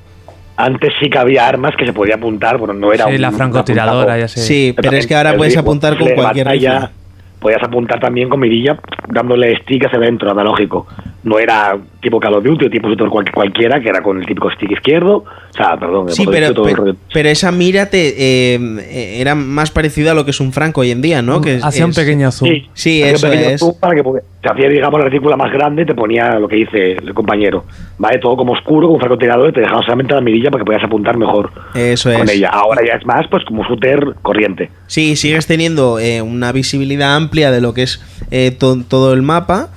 [0.57, 3.31] Antes sí que había armas que se podía apuntar, bueno, no era Sí, un la
[3.31, 4.41] francotiradora, ya sé.
[4.41, 6.91] Sí, pero es que ahora puedes apuntar con cualquier batalla.
[7.39, 8.77] Podías apuntar también con mirilla,
[9.07, 10.85] dándole stick hacia adentro, analógico.
[11.23, 14.25] No era tipo Call of Duty o tipo shooter cual- cualquiera, que era con el
[14.25, 15.17] típico stick izquierdo.
[15.17, 19.69] O sea, perdón, Sí, pero, dicho todo pero, esa mira te, eh, eh, era más
[19.71, 21.41] parecida a lo que es un franco hoy en día, ¿no?
[21.41, 22.49] Que es- Hacía un pequeño zoom.
[22.49, 23.59] Sí, Sí, hacía eso un pequeño es.
[23.59, 24.03] zoom Para que
[24.41, 27.65] se hacía, digamos, la retícula más grande, te ponía lo que dice el compañero.
[27.97, 28.17] ¿Vale?
[28.19, 30.85] Todo como oscuro, como un francotirador, y te dejaba solamente la mirilla para que pudieras
[30.87, 32.35] apuntar mejor Eso con es.
[32.35, 32.49] ella.
[32.49, 34.71] Ahora ya es más, pues como shooter corriente.
[34.87, 38.01] Sí, sigues teniendo eh, una visibilidad amplia de lo que es
[38.31, 39.69] eh, to- todo el mapa,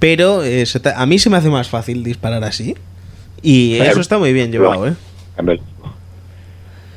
[0.00, 2.74] pero eh, se a mí se me hace más fácil disparar así.
[3.42, 4.94] Y eso está muy bien llevado, ¿eh?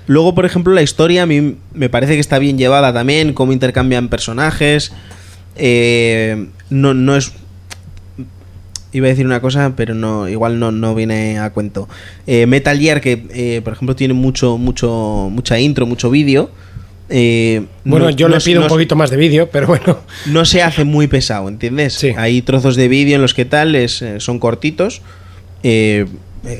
[0.08, 3.54] Luego, por ejemplo, la historia a mí me parece que está bien llevada también, cómo
[3.54, 4.92] intercambian personajes.
[5.56, 7.32] Eh, no, no es...
[8.92, 11.88] Iba a decir una cosa, pero no, igual no, no viene a cuento.
[12.28, 16.52] Eh, Metal Gear, que eh, por ejemplo tiene mucho, mucho, mucha intro, mucho vídeo.
[17.16, 20.00] Eh, Bueno, no- yo no- le pido no- un poquito más de vídeo, pero bueno.
[20.26, 22.04] no se hace muy pesado, ¿entiendes?
[22.18, 25.02] Hay trozos de vídeo en los que tal es, eh, son cortitos.
[25.66, 26.08] eh,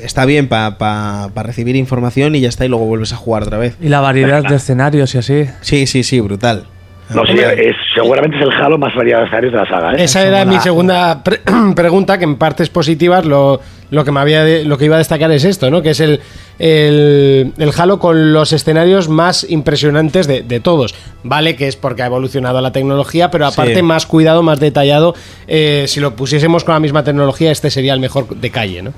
[0.04, 3.76] está bien para recibir información y ya está, y luego vuelves a jugar otra vez.
[3.82, 5.46] Y la variedad de escenarios y así.
[5.60, 6.68] Sí, sí, sí, brutal.
[7.14, 9.92] No, sí, es, seguramente es el Halo más variado de escenarios de la saga.
[9.94, 10.04] ¿eh?
[10.06, 11.42] Esa era mi segunda pre-
[11.76, 13.60] pregunta, que en partes positivas lo,
[13.94, 15.82] lo que me había de- lo que iba a destacar es esto, ¿no?
[15.82, 16.20] Que es el,
[16.60, 20.96] el, el Halo con los escenarios más impresionantes de, de todos.
[21.24, 23.82] Vale, que es porque ha evolucionado la tecnología, pero aparte Sí.
[23.84, 25.14] más cuidado, más detallado.
[25.48, 28.94] Eh, si lo pusiésemos con la misma tecnología, este sería el mejor de calle, ¿no?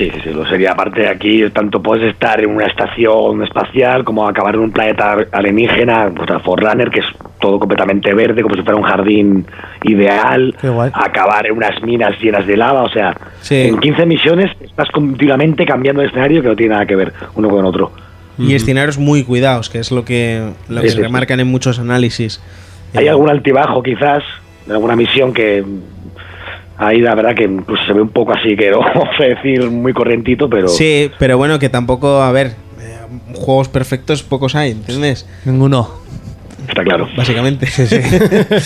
[0.00, 0.72] Sí, sí, sí, lo sería.
[0.72, 6.10] Aparte aquí, tanto puedes estar en una estación espacial como acabar en un planeta alienígena,
[6.16, 7.06] pues, a Forerunner, que es
[7.38, 9.44] todo completamente verde, como si fuera un jardín
[9.84, 10.56] ideal.
[10.94, 13.14] Acabar en unas minas llenas de lava, o sea,
[13.50, 17.50] en 15 misiones estás continuamente cambiando de escenario que no tiene nada que ver uno
[17.50, 17.92] con otro.
[18.38, 20.40] Y escenarios muy cuidados, que es lo que,
[20.70, 21.02] lo que Sí, se sí, sí.
[21.02, 22.40] remarcan en muchos análisis.
[22.94, 24.22] Hay algún altibajo quizás,
[24.64, 25.62] en alguna misión que
[26.80, 29.70] ahí la verdad que incluso se ve un poco así, que no vamos a decir
[29.70, 30.68] muy corrientito, pero...
[30.68, 32.48] Sí, pero bueno, que tampoco, a ver,
[32.80, 32.96] eh,
[33.34, 35.26] juegos perfectos pocos hay, ¿entiendes?
[35.44, 36.00] Ninguno.
[36.68, 37.08] Está claro.
[37.16, 37.66] Básicamente.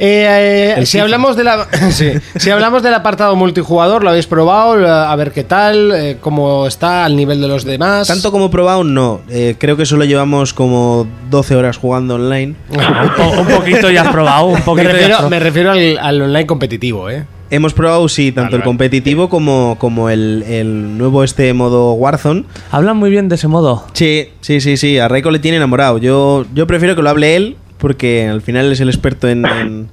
[0.00, 4.28] Eh, eh, El si hablamos de la sí, si hablamos del apartado multijugador, lo habéis
[4.28, 8.06] probado, a ver qué tal, eh, cómo está al nivel de los demás.
[8.06, 9.22] Tanto como probado, no.
[9.28, 12.54] Eh, creo que solo llevamos como 12 horas jugando online.
[12.70, 15.30] un poquito ya has probado, un me poquito ya has refiero, probado.
[15.30, 17.24] me refiero al, al online competitivo, ¿eh?
[17.50, 22.44] Hemos probado, sí, tanto el competitivo como, como el, el nuevo este modo Warzone.
[22.70, 23.84] Hablan muy bien de ese modo.
[23.94, 24.98] Sí, sí, sí, sí.
[24.98, 25.96] A Raiko le tiene enamorado.
[25.98, 29.88] Yo, yo prefiero que lo hable él, porque al final es el experto en, en,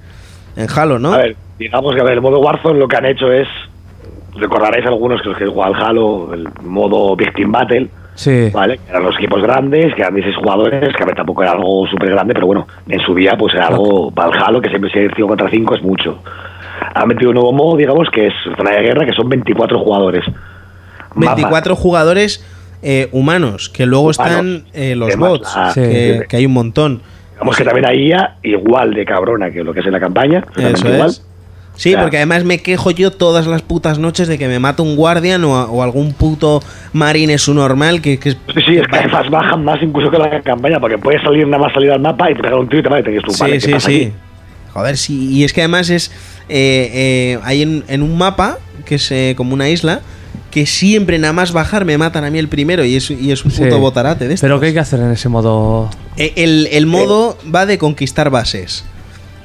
[0.58, 1.14] en Halo, ¿no?
[1.14, 3.48] A ver, digamos que a ver, el modo Warzone lo que han hecho es,
[4.36, 8.50] recordaréis algunos que los que juegan al Halo, el modo Victim Battle, Sí.
[8.54, 8.78] ¿vale?
[8.78, 11.86] Que eran los equipos grandes, que eran 16 jugadores, que a ver, tampoco era algo
[11.88, 14.90] súper grande, pero bueno, en su día pues era algo para el Halo, que siempre
[14.90, 16.20] si hay 5 contra 5 es mucho.
[16.94, 20.24] Han metido un nuevo modo, digamos, que es zona de guerra, que son 24 jugadores.
[21.14, 21.36] Mapa.
[21.36, 22.44] 24 jugadores
[22.82, 26.28] eh, humanos, que luego están eh, los bots, la- que, Sí.
[26.30, 27.02] que hay un montón.
[27.34, 30.40] Digamos que también hay IA igual de cabrona que lo que es en la campaña.
[30.40, 31.10] exactamente Eso igual.
[31.10, 31.26] es.
[31.78, 34.96] Sí, porque además me quejo yo todas las putas noches de que me mata un
[34.96, 36.62] guardian o, o algún puto
[36.94, 38.18] marine su normal que.
[38.22, 41.64] Sí, sí, es que además bajan más incluso que la campaña, porque puedes salir nada
[41.64, 43.32] más salir al mapa y te pegar un tiro y te va y te tú,
[43.32, 43.96] Sí, vale, ¿qué sí, sí.
[44.06, 44.14] aquí?
[44.74, 45.30] Joder, sí.
[45.34, 46.12] Y es que además es...
[46.50, 50.02] eh, eh, hay en, en un mapa, que es eh, como una isla,
[50.52, 53.44] que siempre nada más bajar me matan a mí el primero y es, y es
[53.44, 53.64] un Sí.
[53.64, 54.48] puto botarate de estos.
[54.48, 55.90] Pero ¿qué hay que hacer en ese modo?
[56.18, 58.86] Eh, El, el modo va de conquistar bases.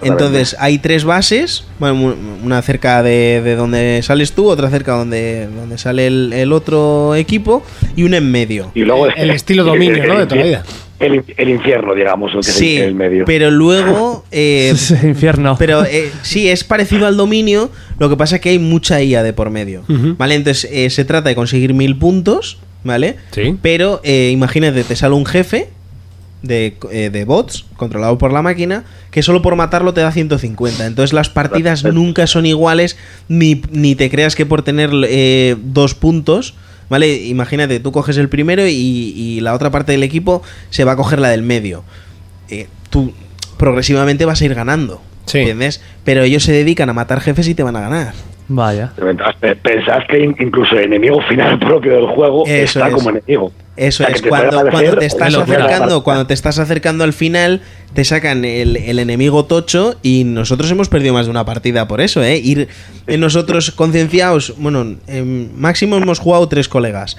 [0.03, 5.47] Entonces, hay tres bases, bueno, una cerca de, de donde sales tú, otra cerca donde,
[5.55, 7.63] donde sale el, el otro equipo
[7.97, 8.71] y una en medio.
[8.75, 10.19] Y luego El estilo dominio, ¿no?
[10.19, 10.63] De toda la vida.
[11.01, 13.25] El, el infierno, digamos, lo que Sí, el medio.
[13.25, 14.25] pero luego...
[14.31, 15.57] eh, infierno.
[15.59, 19.23] Pero eh, sí, es parecido al dominio, lo que pasa es que hay mucha IA
[19.23, 19.83] de por medio.
[19.89, 20.35] ¿Vale?
[20.35, 23.17] Entonces, eh, se trata de conseguir mil puntos, ¿vale?
[23.33, 23.57] Sí.
[23.63, 25.69] Pero eh, imagínate, te sale un jefe
[26.43, 30.87] de, eh, de bots controlado por la máquina que solo por matarlo te da 150.
[30.87, 32.97] Entonces las partidas nunca son iguales
[33.29, 36.55] ni, ni te creas que por tener eh, dos puntos...
[36.91, 37.15] ¿Vale?
[37.27, 38.73] Imagínate, tú coges el primero y,
[39.17, 41.85] y la otra parte del equipo se va a coger la del medio.
[42.51, 43.13] Eh, tú
[43.57, 45.01] progresivamente vas a ir ganando.
[45.33, 45.81] ¿Entiendes?
[46.05, 48.13] Pero ellos se dedican a matar jefes y te van a ganar.
[48.49, 48.93] Vaya.
[49.39, 52.95] Pe- Pensad que in- incluso el enemigo final propio del juego Eso está es.
[52.95, 53.53] como enemigo.
[53.81, 54.63] Eso es, cuando,
[54.99, 57.63] te estás acercando, cuando te estás acercando al final,
[57.95, 62.03] te sacan el, el enemigo tocho y nosotros hemos perdido más de una partida por
[62.03, 62.37] eso, ¿eh?
[62.37, 62.69] Ir
[63.07, 67.17] eh, nosotros concienciados, bueno, en máximo hemos jugado tres colegas.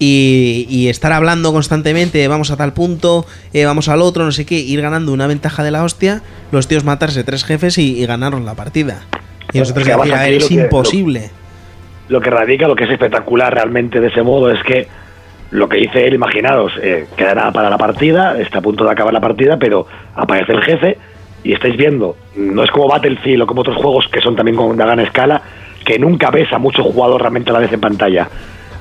[0.00, 4.44] Y, y estar hablando constantemente, vamos a tal punto, eh, vamos al otro, no sé
[4.44, 8.06] qué, ir ganando una ventaja de la hostia, los tíos matarse tres jefes y, y
[8.06, 9.04] ganaron la partida.
[9.52, 11.30] Y nosotros Es aquí es lo imposible.
[12.08, 14.88] Lo que radica, lo que es espectacular realmente de ese modo es que
[15.50, 18.92] lo que dice él, imaginaros, eh, queda nada para la partida, está a punto de
[18.92, 20.96] acabar la partida, pero aparece el jefe
[21.42, 24.66] y estáis viendo, no es como Battlefield o como otros juegos que son también con
[24.66, 25.42] una gran escala,
[25.84, 28.28] que nunca ves a muchos jugadores realmente a la vez en pantalla.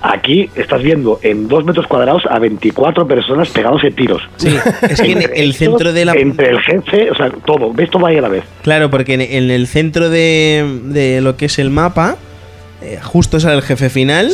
[0.01, 4.21] Aquí estás viendo en dos metros cuadrados a 24 personas pegándose tiros.
[4.37, 4.55] Sí,
[4.89, 6.13] es que en el centro de la...
[6.13, 8.43] Entre el jefe, o sea, todo, ves todo ahí a la vez.
[8.61, 12.15] Claro, porque en el centro de, de lo que es el mapa,
[12.81, 14.33] eh, justo sale el jefe final.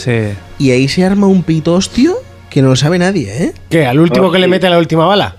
[0.59, 2.15] Y ahí se arma un pitostio
[2.49, 3.53] que no lo sabe nadie, ¿eh?
[3.69, 3.85] ¿Qué?
[3.85, 5.37] ¿Al último que le mete la última bala?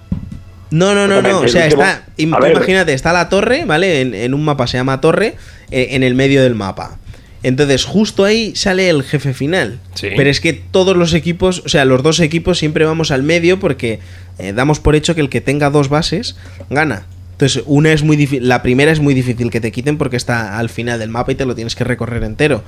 [0.70, 1.41] No, no, no, no.
[1.41, 2.05] O sea, está.
[2.16, 4.01] imagínate, está la torre, ¿vale?
[4.01, 5.37] En, en un mapa se llama torre,
[5.70, 6.99] eh, en el medio del mapa.
[7.43, 9.78] Entonces, justo ahí sale el jefe final.
[9.95, 10.09] Sí.
[10.16, 13.61] Pero es que todos los equipos, o sea, los dos equipos siempre vamos al medio
[13.61, 14.01] porque
[14.39, 16.37] eh, damos por hecho que el que tenga dos bases
[16.70, 17.07] gana.
[17.37, 20.59] Entonces, una es muy difícil, la primera es muy difícil que te quiten porque está
[20.59, 22.63] al final del mapa y te lo tienes que recorrer entero.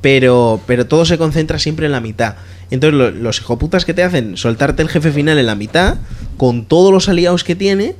[0.00, 2.36] Pero, pero todo se concentra siempre en la mitad.
[2.70, 5.96] Entonces, lo- los hijoputas que te hacen soltarte el jefe final en la mitad,
[6.36, 7.96] con todos los aliados que tiene,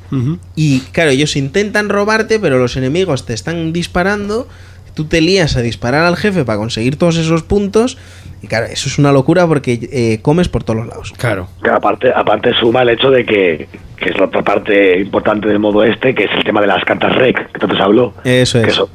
[0.55, 4.47] y claro, ellos intentan robarte, pero los enemigos te están disparando.
[4.95, 7.97] Tú te lías a disparar al jefe para conseguir todos esos puntos.
[8.43, 11.13] Y claro, eso es una locura porque eh, comes por todos los lados.
[11.17, 11.49] Claro.
[11.63, 15.59] Que aparte, aparte suma el hecho de que, que es la otra parte importante del
[15.59, 18.15] modo este, que es el tema de las cartas REC, que tanto se habló.
[18.25, 18.75] Eso Que es.
[18.75, 18.89] son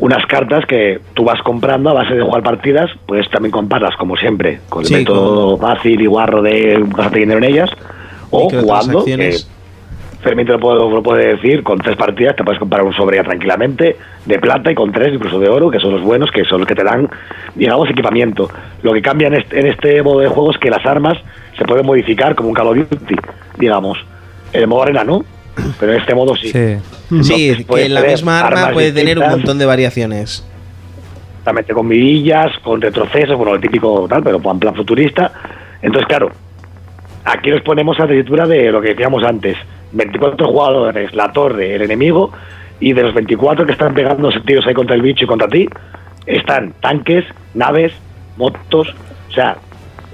[0.00, 4.16] unas cartas que tú vas comprando a base de jugar partidas, puedes también comprarlas, como
[4.16, 7.70] siempre, con el Sí, método fácil y guarro de gastarte dinero en ellas,
[8.30, 9.50] o jugando, que Microtransacciones.
[10.22, 13.18] Fermín te lo puede, lo puede decir, con tres partidas te puedes comprar un sobre
[13.18, 16.44] ya tranquilamente, de plata y con tres incluso de oro, que son los buenos, que
[16.44, 17.08] son los que te dan,
[17.54, 18.50] digamos, equipamiento.
[18.82, 21.18] Lo que cambia en este, en este modo de juego es que las armas
[21.56, 23.14] se pueden modificar como un Call of Duty,
[23.58, 23.98] digamos.
[24.52, 25.24] En el modo arena no,
[25.78, 26.50] pero en este modo sí.
[27.22, 30.44] Sí, que puedes la tener misma arma puede tener un montón de variaciones.
[31.38, 35.32] Exactamente, con mirillas, con retrocesos, bueno, el típico tal, pero en plan futurista.
[35.80, 36.30] Entonces, claro,
[37.24, 39.56] aquí nos ponemos a la tesitura de lo que decíamos antes.
[39.92, 42.32] 24 jugadores, la torre, el enemigo,
[42.80, 45.68] y de los 24 que están pegando tiros ahí contra el bicho y contra ti,
[46.26, 47.24] están tanques,
[47.54, 47.92] naves,
[48.36, 48.94] motos,
[49.28, 49.56] o sea,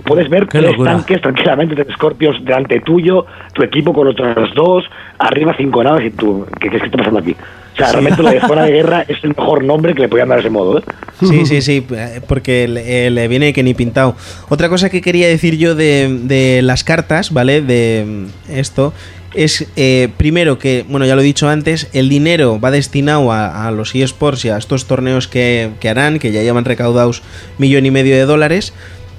[0.04, 4.84] puedes ver tres tanques tranquilamente, tres Scorpios delante tuyo, tu equipo con otros dos,
[5.18, 7.36] arriba cinco naves y tú, ¿qué, qué está pasando aquí?
[7.74, 10.28] O sea, realmente lo de zona de guerra es el mejor nombre que le podían
[10.28, 10.82] dar a ese modo, ¿eh?
[11.20, 14.14] Sí, sí, sí, eh, porque le, eh, le viene que ni pintado.
[14.48, 17.62] Otra cosa que quería decir yo de, de las cartas, ¿vale?
[17.62, 18.92] De mm, esto,
[19.34, 23.66] es eh, primero que, bueno, ya lo he dicho antes, el dinero va destinado a,
[23.66, 27.22] a los eSports y a estos torneos que, que harán, que ya llevan recaudados
[27.58, 28.72] millón y medio de dólares.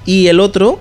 [0.04, 0.80] Y el otro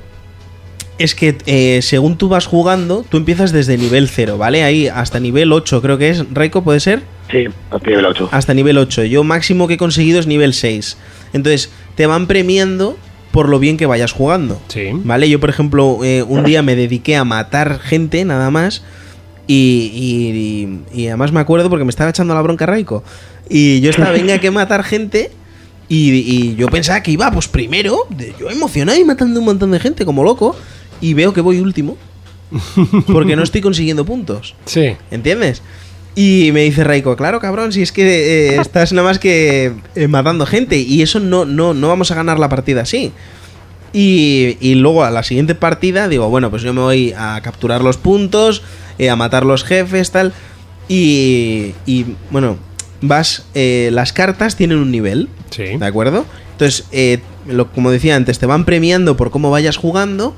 [0.97, 4.63] es que eh, según tú vas jugando, tú empiezas desde nivel 0, ¿vale?
[4.63, 6.23] Ahí hasta nivel 8 creo que es.
[6.31, 7.03] Raiko, ¿puede ser?
[7.29, 8.29] Sí, hasta nivel 8.
[8.31, 9.03] Hasta nivel 8.
[9.05, 10.97] Yo máximo que he conseguido es nivel 6.
[11.33, 12.97] Entonces, te van premiando
[13.31, 14.61] por lo bien que vayas jugando.
[14.69, 14.89] Sí.
[14.93, 15.29] ¿Vale?
[15.29, 18.83] Yo, por ejemplo, eh, un día me dediqué a matar gente nada más.
[19.47, 23.03] Y, y- y además me acuerdo porque me estaba echando la bronca Raiko.
[23.49, 25.31] Y yo estaba, venga, que matar gente.
[25.87, 28.07] Y, y yo pensaba que iba, pues primero,
[28.39, 30.55] yo emocionado y matando un montón de gente como loco.
[31.01, 31.97] Y veo que voy último.
[33.07, 34.55] Porque no estoy consiguiendo puntos.
[34.65, 34.95] Sí.
[35.11, 35.61] ¿Entiendes?
[36.15, 40.07] Y me dice Raiko, claro, cabrón, si es que eh, estás nada más que eh,
[40.07, 43.11] matando gente y eso no, no, no vamos a ganar la partida así.
[43.97, 47.81] Y, y luego a la siguiente partida digo, bueno, pues yo me voy a capturar
[47.81, 48.61] los puntos,
[48.99, 50.33] eh, a matar los jefes, tal.
[50.89, 52.57] Y, y, bueno,
[52.99, 55.77] vas, eh, las cartas tienen un nivel, Sí.
[55.77, 56.25] ¿de acuerdo?
[56.51, 60.35] Entonces, eh, lo, como decía antes, te van premiando por cómo vayas jugando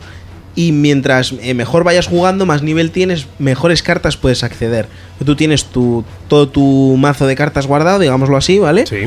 [0.55, 4.87] y mientras eh, mejor vayas jugando, más nivel tienes, mejores cartas puedes acceder.
[5.25, 8.85] Tú tienes tu, todo tu mazo de cartas guardado, digámoslo así, ¿vale?
[8.85, 9.03] Sí.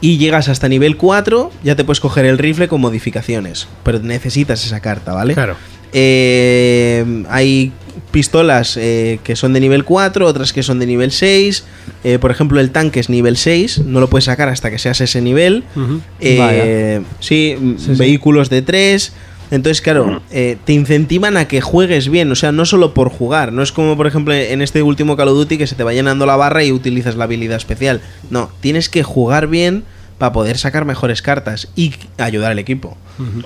[0.00, 3.68] Y llegas hasta nivel 4, ya te puedes coger el rifle con modificaciones.
[3.82, 5.34] Pero necesitas esa carta, ¿vale?
[5.34, 5.56] Claro.
[5.92, 7.72] Eh, hay
[8.10, 11.64] pistolas eh, que son de nivel 4, otras que son de nivel 6.
[12.04, 15.00] Eh, por ejemplo, el tanque es nivel 6, no lo puedes sacar hasta que seas
[15.00, 15.64] ese nivel.
[16.20, 17.56] Eh, sí,
[17.96, 19.12] vehículos de 3.
[19.50, 23.52] Entonces, claro, eh, te incentivan a que juegues bien, o sea, no solo por jugar.
[23.52, 25.92] No es como, por ejemplo, en este último Call of Duty que se te va
[25.92, 28.00] llenando la barra y utilizas la habilidad especial.
[28.30, 29.84] No, tienes que jugar bien
[30.18, 32.96] para poder sacar mejores cartas y ayudar al equipo.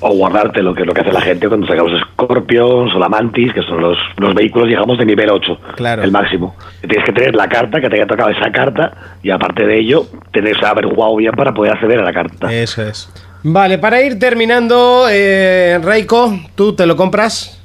[0.01, 3.09] O guardarte lo que, lo que hace la gente cuando saca los Scorpions o la
[3.09, 5.59] Mantis, que son los, los vehículos, digamos, de nivel 8.
[5.77, 6.03] Claro.
[6.03, 6.57] El máximo.
[6.81, 8.93] Tienes que tener la carta, que te haya tocado esa carta,
[9.23, 12.53] y aparte de ello, tener que haber jugado bien para poder acceder a la carta.
[12.53, 13.11] Eso es.
[13.45, 17.59] Vale, para ir terminando, eh, Raiko, ¿tú te lo compras?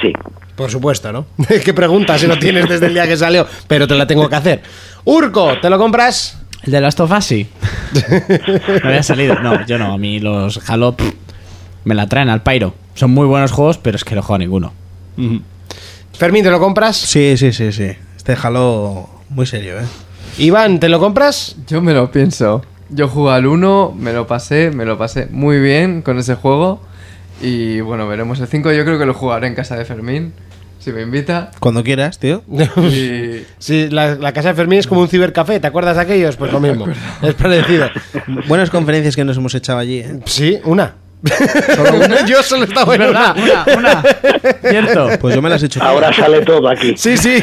[0.00, 0.12] Sí.
[0.54, 1.26] Por supuesto, ¿no?
[1.64, 3.46] ¿Qué pregunta si lo tienes desde el día que salió?
[3.66, 4.62] Pero te la tengo que hacer.
[5.04, 6.38] Urco, ¿te lo compras?
[6.62, 7.48] ¿El de Last of Us sí?
[8.82, 9.40] no había salido.
[9.40, 9.94] No, yo no.
[9.94, 11.14] A mí los Halo pff,
[11.84, 12.74] me la traen al pairo.
[12.94, 14.72] Son muy buenos juegos, pero es que no juego a ninguno.
[16.12, 16.96] Fermín, ¿te lo compras?
[16.96, 17.92] Sí, sí, sí, sí.
[18.16, 19.84] Este Halo muy serio, ¿eh?
[20.38, 21.56] Iván, ¿te lo compras?
[21.66, 22.62] Yo me lo pienso.
[22.90, 26.82] Yo jugué al 1, me lo pasé, me lo pasé muy bien con ese juego.
[27.40, 28.72] Y bueno, veremos el 5.
[28.72, 30.32] Yo creo que lo jugaré en casa de Fermín,
[30.78, 31.50] si me invita.
[31.60, 32.42] Cuando quieras, tío.
[32.76, 36.36] Y Sí, la, la casa de Fermín es como un cibercafé, ¿te acuerdas de aquellos?
[36.36, 36.86] Pues lo mismo.
[37.22, 37.88] Es parecido.
[38.48, 40.20] Buenas conferencias que nos hemos echado allí, ¿eh?
[40.26, 40.94] Sí, una.
[42.26, 43.34] Yo solo estaba en una.
[43.34, 44.02] una, una.
[44.62, 45.08] Cierto.
[45.20, 45.82] Pues yo me las he hecho.
[45.82, 46.94] Ahora sale todo aquí.
[46.96, 47.42] Sí, sí.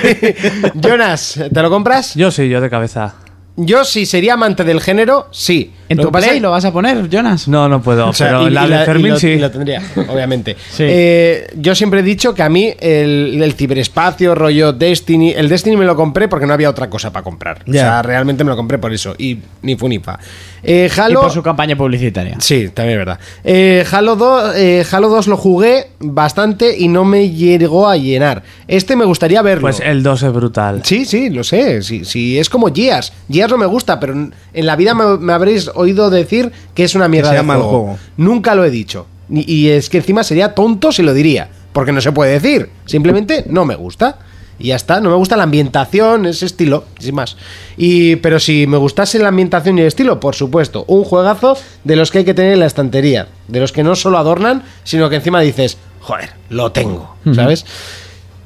[0.74, 2.16] Jonas, ¿te lo compras?
[2.16, 3.14] Yo sí, yo de cabeza.
[3.58, 5.74] Yo sí sería amante del género, sí.
[5.90, 7.48] ¿En Lo tu play lo vas a poner, Jonas?
[7.48, 9.28] No, no puedo, o sea, pero y- la y de Fermín y lo- sí.
[9.30, 10.56] y lo tendría, obviamente.
[10.80, 15.78] Eh, yo siempre he dicho que a mí el, el ciberespacio, rollo Destiny, el Destiny
[15.78, 17.64] me lo compré porque no había otra cosa para comprar.
[17.68, 17.82] O Ya.
[17.82, 19.16] sea, realmente me lo compré por eso.
[19.18, 20.20] Y ni fu ni fa.
[20.64, 22.36] Eh, Halo, Y por su campaña publicitaria.
[22.40, 23.20] Sí, también es verdad.
[23.46, 28.44] Eh, Halo, 2, eh, Halo 2 lo jugué bastante y no me llegó a llenar.
[28.68, 29.62] Este me gustaría verlo.
[29.62, 30.82] Pues el 2 es brutal.
[30.84, 31.82] Sí, sí, lo sé.
[31.82, 33.14] Sí, sí, es como Gears.
[33.32, 36.96] Gears no me gusta, pero en la vida me, me habréis oído decir que es
[36.96, 37.80] una mierda sea de mal juego.
[37.80, 38.00] juego.
[38.18, 39.08] Nunca lo he dicho.
[39.30, 41.50] Y, y es que encima sería tonto si lo diría.
[41.74, 42.70] Porque no se puede decir.
[42.86, 44.20] Simplemente no me gusta.
[44.58, 45.00] Y ya está.
[45.00, 47.38] No me gusta la ambientación, ese estilo, sin más.
[47.78, 50.86] Y, pero si me gustase la ambientación y el estilo, por supuesto.
[50.88, 53.28] Un juegazo de los que hay que tener en la estantería.
[53.48, 57.16] De los que no solo adornan, sino que encima dices, joder, lo tengo.
[57.36, 57.66] ¿Sabes?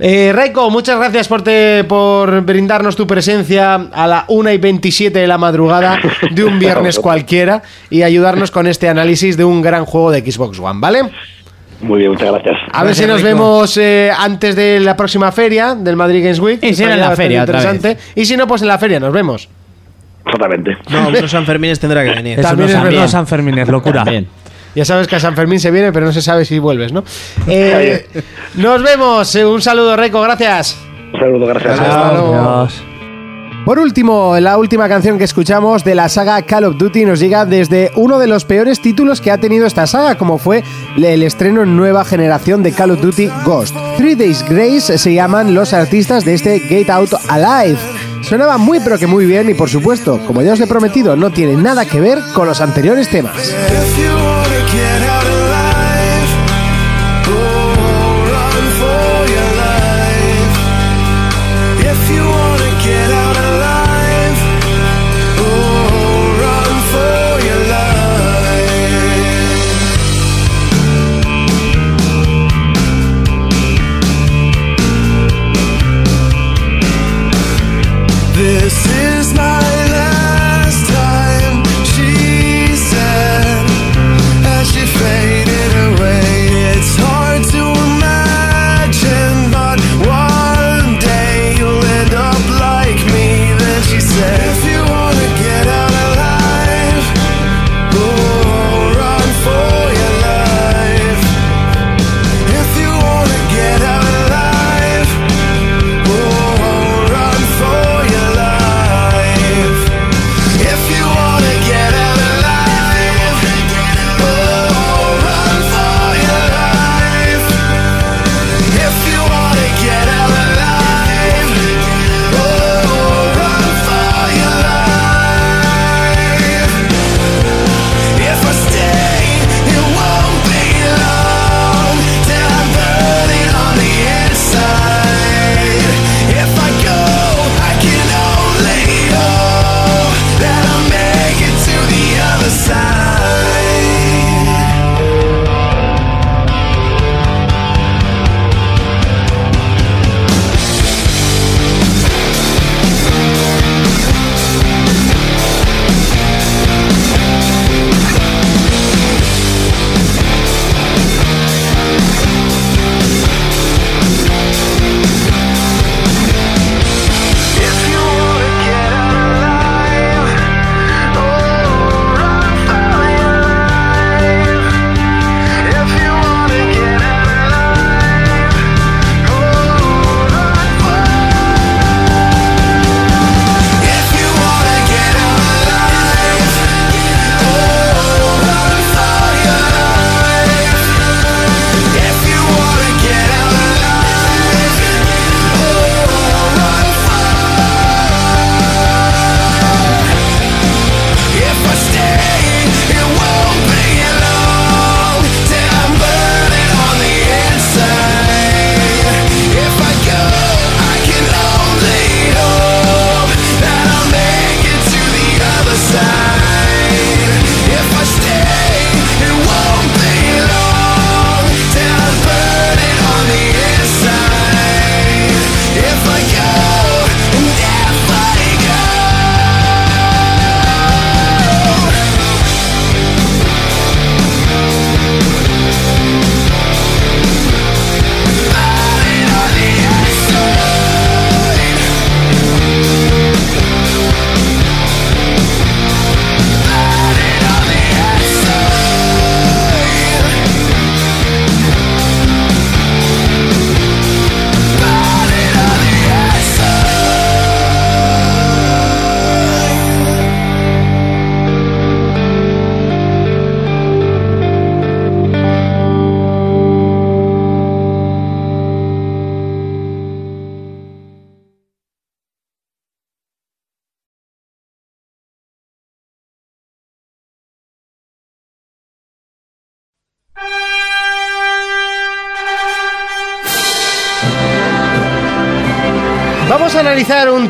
[0.03, 5.19] Eh, Raiko, muchas gracias por, te- por brindarnos tu presencia a la 1 y 27
[5.19, 5.99] de la madrugada
[6.31, 7.61] de un viernes cualquiera
[7.91, 11.03] y ayudarnos con este análisis de un gran juego de Xbox One, ¿vale?
[11.81, 12.55] Muy bien, muchas gracias.
[12.73, 16.59] A ver si nos vemos eh, antes de la próxima feria del Madrid Games Week.
[16.63, 17.97] Y si en la feria otra interesante.
[18.15, 19.49] Y si no, pues en la feria nos vemos.
[20.31, 20.77] Totalmente.
[20.89, 22.39] No, unos San Fermines tendrá que venir.
[22.39, 23.07] Eso También no es es verdad.
[23.07, 24.03] San Fermín, es locura.
[24.75, 27.03] Ya sabes que a San Fermín se viene, pero no se sabe si vuelves, ¿no?
[27.47, 28.05] Eh,
[28.55, 29.35] nos vemos.
[29.35, 30.21] Eh, Un saludo, Raiko.
[30.21, 30.77] Gracias.
[31.13, 31.79] Un saludo, gracias.
[31.79, 32.35] Hasta luego.
[32.35, 32.83] Adiós.
[33.65, 37.45] Por último, la última canción que escuchamos de la saga Call of Duty nos llega
[37.45, 40.63] desde uno de los peores títulos que ha tenido esta saga, como fue
[40.97, 43.75] el estreno en nueva generación de Call of Duty Ghost.
[43.97, 47.77] Three Days Grace se llaman los artistas de este Get Out Alive.
[48.21, 51.31] Sonaba muy pero que muy bien y por supuesto, como ya os he prometido, no
[51.31, 53.53] tiene nada que ver con los anteriores temas.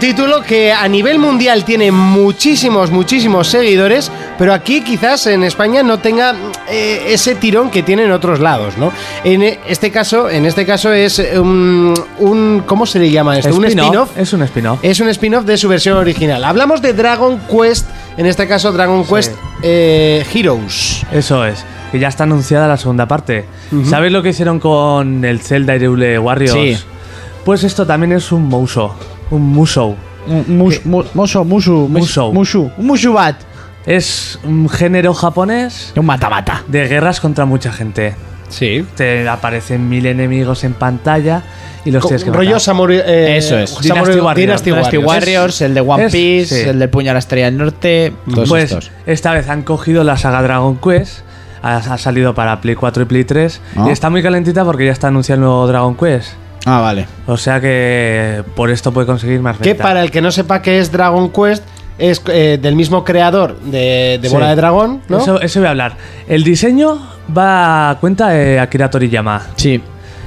[0.02, 6.00] Título que a nivel mundial tiene muchísimos, muchísimos seguidores, pero aquí quizás en España no
[6.00, 6.36] tenga
[6.70, 8.92] eh, ese tirón que tiene en otros lados, ¿no?
[9.24, 13.56] En este caso, en este caso es un, un- ¿cómo se le llama esto?
[13.56, 14.18] Un Spin-off.
[14.18, 14.80] Es un spin-off.
[14.82, 16.44] Es un spin-off de su versión original.
[16.44, 17.88] Hablamos de Dragon Quest,
[18.18, 21.06] en este caso Dragon Quest eh, Heroes.
[21.12, 21.64] Eso es.
[21.92, 23.46] Que ya está anunciada la segunda parte.
[23.88, 26.54] ¿Sabéis lo que hicieron con el Zelda Hyrule Warriors?
[26.54, 26.78] Sí.
[27.46, 28.92] Pues esto también es un Musou.
[29.32, 29.96] Un Musou.
[30.48, 32.32] Mus, mu- Muso, musu, Musou.
[32.34, 33.36] musu, musubat.
[33.88, 36.62] Es un género japonés Un mata-mata.
[36.68, 38.14] de guerras contra mucha gente.
[38.50, 38.86] Sí.
[38.96, 41.42] Te aparecen mil enemigos en pantalla
[41.84, 42.46] y los tienes que matar.
[42.46, 43.80] rollo Samurai, eh, Eso es.
[43.82, 44.36] Dynasty Warriors.
[44.36, 45.08] Dynasty Dynasty Warriors.
[45.26, 46.70] Warriors, el de One es- Piece, sí.
[46.70, 48.92] el del puño a la estrella del norte, todos Pues estos.
[49.08, 51.22] esta vez han cogido la saga Dragon Quest.
[51.64, 53.62] Ha, ha salido para Play 4 y Play 3.
[53.76, 53.86] Ah.
[53.88, 56.34] Y está muy calentita porque ya está anunciado el nuevo Dragon Quest.
[56.66, 57.08] Ah, vale.
[57.28, 59.86] O sea que por esto puede conseguir más Que ventas.
[59.86, 61.64] para el que no sepa qué es Dragon Quest,
[61.98, 64.34] es eh, del mismo creador de, de Sí.
[64.34, 65.20] Bola de Dragón, ¿no?
[65.20, 65.98] Eso, eso voy a hablar.
[66.28, 67.00] El diseño
[67.36, 69.48] va a cuenta de Akira Toriyama.
[69.56, 69.82] Sí.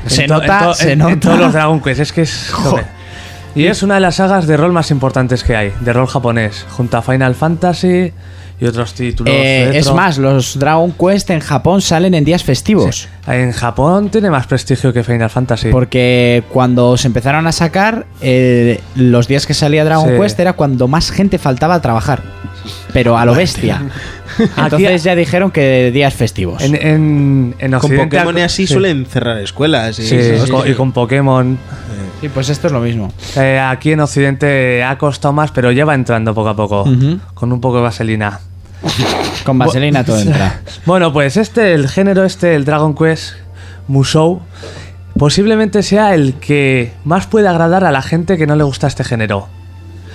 [0.06, 1.12] Se En to- nota, en to- se en- nota.
[1.12, 2.00] en todos los Dragon Quest.
[2.00, 2.50] Es que es.
[2.52, 2.86] joder.
[3.56, 6.66] Y es una de las sagas de rol más importantes que hay, de rol japonés,
[6.70, 8.12] junto a Final Fantasy
[8.60, 9.32] y otros títulos.
[9.34, 9.80] Eh, retro.
[9.80, 13.08] es más, los Dragon Quest en Japón salen en días festivos.
[13.26, 15.70] En Japón tiene más prestigio que Final Fantasy.
[15.70, 20.20] Porque cuando se empezaron a sacar, eh, los días que salía Dragon Sí.
[20.20, 22.22] Quest era cuando más gente faltaba a trabajar.
[22.92, 23.82] Pero a lo bestia.
[24.56, 26.62] Entonces ya dijeron que días festivos.
[26.62, 27.94] En, en, en Con.
[27.96, 28.72] Pokémon y así sí.
[28.72, 29.98] suelen cerrar escuelas.
[29.98, 30.16] Y Sí,
[30.66, 31.58] y con Pokémon.
[32.24, 33.12] Sí, pues esto es lo mismo.
[33.36, 36.84] Eh, aquí en Occidente ha costado más, pero ya va entrando poco a poco.
[37.34, 38.40] Con un poco de vaselina.
[39.44, 40.62] Con vaselina todo entra.
[40.86, 43.34] Bueno, pues este, el género este, el Dragon Quest
[43.88, 44.40] Musou,
[45.18, 49.04] posiblemente sea el que más puede agradar a la gente que no le gusta este
[49.04, 49.46] género.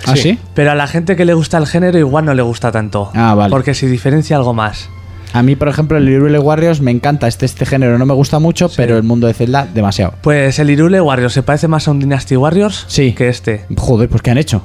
[0.04, 0.36] ¿Ah, sí?
[0.54, 3.12] Pero a la gente que le gusta el género igual no le gusta tanto.
[3.14, 3.50] Ah, vale.
[3.50, 4.88] Porque se diferencia algo más.
[5.32, 7.28] A mí, por ejemplo, el Hyrule Warriors me encanta.
[7.28, 10.14] Este, este género no me gusta mucho, pero el mundo de Zelda, demasiado.
[10.22, 13.12] Pues el Hyrule Warriors se parece más a un Dynasty Warriors Sí.
[13.12, 13.64] que este.
[13.76, 14.62] Joder, pues ¿qué han hecho?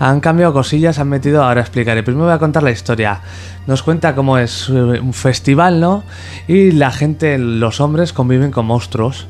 [0.00, 2.02] Han cambiado cosillas, han metido, ahora explicaré.
[2.02, 3.20] Primero voy a contar la historia.
[3.66, 6.04] Nos cuenta cómo es eh, un festival, ¿no?
[6.46, 9.26] Y la gente, los hombres, conviven con monstruos.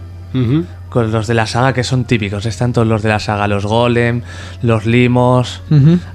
[0.90, 2.44] Con los de la saga que son típicos.
[2.46, 4.22] Están todos los de la saga, los golem,
[4.62, 5.62] los limos,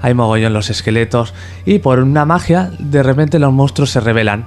[0.02, 1.34] hay mogollón los esqueletos.
[1.64, 4.46] Y por una magia, de repente los monstruos se rebelan.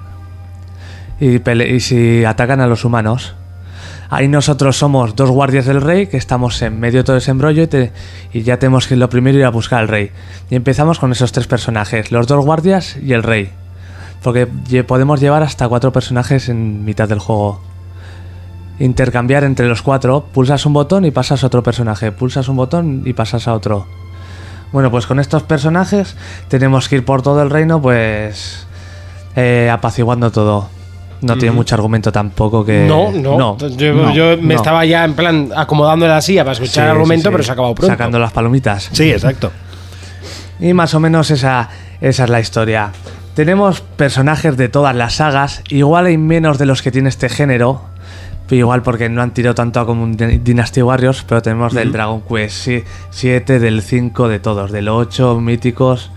[1.20, 3.36] Y, si atacan a los humanos.
[4.10, 7.68] Ahí nosotros somos dos guardias del rey que estamos en medio de todo ese embrollo
[8.32, 10.12] y, ya tenemos que lo primero ir a buscar al rey.
[10.50, 13.50] Y empezamos con esos tres personajes, los dos guardias y el rey.
[14.24, 14.48] Porque
[14.88, 17.62] podemos llevar hasta cuatro personajes en mitad del juego.
[18.80, 23.02] Intercambiar entre los cuatro, pulsas un botón y pasas a otro personaje, pulsas un botón
[23.06, 23.88] y pasas a otro.
[24.72, 26.16] Bueno, pues con estos personajes
[26.48, 28.68] tenemos que ir por todo el reino, pues
[29.36, 30.77] eh, apaciguando todo.
[31.22, 32.86] No tiene mucho argumento tampoco que...
[32.88, 33.58] No, no.
[33.58, 34.56] yo no, yo me no.
[34.56, 37.32] estaba ya en plan acomodando la silla para escuchar Sí, el argumento, sí, sí.
[37.32, 37.94] pero se ha acabado pronto.
[37.94, 38.90] Sacando las palomitas.
[38.92, 39.52] Sí, exacto.
[40.60, 41.70] Y más o menos esa,
[42.02, 42.92] esa es la historia.
[43.36, 47.82] Tenemos personajes de todas las sagas, igual hay menos de los que tiene este género,
[48.48, 51.92] pero igual porque no han tirado tanto como un Dy- Dynasty Warriors, pero tenemos del
[51.92, 52.68] Dragon Quest
[53.12, 56.10] 7, del 5, de todos, del 8, míticos.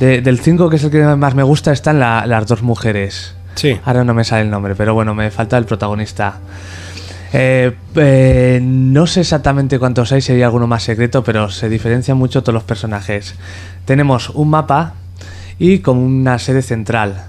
[0.00, 3.35] De- del 5, que es el que más me gusta, están la- las dos mujeres.
[3.56, 3.78] Sí.
[3.84, 6.38] Ahora no me sale el nombre, pero bueno, me falta el protagonista.
[7.32, 12.16] Eh, eh, no sé exactamente cuántos hay, si hay alguno más secreto, pero se diferencian
[12.16, 13.34] mucho todos los personajes.
[13.84, 14.94] Tenemos un mapa
[15.58, 17.26] y como una sede central.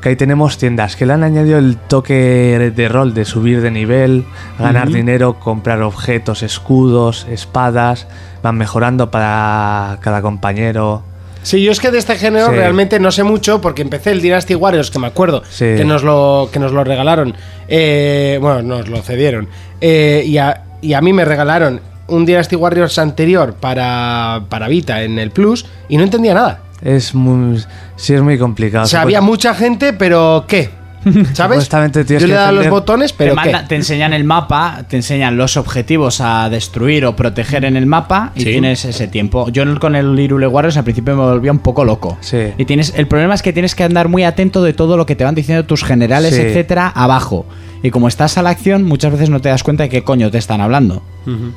[0.00, 3.70] Que ahí tenemos tiendas que le han añadido el toque de rol de subir de
[3.70, 4.26] nivel,
[4.58, 8.06] ganar dinero, comprar objetos, escudos, espadas,
[8.42, 11.02] van mejorando para cada compañero.
[11.44, 12.54] Sí, yo es que de este género Sí.
[12.56, 15.66] realmente no sé mucho porque empecé el Dynasty Warriors, que me acuerdo Sí.
[15.76, 17.34] que, nos lo, que nos lo regalaron.
[17.68, 19.48] Eh, bueno, nos lo cedieron.
[19.80, 25.02] Eh, y, a, y a mí me regalaron un Dynasty Warriors anterior para, para Vita
[25.02, 26.60] en el Plus y no entendía nada.
[26.82, 27.62] Es muy,
[27.96, 28.84] sí es muy complicado.
[28.84, 30.70] O sea, había mucha gente, pero ¿qué?
[31.32, 31.56] ¿Sabes?
[31.56, 33.50] Supuestamente tienes Yo le he dado los botones, pero te, ¿qué?
[33.52, 37.86] manda- te enseñan el mapa, te enseñan los objetivos a destruir o proteger en el
[37.86, 38.46] mapa y Sí.
[38.46, 39.48] tienes ese tiempo.
[39.50, 42.16] Yo con el Hyrule Warriors al principio me volvía un poco loco.
[42.20, 42.38] Sí.
[42.58, 45.16] Y tienes el problema es que tienes que andar muy atento de todo lo que
[45.16, 46.40] te van diciendo tus generales, Sí.
[46.40, 47.46] etcétera, abajo.
[47.82, 50.30] Y como estás a la acción, muchas veces no te das cuenta de qué coño
[50.30, 51.02] te están hablando.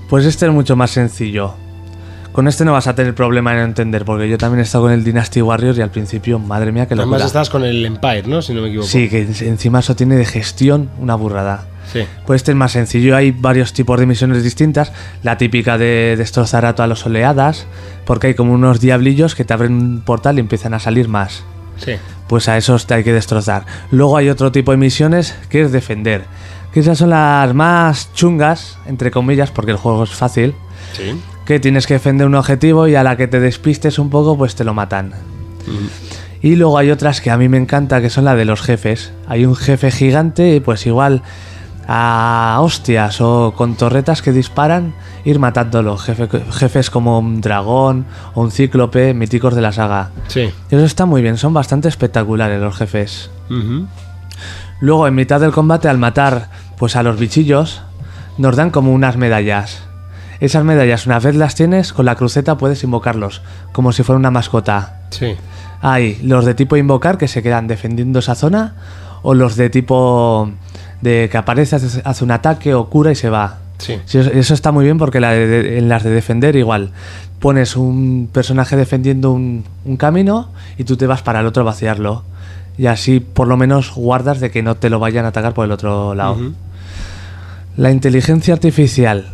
[0.10, 1.54] Pues este es mucho más sencillo.
[2.38, 4.92] Con este no vas a tener problema en entender, porque yo también he estado con
[4.94, 8.28] el Dynasty Warriors y al principio, madre mía, que lo Además estás con el Empire,
[8.28, 8.44] ¿no?
[8.44, 8.88] Si no me equivoco.
[8.88, 11.66] Sí, que en- encima eso tiene de gestión una burrada.
[11.92, 12.02] Sí.
[12.28, 14.92] Pues este es más sencillo, hay varios tipos de misiones distintas.
[15.24, 17.66] La típica de destrozar a todas las oleadas,
[18.06, 21.44] porque hay como unos diablillos que te abren un portal y empiezan a salir más.
[21.84, 21.94] Sí.
[22.28, 23.66] Pues a esos te hay que destrozar.
[23.90, 26.26] Luego hay otro tipo de misiones que es defender.
[26.72, 30.54] Que esas son las más chungas, entre comillas, porque el juego es fácil.
[30.94, 31.20] Sí.
[31.48, 34.54] Que tienes que defender un objetivo y a la que te despistes un poco, pues
[34.56, 35.14] te lo matan.
[36.42, 39.12] Y luego hay otras que a mí me encanta, que son la de los jefes.
[39.28, 41.24] Hay un jefe gigante y pues igual
[41.88, 44.94] a hostias o con torretas que disparan,
[45.24, 45.98] ir matándolo.
[45.98, 50.12] Jefe- jefes como un dragón o un cíclope, míticos de la saga.
[50.28, 50.50] Sí.
[50.70, 53.30] Eso está muy bien, son bastante espectaculares los jefes.
[54.82, 57.82] Luego, en mitad del combate, al matar pues a los bichillos,
[58.38, 59.84] nos dan como unas medallas.
[60.40, 63.42] Esas medallas, una vez las tienes, con la cruceta puedes invocarlos,
[63.72, 65.02] como si fuera una mascota.
[65.10, 65.36] Sí.
[65.82, 68.76] Hay los de tipo invocar que se quedan defendiendo esa zona,
[69.24, 70.50] o los de tipo
[71.02, 73.58] de que aparece, hace, un ataque o cura y se va.
[73.78, 74.00] Sí.
[74.06, 76.92] Sí, eso, está muy bien porque la de- en las de defender igual.
[77.40, 81.66] Pones un personaje defendiendo un, un camino y tú te vas para el otro a
[81.66, 82.24] vaciarlo.
[82.80, 85.66] Y así por lo menos guardas de que no te lo vayan a atacar por
[85.66, 86.38] el otro lado.
[87.76, 89.28] La inteligencia artificial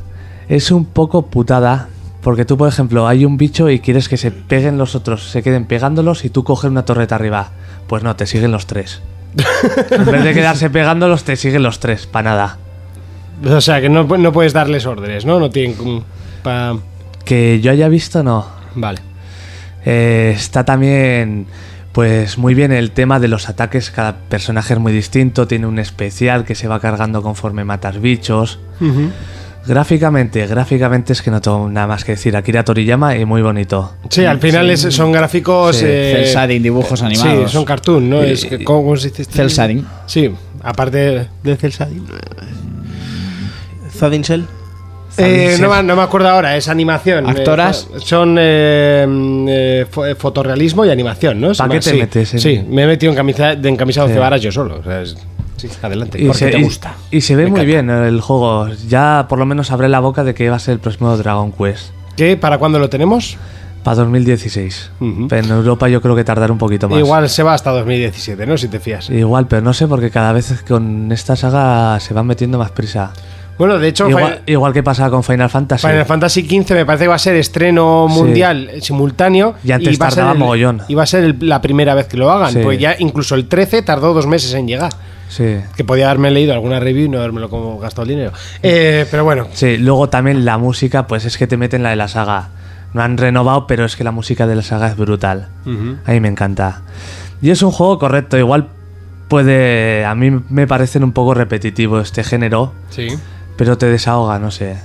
[0.55, 1.89] es un poco putada.
[2.21, 5.43] Porque tú, por ejemplo, hay un bicho y quieres que se peguen los otros, se
[5.43, 7.51] queden pegándolos y tú coges una torreta arriba.
[7.87, 9.01] Pues no, te siguen los tres.
[9.91, 12.57] en vez de quedarse pegándolos, te siguen los tres, para nada.
[13.45, 15.37] O sea, que no, no puedes darles órdenes, ¿no?
[15.39, 16.03] No tienen
[16.43, 16.77] pa-
[17.25, 18.45] Que yo haya visto, no.
[18.75, 18.99] Vale.
[19.83, 21.45] Eh, está también,
[21.91, 23.91] pues muy bien el tema de los ataques.
[23.91, 25.45] Cada personaje es muy distinto.
[25.45, 28.59] Tiene un especial que se va cargando conforme matas bichos.
[29.65, 32.35] Gráficamente, gráficamente es que no tengo nada más que decir.
[32.35, 33.93] Akira Toriyama y muy bonito.
[34.09, 35.77] Sí, al final es- son gráficos.
[35.77, 37.49] Sí, eh, cel shading, dibujos animados.
[37.49, 38.25] Sí, son cartoon, ¿no?
[38.25, 39.21] Y- Es que, ¿cómo, cómo se dice?
[39.21, 39.35] esto?
[39.35, 39.85] Cel shading.
[40.05, 40.29] Sí,
[40.61, 42.05] aparte de cel shading.
[43.91, 44.23] Zadin.
[45.17, 47.29] Eh, no, me- no me acuerdo ahora, es animación.
[47.29, 47.87] ¿Actoras?
[47.95, 49.05] Eh, son eh,
[49.47, 51.49] eh, fo- eh, fotorrealismo y animación, ¿no?
[51.53, 54.07] ¿Pa' Sí, qué te sí, metes en- Sí, me he metido en camisa, de encamisado
[54.07, 54.13] Sí.
[54.15, 54.79] cebaras yo solo.
[54.79, 55.15] o sea, es-
[55.57, 56.21] sí, adelante.
[56.21, 56.95] Y se, te gusta.
[57.11, 57.81] y se ve Me muy encanta.
[57.83, 58.67] bien el juego.
[58.87, 61.51] Ya por lo menos abre la boca de que va a ser el próximo Dragon
[61.51, 61.91] Quest.
[62.17, 62.37] ¿Qué?
[62.37, 63.37] ¿Para cuándo lo tenemos?
[63.83, 64.91] Para 2016.
[65.01, 65.27] Ujú.
[65.27, 66.99] Pero en Europa yo creo que tardará un poquito más.
[66.99, 68.57] Igual se va hasta 2017, ¿no?
[68.57, 69.09] Si te fías.
[69.09, 73.11] Igual, pero no sé porque cada vez con esta saga se van metiendo más prisa.
[73.57, 75.85] Bueno, de hecho, Igual, Final, igual que pasaba con Final Fantasy.
[75.85, 79.55] Final Fantasy XV me parece que va a ser estreno mundial eh, simultáneo.
[79.63, 80.81] Y antes va a ser tardaba el- mogollón.
[80.87, 82.53] Y va a ser el- la primera vez que lo hagan.
[82.53, 82.59] Sí.
[82.63, 84.91] Pues ya incluso el 13 tardó dos meses en llegar.
[85.33, 85.57] Sí.
[85.75, 88.31] Que podía haberme leído alguna review y no haberme como gastado el dinero.
[88.61, 91.95] Eh, pero bueno, Sí, luego también la música, pues es que te meten la de
[91.95, 92.49] la saga.
[92.93, 95.47] No han renovado, pero es que la música de la saga es brutal.
[96.05, 96.83] A mí me encanta.
[97.41, 98.67] Y es un juego correcto, igual
[99.27, 100.05] puede...
[100.05, 103.07] A mí me parecen un poco repetitivo este género, sí.
[103.57, 104.77] pero te desahoga, no sé.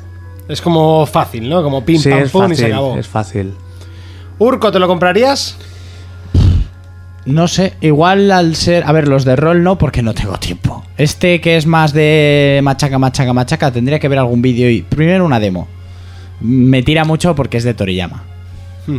[0.48, 1.62] Es como fácil, ¿no?
[1.62, 2.96] Como pim sí, pam pum y se acabó.
[2.96, 3.52] es fácil.
[4.38, 5.58] Urco, ¿te lo comprarías?
[7.28, 8.84] No sé, igual al ser.
[8.86, 10.82] A ver, los de rol no, porque no tengo tiempo.
[10.96, 14.80] Este que es más de machaca, machaca, machaca, tendría que ver algún vídeo y.
[14.82, 15.68] Primero una demo.
[16.40, 18.22] Me tira mucho porque es de Toriyama.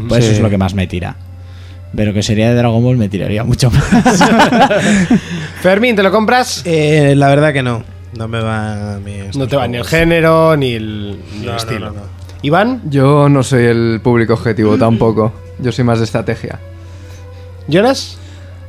[0.08, 1.16] Pues eso es lo que más me tira.
[1.96, 4.24] Pero que sería de Dragon Ball me tiraría mucho más.
[5.62, 6.62] Fermín, ¿te lo compras?
[6.66, 7.84] Eh, la verdad que no.
[8.16, 9.18] No me va a mí.
[9.36, 11.88] no te va ni el género ni el, ni el No, estilo.
[11.88, 12.02] no, no.
[12.44, 15.34] Iván, Yo no soy el público objetivo tampoco.
[15.58, 16.60] Yo soy más de estrategia.
[17.68, 18.19] Jonas.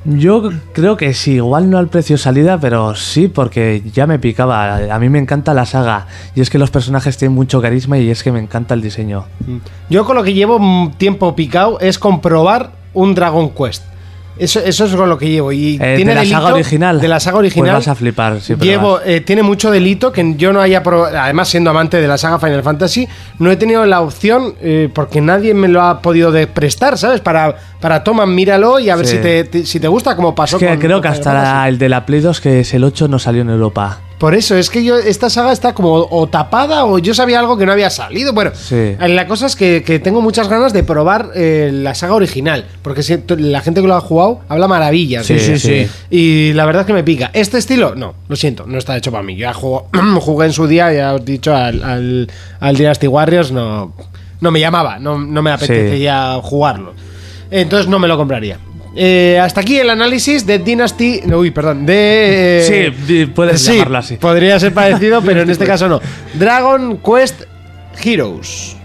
[0.05, 4.95] Yo creo que sí, igual no al precio salida, pero sí, porque ya me picaba.
[4.95, 6.07] A mí me encanta la saga.
[6.35, 9.27] Y es que los personajes tienen mucho carisma y es que me encanta el diseño.
[9.91, 13.85] Yo con lo que llevo mm, tiempo picado es comprobar un Dragon Quest.
[14.41, 15.53] Eso, eso es con lo que llevo.
[15.53, 17.01] Y Eh, tiene de la delito- saga original.
[17.01, 17.75] De la saga original.
[17.77, 18.39] Pues vas a flipar.
[18.41, 21.19] Llevo, eh, tiene mucho delito que yo no haya probado.
[21.19, 23.07] Además, siendo amante de la saga Final Fantasy,
[23.39, 27.21] no he tenido la opción eh, porque nadie me lo ha podido prestar, ¿sabes?
[27.21, 29.17] Para, para toma, míralo y a ver Sí.
[29.17, 30.79] si, te, te- si te gusta, como pasó Es que con.
[30.79, 33.19] creo con que hasta la- el de la Play 2, que es el 8, no
[33.19, 33.99] salió en Europa.
[34.21, 37.57] Por eso, es que yo esta saga está como o tapada o yo sabía algo
[37.57, 38.35] que no había salido.
[38.35, 38.75] Bueno, Sí.
[38.77, 42.67] eh, la cosa es que, que tengo muchas ganas de probar eh, la saga original,
[42.83, 45.25] porque si- la gente que lo ha jugado habla maravillas.
[45.25, 45.89] Sí, sí, sí.
[46.11, 47.31] Y la verdad es que me pica.
[47.33, 49.37] Este estilo, no, lo siento, no está hecho para mí.
[49.37, 49.87] Yo ya jugué
[50.47, 52.31] en su día, ya os he dicho, al, al,
[52.61, 53.95] al Dynasty Warriors, no,
[54.43, 56.93] no me llamaba, no, no me apetecía jugarlo.
[57.51, 58.59] Entonces no me lo compraría.
[58.97, 61.21] Eh, hasta aquí el análisis de Dynasty.
[61.27, 61.87] no, Uy, perdón.
[61.87, 62.61] De.
[62.89, 64.17] eh, Sí, puedes sí, llamarlo así.
[64.17, 66.01] Podría ser parecido, pero en este caso no.
[66.35, 67.43] Dragon Quest
[68.03, 68.77] Heroes.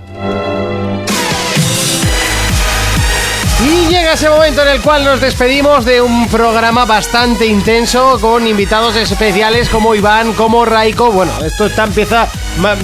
[3.86, 8.48] Y llega ese momento en el cual nos despedimos de un programa bastante intenso con
[8.48, 11.12] invitados especiales como Iván, como Raiko.
[11.12, 12.28] Bueno, esto está empieza.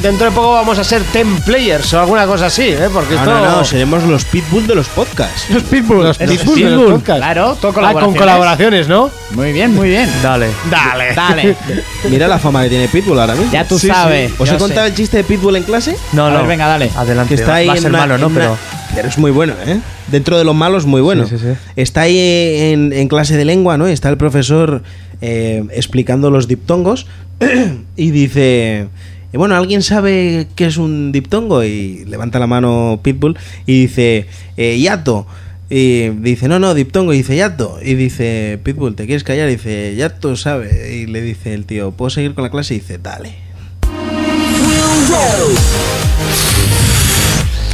[0.02, 2.90] Dentro de poco vamos a ser 10 players o alguna cosa así, ¿eh?
[2.92, 3.34] Porque No, esto.
[3.40, 5.50] no, no, seremos los pitbull de los podcasts.
[5.50, 6.04] Los Pitbull.
[6.04, 6.94] Los Los Pitbull de los Pitbull.
[6.96, 7.20] podcasts.
[7.22, 8.88] Claro, todo Ah, con colaboraciones.
[8.88, 9.10] ¿no?
[9.32, 10.12] Muy bien, muy bien.
[10.22, 10.50] Dale.
[10.70, 11.14] Dale.
[11.16, 11.56] Dale.
[12.10, 13.52] Mira la fama que tiene Pitbull ahora mismo.
[13.52, 14.30] Ya tú Sí, sabes.
[14.32, 14.36] sí.
[14.38, 15.96] ¿Os he contado el chiste de Pitbull en clase?
[16.12, 16.38] No, A no.
[16.40, 16.92] ver, venga, dale.
[16.96, 17.36] Adelante.
[17.36, 18.28] Que está ahí Va a en ser una- malo, ¿no?
[18.28, 18.52] una-
[18.96, 19.08] Pero.
[19.08, 19.80] Es muy bueno, ¿eh?
[20.12, 21.28] Dentro de los malos, muy bueno.
[21.28, 21.58] Sí, sí, sí.
[21.76, 23.88] Está ahí en, en clase de lengua, ¿no?
[23.88, 24.84] Está el profesor
[25.22, 27.08] eh, explicando los diptongos
[27.96, 28.88] y dice...
[29.34, 31.64] eh, Bueno, ¿alguien sabe qué es un diptongo?
[31.64, 34.28] Y levanta la mano Pitbull y dice,
[34.58, 35.26] eh, yato.
[35.70, 37.14] Y dice, no, no, diptongo.
[37.14, 37.80] Y dice, yato.
[37.82, 39.48] Y dice, Pitbull, ¿te quieres callar?
[39.48, 40.98] Y dice, yato sabe.
[40.98, 42.76] Y le dice el tío, ¿puedo seguir con la clase?
[42.76, 43.36] Y dice, dale.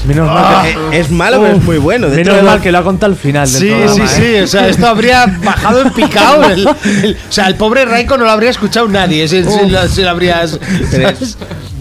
[0.08, 2.08] Menos mal que, Eh, es malo, pero es muy bueno.
[2.08, 4.34] Menos de la- mal que lo ha contado al final del Sí, programa, sí, ¿eh?
[4.38, 4.44] sí.
[4.44, 6.44] O sea, esto habría bajado en picado.
[6.50, 6.68] El-
[7.04, 9.28] el- o sea, el pobre Raiko no lo habría escuchado nadie.
[9.28, 10.58] Si, si lo, si lo habrías.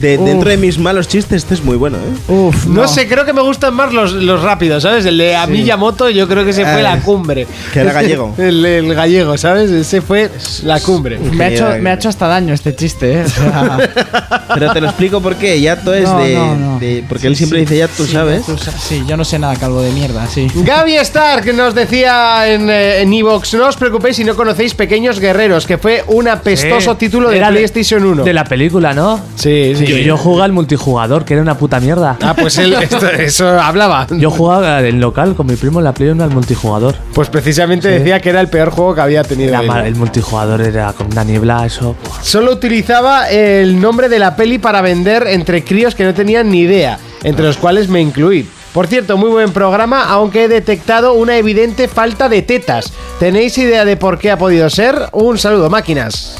[0.00, 2.32] De- dentro de mis malos chistes, este es muy bueno, ¿eh?
[2.32, 5.06] Uf, No, sé, creo que me gustan más los, los rápidos, ¿sabes?
[5.06, 7.46] El de a Miyamoto, yo creo que ese fue la cumbre.
[7.72, 8.34] que era gallego.
[8.38, 9.70] El, el gallego, ¿sabes?
[9.70, 10.30] Ese fue
[10.64, 11.18] la cumbre.
[11.18, 13.24] Me ha, hecho, me ha hecho hasta daño este chiste, ¿eh?
[13.24, 13.90] O sea,
[14.54, 15.60] Pero te lo explico por qué.
[15.60, 16.78] Yato es No, de, no, no.
[16.78, 18.44] de- Porque él siempre dice Yato, ¿sabes?
[18.44, 20.46] tú sí, yo no sé nada, calvo de mierda, sí.
[20.54, 25.18] Gaby Stark nos decía en eh, en Evox, no os preocupéis si no conocéis Pequeños
[25.20, 26.98] Guerreros, que fue un apestoso Sí.
[26.98, 28.24] título de Era PlayStation 1.
[28.24, 29.20] De la película, ¿no?
[29.36, 29.84] Sí, sí.
[30.00, 32.16] Yo, yo jugaba al multijugador, que era una puta mierda.
[32.22, 34.06] Ah, pues él, esto- eso hablaba.
[34.10, 36.94] Yo jugaba en local con mi primo en la Play 1 al multijugador.
[37.14, 37.98] Pues precisamente Sí.
[37.98, 39.50] decía que era el peor juego que había tenido.
[39.50, 41.96] Era mal, el multijugador era con una niebla, eso.
[42.22, 46.60] Solo utilizaba el nombre de la peli para vender entre críos que no tenían ni
[46.60, 48.46] idea, entre los cuales me incluí.
[48.72, 52.92] Por cierto, muy buen programa, aunque he detectado una evidente falta de tetas.
[53.18, 54.96] ¿Tenéis idea de por qué ha podido ser?
[55.12, 56.36] Un saludo, máquinas.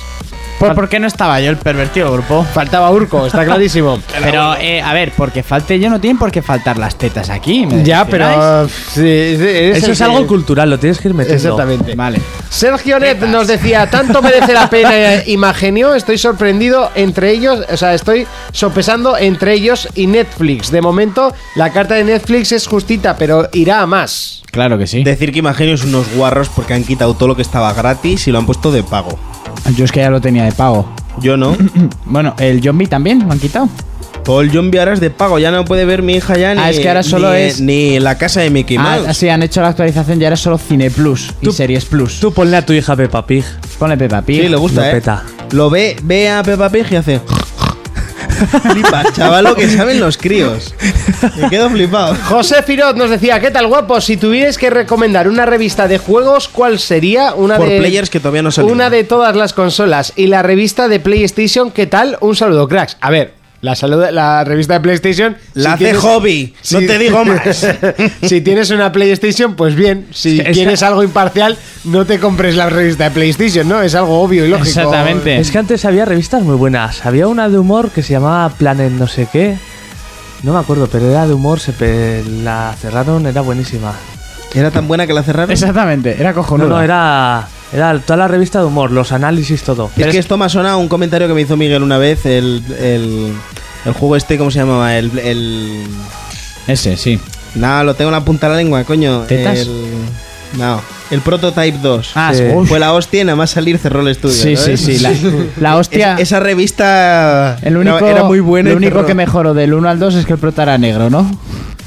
[0.58, 2.42] ¿Por, por qué no estaba yo el pervertido grupo?
[2.54, 4.00] Faltaba Urco, está clarísimo.
[4.22, 7.66] Pero, eh, a ver, porque falte yo no tienen por qué faltar las tetas aquí.
[7.66, 8.66] ¿me ya, pero...
[8.68, 11.42] sí, sí, eres Eso es que- algo cultural, lo tienes que ir metiendo.
[11.42, 11.94] Exactamente.
[11.94, 12.20] Vale.
[12.48, 14.90] Sergio Net nos decía, tanto merece la pena
[15.26, 20.70] Imagenio, estoy sorprendido entre ellos, o sea, estoy sopesando entre ellos y Netflix.
[20.70, 24.42] De momento, la carta de Netflix es justita, pero irá a más.
[24.52, 25.04] Claro que sí.
[25.04, 28.32] Decir que Imagino es unos guarros porque han quitado todo lo que estaba gratis y
[28.32, 29.18] lo han puesto de pago.
[29.74, 30.88] Yo es que ya lo tenía de pago.
[31.20, 31.56] Yo no.
[32.04, 33.68] Bueno, el zombie también lo han quitado.
[34.24, 35.38] Todo el Zombie ahora es de pago.
[35.38, 37.60] Ya no puede ver mi hija ya ni, Ah, es que ahora solo ni, es-
[37.60, 39.16] ni la casa de Mickey Ah, Mouse.
[39.16, 42.18] sí, han hecho la actualización, ya era solo Cine Plus y Tú- Series Plus.
[42.18, 43.44] Tú ponle a tu hija Peppa Pig.
[43.78, 44.42] Ponle Peppa Pig.
[44.42, 44.90] sí, le gusta, lo ¿eh?
[44.92, 45.22] peta.
[45.52, 47.20] Lo ve, ve a Peppa Pig y hace...
[48.70, 50.74] Flipa, chaval, lo que saben los críos.
[51.36, 52.14] Me quedo flipado.
[52.24, 54.00] José Firot nos decía, ¿qué tal guapo?
[54.00, 57.34] Si tuvierais que recomendar una revista de juegos, ¿cuál sería?
[57.34, 58.70] Una Por de players que todavía no salen.
[58.70, 60.12] Una de todas las consolas.
[60.16, 62.18] Y la revista de PlayStation, ¿qué tal?
[62.20, 62.96] Un saludo, cracks.
[63.00, 65.36] A ver, la, salud- la revista de PlayStation...
[65.54, 67.66] La hace tienes- hobby, no te digo más.
[68.22, 70.06] si tienes una PlayStation, pues bien.
[70.12, 73.80] Si Es que- quieres algo imparcial, no te compres la revista de PlayStation, ¿no?
[73.82, 74.68] Es algo obvio y lógico.
[74.68, 75.38] Exactamente.
[75.38, 77.04] Es que antes había revistas muy buenas.
[77.06, 79.56] Había una de humor que se llamaba Planet no sé qué.
[80.42, 83.92] No me acuerdo, pero era de humor, se pe- la cerraron, era buenísima.
[84.54, 85.50] ¿Era tan buena que la cerraron?
[85.50, 86.68] Exactamente, era No, cojonudo.
[86.68, 89.90] no, era, era toda la revista de humor, los análisis, todo.
[89.96, 92.24] Es que esto me ha sonado un comentario que me hizo Miguel una vez.
[92.26, 93.32] El, el,
[93.84, 94.96] el juego este, ¿cómo se llamaba?
[94.96, 95.84] El, el...
[96.66, 97.20] Ese, sí.
[97.54, 99.20] Nada, lo tengo en la punta de la lengua, coño.
[99.22, 99.58] ¿Tetas?
[99.60, 99.70] El...
[100.58, 100.80] No,
[101.10, 102.12] el Prototype 2.
[102.14, 102.44] Ah, Sí.
[102.66, 104.34] Fue la hostia y nada más salir cerró el estudio.
[104.34, 104.98] Sí, sí, sí.
[105.00, 105.12] La,
[105.60, 106.14] la hostia.
[106.14, 108.70] Es- esa revista el único, era, muy buena.
[108.70, 111.28] Lo único que mejoró del 1 al 2 es que el prota era negro, ¿no?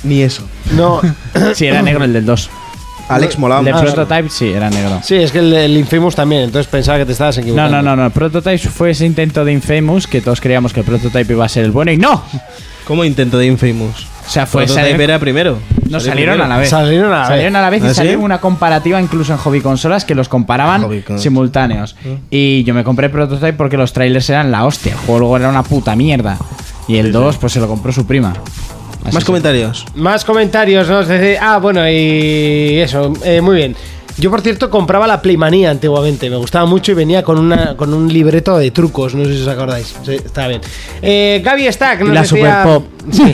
[0.04, 0.44] Ni eso.
[0.76, 1.02] No,
[1.56, 2.50] Sí, era negro el del 2.
[3.10, 3.94] Alex molaba El de mucho.
[3.94, 5.00] Prototype sí, era negro.
[5.04, 7.82] sí, es que el, el Infamous también, entonces pensaba que te estabas No, equivocando.
[7.82, 8.10] no, no, no.
[8.12, 11.66] Prototype fue ese intento de Infamous que todos creíamos que el Prototype iba a ser
[11.66, 12.24] el bueno y no.
[12.86, 14.08] ¿Cómo intento de Infamous?
[14.28, 15.58] O sea, fue Prototype salió- era primero.
[15.90, 16.44] No Salió salieron primero.
[16.44, 16.70] a la vez.
[16.70, 17.28] Salieron a la vez.
[17.30, 17.96] Salieron a la vez y ¿Ah, sí?
[17.96, 20.86] salió una comparativa incluso en hobby consolas que los comparaban
[21.18, 21.96] simultáneos.
[22.30, 24.92] Y yo me compré Prototype porque los trailers eran la hostia.
[24.94, 26.38] El juego luego era una puta mierda.
[26.88, 28.34] Y el 2 pues se lo compró su prima.
[29.04, 29.86] Así Más comentarios.
[29.96, 31.02] Más comentarios, ¿no?
[31.42, 33.76] Ah, bueno, y eso, eh, muy bien.
[34.20, 36.30] Yo, por cierto, compraba la Playmanía antiguamente.
[36.30, 39.16] Me gustaba mucho y venía con, una, con un libreto de trucos.
[39.16, 39.96] No sé si os acordáis.
[40.04, 40.60] Sí, está bien.
[41.02, 42.64] Eh, Gaby Stack nos la decía...
[42.64, 42.86] Super Pop.
[43.12, 43.34] Sí.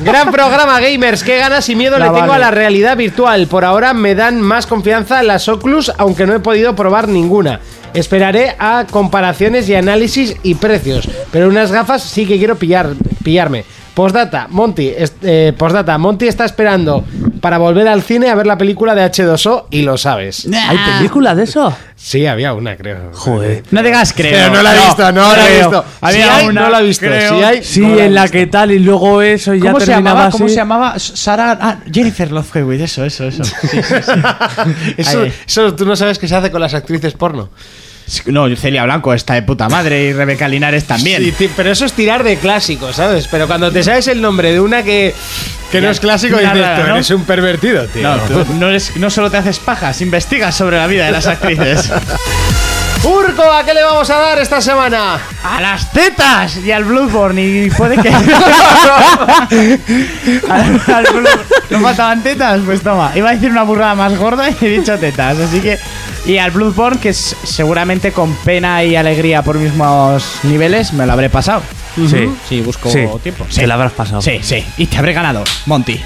[0.00, 1.22] Gran programa, gamers.
[1.22, 2.42] Qué ganas y miedo La le tengo vale.
[2.44, 3.46] a la realidad virtual.
[3.46, 7.60] Por ahora me dan más confianza las Oculus, aunque no he podido probar ninguna.
[7.92, 11.08] Esperaré a comparaciones y análisis y precios.
[11.30, 13.64] Pero unas gafas sí que quiero pillar, pillarme.
[13.94, 14.92] Postdata, Monty,
[15.22, 17.04] eh, postdata, Monty está esperando
[17.40, 20.48] para volver al cine a ver la película de H2O y lo sabes.
[20.52, 21.72] ¿Hay película de eso?
[21.94, 23.10] Sí, había una, creo.
[23.12, 23.62] Joder.
[23.70, 24.32] No digas creo.
[24.32, 25.84] Pero no la he visto, no, la he visto.
[26.00, 27.06] Había Si hay, una, no la he visto.
[27.06, 27.38] creo.
[27.38, 28.32] Si hay, Sí, no la he en la visto.
[28.38, 30.28] que tal y luego eso y ya ¿Cómo se terminaba llamaba?
[30.28, 30.38] así.
[30.38, 30.98] ¿Cómo se llamaba?
[30.98, 31.58] Sara.
[31.60, 33.44] Ah, Jennifer Love Hewitt, eso, eso, eso.
[33.44, 34.12] Sí, sí, sí.
[34.96, 37.50] Eso, eso tú no sabes qué se hace con las actrices porno.
[38.26, 41.22] No, Celia Blanco está de puta madre y Rebeca Linares también.
[41.38, 43.26] Sí, pero eso es tirar de clásico, ¿sabes?
[43.30, 45.14] Pero cuando te sabes el nombre de una que,
[45.72, 46.94] que no es clásico, una dices, rara, tú ¿no?
[46.96, 48.02] eres un pervertido, tío.
[48.02, 51.26] No, tú no, eres- no solo te haces pajas, investigas sobre la vida de las
[51.26, 51.90] actrices.
[53.04, 55.18] Urco, ¿a qué le vamos a dar esta semana?
[55.42, 56.56] ¡A las tetas!
[56.58, 58.08] Y al Bloodborne, y puede que.
[60.48, 61.06] al, al.
[61.70, 62.60] ¿No faltaban tetas?
[62.64, 63.12] Pues toma.
[63.14, 65.78] Iba a decir una burrada más gorda y he dicho tetas, así que.
[66.24, 71.12] Y al Bloodborne, que es- seguramente con pena y alegría por mismos niveles, me lo
[71.12, 71.62] habré pasado.
[71.96, 72.34] Sí.
[72.48, 73.46] Sí, busco Sí, tiempo.
[73.54, 74.22] te la habrás pasado.
[74.22, 74.64] Sí, sí.
[74.78, 76.00] Y te habré ganado, Monty.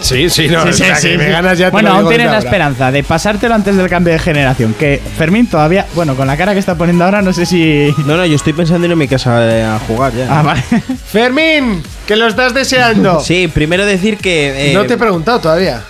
[0.00, 0.62] Sí, sí, no.
[0.62, 2.26] Sí, o sí, sea, sí, que me ganas ya te Bueno, lo aún digo tienes
[2.26, 2.44] la ahora.
[2.48, 4.74] esperanza de pasártelo antes del cambio de generación.
[4.78, 7.94] Que Fermín todavía, bueno, con la cara que está poniendo ahora, no sé si.
[8.06, 10.26] No, no, yo estoy pensando en ir a mi casa eh, a jugar ya.
[10.38, 10.62] Ah, vale.
[11.06, 13.20] Fermín, que lo estás deseando.
[13.20, 14.70] Sí, primero decir que.
[14.70, 15.82] eh, No te he preguntado todavía.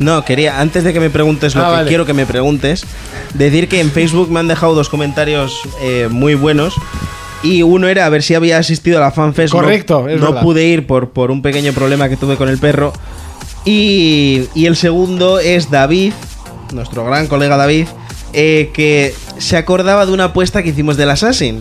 [0.00, 1.88] No, quería, antes de que me preguntes lo Ah, que vale.
[1.88, 2.84] quiero que me preguntes,
[3.34, 6.74] decir que en Facebook me han dejado dos comentarios eh, muy buenos.
[7.42, 9.54] Y uno era a ver si había asistido a la FanFest.
[9.54, 10.42] No- Correcto, es No, verdad.
[10.42, 12.92] pude ir por, por un pequeño problema que tuve con el perro.
[13.70, 16.14] Y, y el segundo es David,
[16.72, 17.86] nuestro gran colega David,
[18.32, 21.60] eh, que se acordaba de una apuesta que hicimos del Assassin.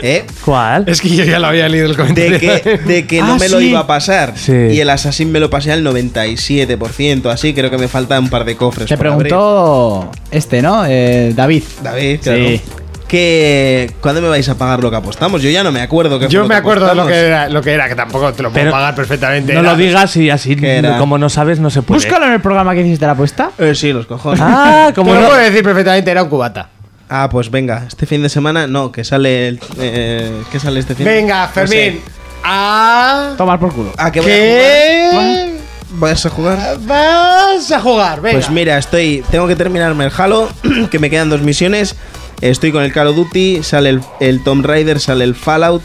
[0.00, 0.24] ¿Eh?
[0.44, 0.84] ¿Cuál?
[0.86, 2.38] Es que yo ya lo había leído el comentario.
[2.38, 4.34] De que, de que no Ah, me lo iba a pasar.
[4.36, 4.52] Sí.
[4.52, 8.44] Y el Assassin me lo pasé al 97%, así creo que me faltan un par
[8.44, 8.86] de cofres.
[8.86, 9.10] Te abrir.
[9.10, 10.84] preguntó este, ¿no?
[10.86, 11.64] Eh, David.
[11.82, 12.46] David, claro.
[12.48, 12.60] Sí.
[13.08, 15.40] Que, ¿Cuándo me vais a pagar lo que apostamos?
[15.42, 16.18] Yo ya no me acuerdo.
[16.18, 17.94] qué fue Yo lo me que acuerdo de lo que, era, lo que era, que
[17.94, 19.54] tampoco te lo puedo Pero pagar perfectamente.
[19.54, 20.56] No Era- lo digas y así,
[20.98, 21.98] como no sabes, no se puede.
[22.00, 23.50] Búscalo en el programa que hiciste la apuesta.
[23.58, 24.40] Eh, sí, los cojones.
[24.42, 25.26] Ah, como lo no.
[25.28, 26.68] puedo decir perfectamente, era un cubata.
[27.08, 30.94] Ah, pues venga, este fin de semana no, que sale el, eh, ¿qué sale este
[30.94, 31.06] fin?
[31.06, 31.78] Venga, No Fermín.
[31.78, 32.00] sé.
[32.44, 33.32] A...
[33.38, 33.92] Tomar por culo.
[33.96, 35.08] Ah, que voy a ¿Qué?
[35.10, 35.48] jugar.
[35.90, 36.58] ¿Vas a jugar?
[36.82, 38.38] Vas a jugar, venga.
[38.38, 39.24] Pues mira, estoy.
[39.30, 40.50] Tengo que terminarme el Halo,
[40.90, 41.96] que me quedan dos misiones.
[42.40, 45.82] Estoy con el Call of Duty, sale el, el Tomb Raider, sale el Fallout.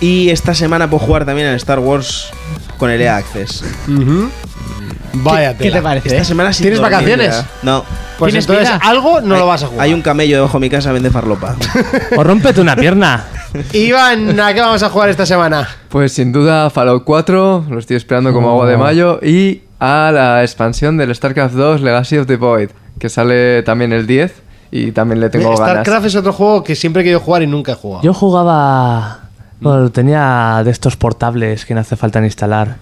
[0.00, 2.30] Y esta semana puedo jugar también al Star Wars
[2.78, 3.62] con el EA Access.
[5.12, 6.08] Vaya ¿Qué te parece?
[6.08, 6.24] Esta eh?
[6.24, 7.28] semana sin ¿Tienes dormir vacaciones?
[7.34, 7.46] ya.
[7.62, 7.84] No.
[8.18, 8.80] Pues ¿Tienes entonces vida?
[8.82, 9.84] algo no Hay- lo vas a jugar.
[9.84, 11.56] Hay un camello debajo de mi casa, vende farlopa.
[12.16, 13.26] O rómpete una pierna.
[13.72, 15.68] Iván, ¿a qué vamos a jugar esta semana?
[15.88, 20.42] Pues sin duda Fallout 4, lo estoy esperando como agua de mayo, y a la
[20.42, 22.70] expansión del StarCraft 2 Legacy of the Void,
[23.00, 24.32] que sale también el 10
[24.70, 25.72] y también le tengo ganas.
[25.72, 28.02] StarCraft es otro juego que siempre he querido jugar y nunca he jugado.
[28.02, 29.20] Yo jugaba.
[29.60, 32.76] Bueno, tenía de estos portables que no hace falta instalar.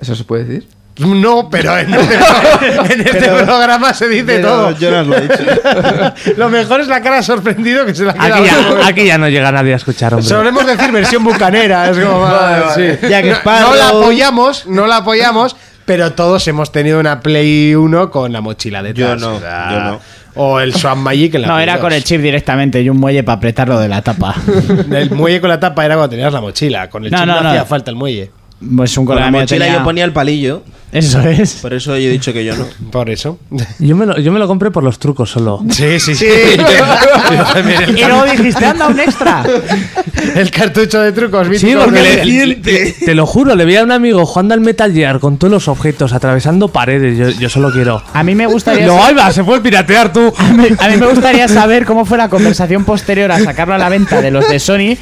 [0.00, 0.68] ¿Eso se puede decir?
[0.98, 2.14] No, pero en este,
[2.94, 4.70] en este programa se dice Pero todo.
[4.78, 5.44] Jonas lo ha dicho.
[6.38, 8.36] Lo mejor es la cara sorprendido que se la queda.
[8.36, 10.26] Aquí ya, aquí ya no llega nadie a escuchar, hombre.
[10.26, 11.90] Solemos decir versión bucanera.
[11.90, 12.98] Es como, Vale, vale.
[12.98, 13.08] sí.
[13.08, 15.54] Jack no, la apoyamos, no la apoyamos,
[15.84, 19.20] pero todos hemos tenido una Play 1 con la mochila detrás.
[19.20, 20.00] Yo no, o sea, yo no.
[20.36, 21.80] O el Swan Magic en la No, Play era 2.
[21.82, 24.34] con el chip directamente y un muelle para apretarlo de la tapa.
[24.90, 26.88] El muelle con la tapa era cuando tenías la mochila.
[26.90, 27.48] Con el No, chip no, no, no.
[27.48, 28.30] hacía falta el muelle.
[28.76, 30.62] Pues un Con colega la mío mochila tenía- yo ponía el palillo.
[30.98, 31.54] Eso es.
[31.54, 32.66] Por eso yo he dicho que yo no.
[32.90, 33.38] Por eso.
[33.78, 35.62] Yo me, lo, yo me lo compré por los trucos solo.
[35.70, 36.26] Sí, sí, sí.
[37.88, 39.44] Y luego dijiste, anda, un extra.
[40.34, 43.92] el cartucho de trucos, Sí, porque le- le- te lo juro, le vi a un
[43.92, 47.18] amigo jugando al Metal Gear con todos los objetos, atravesando paredes.
[47.18, 48.02] Yo, yo solo quiero.
[48.12, 48.86] A mí me gustaría...
[48.86, 50.32] Luego, ahí va, se puede piratear tú.
[50.36, 53.78] A mí, a mí me gustaría saber cómo fue la conversación posterior a sacarlo a
[53.78, 54.96] la venta de los de Sony,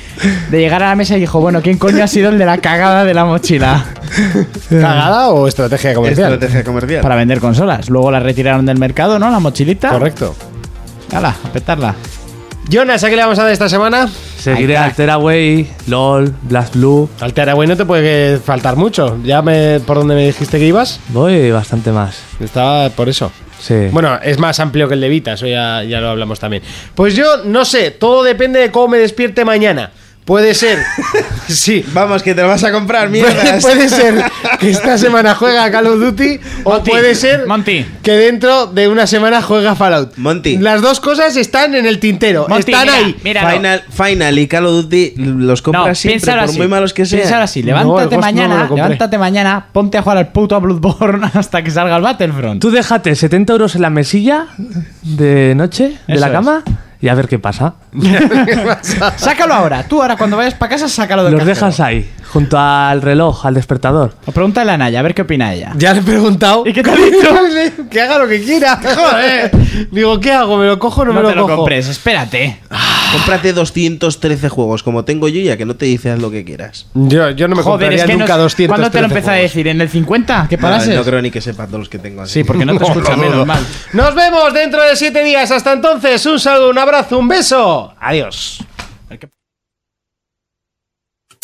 [0.51, 2.59] de llegar a la mesa y dijo, bueno, ¿quién coño ha sido el de la
[2.59, 3.85] cagada de la mochila?
[4.71, 6.33] ¿Cagada o estrategia comercial?
[6.33, 7.03] Estrategia comercial.
[7.03, 7.89] Para vender consolas.
[7.89, 9.31] Luego la retiraron del mercado, ¿no?
[9.31, 9.91] La mochilita.
[9.91, 10.35] Correcto.
[11.13, 11.95] Hala, a petarla.
[12.69, 14.09] Jonas, ¿a qué le vamos a dar esta semana?
[14.39, 15.03] Seguiré Ahí al está.
[15.05, 17.11] Tearaway, LOL, Blast Blue.
[17.21, 19.19] Al Tearaway no te puede faltar mucho.
[19.23, 22.17] Ya me, por donde me dijiste que ibas, Voy bastante más.
[22.41, 23.31] estaba por eso.
[23.61, 23.89] Sí.
[23.93, 26.63] Bueno, es más amplio que el de Vita, eso ya, ya lo hablamos también.
[26.95, 29.91] Pues yo no sé, todo depende de cómo me despierte mañana.
[30.25, 30.79] Puede ser,
[31.49, 33.59] sí, Vamos, que te lo vas a comprar, puede, mierda.
[33.61, 34.25] puede ser
[34.59, 37.85] que esta semana juega Call of Duty o Monty, puede ser Monty.
[38.03, 40.17] que dentro de una semana juega Fallout.
[40.17, 40.57] Monty.
[40.57, 42.89] Las dos cosas están en el tintero, Monty, están
[43.23, 43.57] mira, ahí.
[43.57, 46.57] Final, Final y Call of Duty los compras No, siempre, por así.
[46.57, 47.21] muy malos que sean.
[47.21, 47.63] Piénsalo así.
[47.63, 52.03] Levántate no mañana, levántate mañana, ponte a jugar al puto Bloodborne hasta que salga el
[52.03, 52.63] Battlefront.
[52.63, 54.47] Tú déjate 70 euros en la mesilla
[55.03, 56.33] de noche de Eso la es.
[57.01, 57.75] Y a ver qué pasa.
[59.17, 59.83] Sácalo ahora.
[59.85, 61.55] Tú ahora cuando vayas para casa, sácalo del Los cajero.
[61.55, 62.11] dejas ahí.
[62.35, 64.13] Junto al reloj, al despertador.
[64.27, 65.73] O pregúntale a Naya, a ver qué opina ella.
[65.77, 66.65] Ya le he preguntado.
[66.67, 67.29] ¿Y qué te ha dicho?
[67.91, 68.77] que haga lo que quiera.
[68.97, 69.53] Joder.
[69.91, 70.57] Digo, ¿qué hago?
[70.59, 71.57] ¿Me lo cojo o no, No, me te lo lo cojo?
[71.59, 72.59] compres, espérate.
[73.13, 76.87] Cómprate 213 juegos como tengo yo ya que no te dices haz lo que quieras.
[76.95, 79.31] Yo, yo no me Joder, compraría es que nunca no- 200 ¿Cuándo te lo empecé
[79.31, 79.69] a decir?
[79.69, 80.47] ¿En el 50?
[80.51, 80.97] ¿Qué No, parases?
[80.97, 82.33] no creo ni que sepas todos los que tengo así.
[82.33, 83.65] Sí, porque no te escucha menos mal.
[83.93, 85.51] Nos vemos dentro de siete días.
[85.53, 87.95] Hasta entonces, un saludo, un abrazo, un beso.
[88.01, 88.59] Adiós.